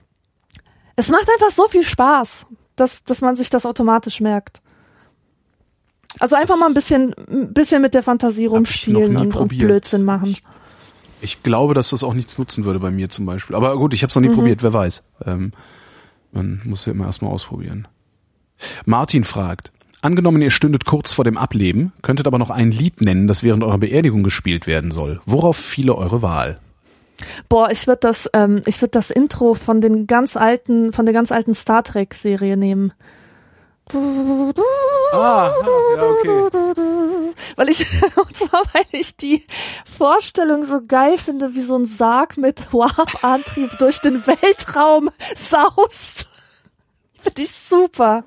[1.01, 2.45] es macht einfach so viel Spaß,
[2.75, 4.61] dass, dass man sich das automatisch merkt.
[6.19, 9.47] Also einfach Das mal ein bisschen, ein bisschen mit der Fantasie ich rumspielen und, und.
[9.49, 10.37] Blödsinn machen.
[11.21, 13.55] Ich glaube, dass das auch nichts nutzen würde bei mir zum Beispiel.
[13.55, 14.33] Aber gut, ich habe es noch nie Mhm.
[14.35, 15.03] probiert, wer weiß.
[15.25, 15.53] Ähm,
[16.31, 17.87] man muss ja immer erstmal ausprobieren.
[18.85, 19.71] Martin fragt,
[20.01, 23.63] angenommen ihr stündet kurz vor dem Ableben, könntet aber noch ein Lied nennen, das während
[23.63, 25.19] eurer Beerdigung gespielt werden soll.
[25.25, 26.59] Worauf fiele eure Wahl?
[27.49, 31.13] Boah, ich würde das, ähm, ich würde das Intro von den ganz alten, von der
[31.13, 32.93] ganz alten Star Trek Serie nehmen.
[33.93, 37.33] Ah, ja, okay.
[37.55, 37.79] Weil ich,
[38.15, 39.45] und zwar weil ich die
[39.85, 46.27] Vorstellung so geil finde, wie so ein Sarg mit Warp-Antrieb durch den Weltraum saust.
[47.19, 48.23] Finde ich super.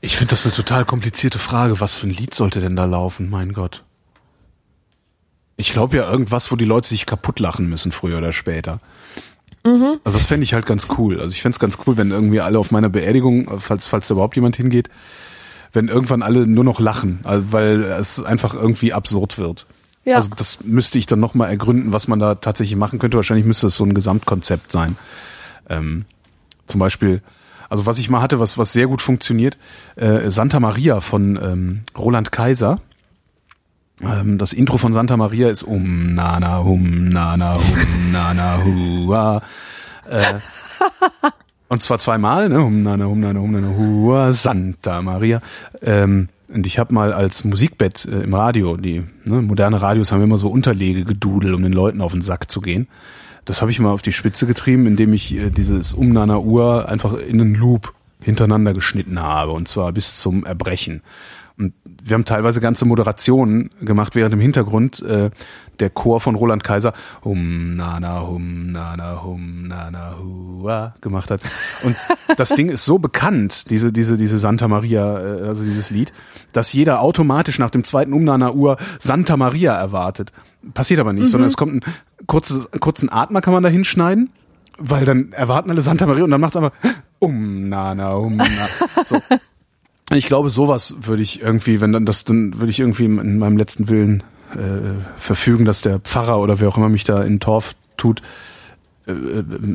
[0.00, 1.80] Ich finde das eine total komplizierte Frage.
[1.80, 3.30] Was für ein Lied sollte denn da laufen?
[3.30, 3.84] Mein Gott.
[5.62, 8.80] Ich glaube ja irgendwas, wo die Leute sich kaputt lachen müssen, früher oder später.
[10.04, 11.20] Also das fände ich halt ganz cool.
[11.20, 14.08] Also ich fände es ganz cool, wenn irgendwie alle auf meiner Beerdigung, äh, falls, falls
[14.08, 14.88] da überhaupt jemand hingeht,
[15.72, 19.66] wenn irgendwann alle nur noch lachen, also weil es einfach irgendwie absurd wird.
[20.04, 20.16] Ja.
[20.16, 23.16] Also das müsste ich dann nochmal ergründen, was man da tatsächlich machen könnte.
[23.16, 24.96] Wahrscheinlich müsste es so ein Gesamtkonzept sein.
[25.70, 26.06] Ähm,
[26.66, 27.22] zum Beispiel,
[27.68, 29.58] also was ich mal hatte, was, was sehr gut funktioniert,
[29.94, 32.80] äh, Santa Maria von ähm, Roland Kaiser.
[34.02, 39.42] Ähm, das Intro von Santa Maria ist um nana hum nana hum nana hua.
[40.08, 40.34] Äh,
[41.68, 42.62] und zwar zweimal, ne?
[42.62, 45.40] Hum nana hum nana hum nana hua Santa Maria.
[45.82, 50.22] Ähm, und ich habe mal als Musikbett äh, im Radio, die ne, moderne Radios haben
[50.22, 52.88] immer so Unterlege gedudelt, um den Leuten auf den Sack zu gehen.
[53.44, 57.14] Das habe ich mal auf die Spitze getrieben, indem ich äh, dieses Umnana Uhr einfach
[57.14, 61.02] in einen Loop hintereinander geschnitten habe und zwar bis zum Erbrechen.
[62.04, 65.30] Wir haben teilweise ganze Moderationen gemacht, während im Hintergrund äh,
[65.78, 66.92] der Chor von Roland Kaiser
[67.24, 71.42] Hum Nana Hum Nana Hum Nana Hua gemacht hat.
[71.84, 71.96] Und
[72.36, 76.12] das Ding ist so bekannt, diese diese diese Santa Maria, äh, also dieses Lied,
[76.52, 80.32] dass jeder automatisch nach dem zweiten Um Nana Uhr Santa Maria erwartet.
[80.74, 81.30] Passiert aber nicht, mhm.
[81.30, 81.92] sondern es kommt ein
[82.26, 84.30] kurzes kurzen Atmer kann man da hinschneiden,
[84.78, 86.72] weil dann erwarten alle Santa Maria und dann macht's aber
[87.18, 88.68] Um Nana Hum Nana.
[89.04, 89.20] So.
[90.14, 93.56] Ich glaube, sowas würde ich irgendwie, wenn dann das, dann würde ich irgendwie in meinem
[93.56, 94.22] letzten Willen
[94.52, 98.22] äh, verfügen, dass der Pfarrer oder wer auch immer mich da in Torf tut,
[99.06, 99.12] äh,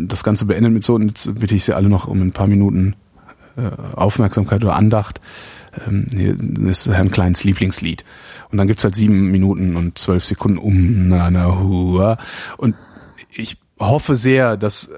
[0.07, 0.95] das Ganze beendet mit so.
[0.95, 2.95] Und jetzt bitte ich Sie alle noch um ein paar Minuten
[3.55, 5.19] äh, Aufmerksamkeit oder Andacht.
[5.88, 6.38] Ähm, hier
[6.69, 8.05] ist Herrn Kleins Lieblingslied.
[8.51, 12.18] Und dann gibt's halt sieben Minuten und zwölf Sekunden um na na hua.
[12.57, 12.76] Und
[13.31, 14.89] ich hoffe sehr, dass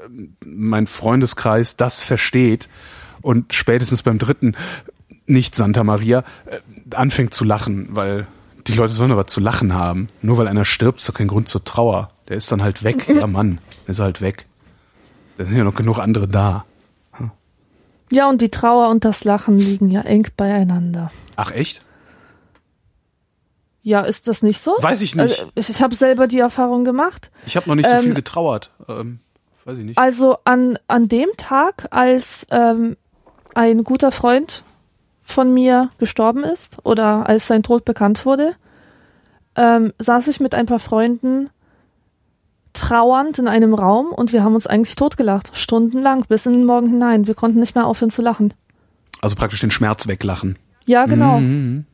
[0.46, 2.70] mein Freundeskreis das versteht
[3.22, 4.56] und spätestens beim dritten
[5.30, 6.60] nicht Santa Maria, äh,
[6.96, 8.28] anfängt zu lachen, weil
[8.68, 10.10] die Leute sollen aber zu lachen haben.
[10.22, 12.10] Nur weil einer stirbt, ist doch kein Grund zur Trauer.
[12.28, 13.08] Der ist dann halt weg.
[13.14, 14.46] ja, Mann, der ist halt weg.
[15.38, 16.66] Da sind ja noch genug andere da.
[17.14, 17.32] Hm.
[18.12, 21.12] Ja, und die Trauer und das Lachen liegen ja eng beieinander.
[21.36, 21.86] Ach, echt?
[23.82, 24.76] Ja, ist das nicht so?
[24.80, 25.48] Weiß ich nicht.
[25.56, 27.32] Also, ich habe selber die Erfahrung gemacht.
[27.46, 28.72] Ich habe noch nicht so ähm, viel getrauert.
[28.88, 29.20] Ähm,
[29.66, 29.98] weiß ich nicht.
[29.98, 32.98] Also an, an dem Tag, als ähm,
[33.56, 34.64] ein guter Freund
[35.30, 38.56] von mir gestorben ist oder als sein Tod bekannt wurde,
[39.56, 41.50] ähm, saß ich mit ein paar Freunden
[42.74, 46.88] trauernd in einem Raum und wir haben uns eigentlich totgelacht, stundenlang, bis in den Morgen
[46.88, 47.28] hinein.
[47.28, 48.54] Wir konnten nicht mehr aufhören zu lachen.
[49.22, 50.58] Also praktisch den Schmerz weglachen.
[50.86, 51.40] Ja, genau.
[51.40, 51.86] Mhm.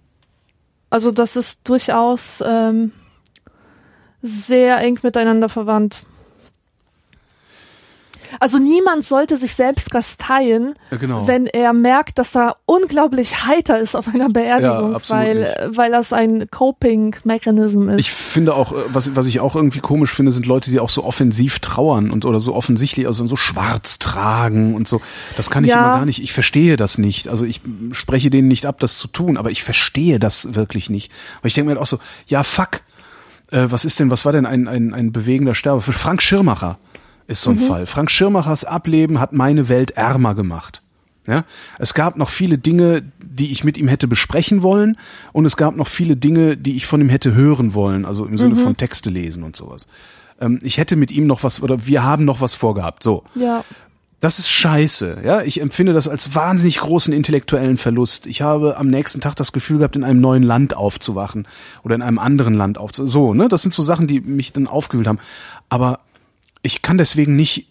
[0.90, 2.92] Also das ist durchaus ähm,
[4.22, 6.06] sehr eng miteinander verwandt.
[8.40, 11.28] Also niemand sollte sich selbst kasteien, ja, genau.
[11.28, 16.14] wenn er merkt, dass er unglaublich heiter ist auf einer Beerdigung, ja, weil, weil das
[16.14, 18.00] ein Coping-Mechanism ist.
[18.00, 20.90] Ich finde auch, äh, was, was ich auch irgendwie komisch finde, sind Leute, die auch
[20.90, 25.02] so offensiv trauern und oder so offensichtlich, also so schwarz tragen und so.
[25.38, 25.78] Das kann ich ja.
[25.78, 26.22] immer gar nicht.
[26.22, 27.28] Ich verstehe das nicht.
[27.28, 31.12] Also ich spreche denen nicht ab, das zu tun, aber ich verstehe das wirklich nicht.
[31.42, 32.82] Weil ich denke mir halt auch so, ja fuck,
[33.52, 35.82] äh, was ist denn, was war denn ein, ein, ein bewegender Sterbe?
[35.82, 36.78] Für Frank Schirmacher
[37.28, 37.68] ist so ein mhm.
[37.68, 37.86] Fall.
[37.86, 40.82] Frank Schirmachers Ableben hat meine Welt ärmer gemacht.
[41.28, 41.44] Ja,
[41.80, 44.96] es gab noch viele Dinge, die ich mit ihm hätte besprechen wollen,
[45.34, 48.38] und es gab noch viele Dinge, die ich von ihm hätte hören wollen, also im
[48.38, 48.60] Sinne mhm.
[48.60, 49.88] von Texte lesen und sowas.
[50.40, 53.02] Ähm, ich hätte mit ihm noch was oder wir haben noch was vorgehabt.
[53.02, 53.24] So.
[53.34, 53.64] Ja.
[54.22, 55.42] Das ist scheiße, ja.
[55.42, 58.28] Ich empfinde das als wahnsinnig großen intellektuellen Verlust.
[58.28, 61.48] Ich habe am nächsten Tag das Gefühl gehabt, in einem neuen Land aufzuwachen
[61.84, 63.08] oder in einem anderen Land aufzuwachen.
[63.08, 63.50] So, ne?
[63.50, 65.20] Das sind so Sachen, die mich dann aufgewühlt haben.
[65.70, 66.00] Aber
[66.66, 67.68] ich kann deswegen nicht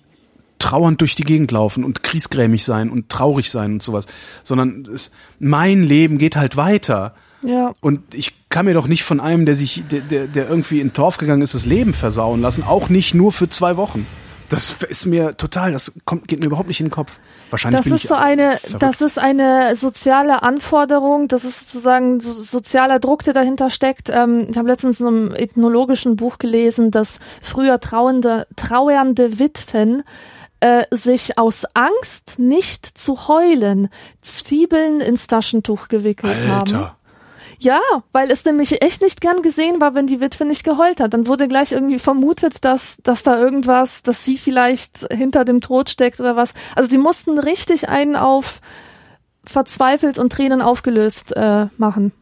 [0.59, 4.07] trauernd durch die Gegend laufen und kriesgrämig sein und traurig sein und sowas,
[4.45, 7.15] sondern es, mein Leben geht halt weiter.
[7.43, 7.73] Ja.
[7.81, 10.95] Und ich kann mir doch nicht von einem, der sich, der, der, der irgendwie in
[10.95, 14.07] Torf gegangen ist, das Leben versauen lassen, auch nicht nur für zwei Wochen.
[14.49, 17.12] Das ist mir total, das kommt, geht mir überhaupt nicht in den Kopf.
[17.55, 18.82] Wahrscheinlich das ist so eine, verrückt.
[18.82, 24.10] das ist eine soziale Anforderung, das ist sozusagen so, sozialer Druck, der dahinter steckt.
[24.10, 30.02] Ähm, ich habe letztens in einem ethnologischen Buch gelesen, dass früher trauernde, trauernde Witwen
[30.59, 33.89] äh, sich aus Angst nicht zu heulen
[34.20, 36.78] Zwiebeln ins Taschentuch gewickelt Alter.
[36.81, 36.90] haben.
[37.59, 37.81] Ja,
[38.12, 41.14] weil es nämlich echt nicht gern gesehen war, wenn die Witwe nicht geheult hat.
[41.14, 45.90] Dann wurde gleich irgendwie vermutet, dass, dass da irgendwas, dass sie vielleicht hinter dem Tod
[45.90, 46.55] steckt oder was.
[46.74, 48.60] Also die mussten richtig einen auf
[49.44, 52.12] verzweifelt und Tränen aufgelöst äh, machen.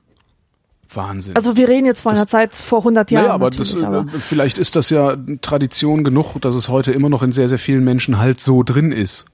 [0.95, 1.37] Wahnsinn.
[1.37, 3.27] Also wir reden jetzt von einer Zeit vor 100 Jahren.
[3.27, 7.09] Ja, aber, das, äh, aber vielleicht ist das ja Tradition genug, dass es heute immer
[7.09, 9.27] noch in sehr, sehr vielen Menschen halt so drin ist.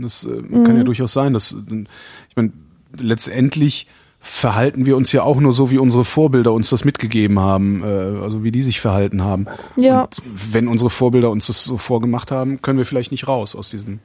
[0.00, 0.64] Das äh, mhm.
[0.64, 2.52] kann ja durchaus sein, dass ich meine,
[2.98, 3.88] letztendlich
[4.24, 8.22] verhalten wir uns ja auch nur so, wie unsere Vorbilder uns das mitgegeben haben, äh,
[8.22, 9.46] also wie die sich verhalten haben.
[9.76, 10.02] Ja.
[10.02, 13.70] Und wenn unsere Vorbilder uns das so vorgemacht haben, können wir vielleicht nicht raus aus
[13.70, 13.98] diesem,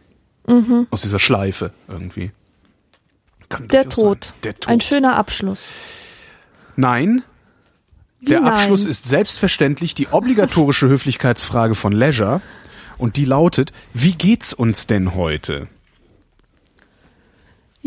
[0.48, 0.88] mhm.
[0.90, 2.32] aus dieser Schleife irgendwie.
[3.72, 4.34] Der Tod.
[4.44, 4.68] Der Tod.
[4.68, 5.70] Ein schöner Abschluss.
[6.76, 7.22] Nein.
[8.20, 8.54] Wie der nein?
[8.54, 12.42] Abschluss ist selbstverständlich die obligatorische Höflichkeitsfrage von Leisure
[12.98, 15.68] und die lautet, wie geht's uns denn heute?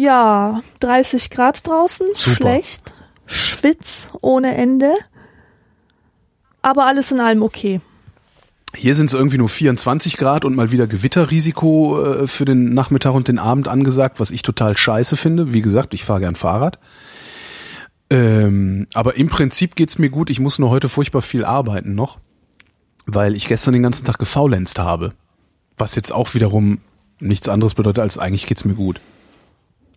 [0.00, 2.36] Ja, 30 Grad draußen, Super.
[2.36, 2.94] schlecht,
[3.26, 4.94] Schwitz ohne Ende,
[6.62, 7.82] aber alles in allem okay.
[8.74, 13.12] Hier sind es irgendwie nur 24 Grad und mal wieder Gewitterrisiko äh, für den Nachmittag
[13.12, 15.52] und den Abend angesagt, was ich total scheiße finde.
[15.52, 16.78] Wie gesagt, ich fahre gern Fahrrad.
[18.08, 20.30] Ähm, aber im Prinzip geht's mir gut.
[20.30, 22.18] Ich muss nur heute furchtbar viel arbeiten noch.
[23.06, 25.12] weil ich gestern den ganzen Tag gefaulenzt habe.
[25.76, 26.78] Was jetzt auch wiederum
[27.18, 29.00] nichts anderes bedeutet, als eigentlich geht's mir gut.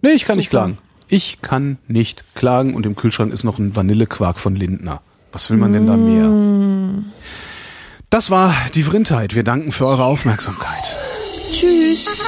[0.04, 0.66] Nee, ich kann nicht Super.
[0.66, 0.78] klagen.
[1.08, 5.02] Ich kann nicht klagen und im Kühlschrank ist noch ein Vanillequark von Lindner.
[5.32, 7.04] Was will man denn da mehr?
[8.10, 9.34] Das war die Vrindheit.
[9.34, 10.84] Wir danken für eure Aufmerksamkeit.
[11.52, 12.22] Tschüss.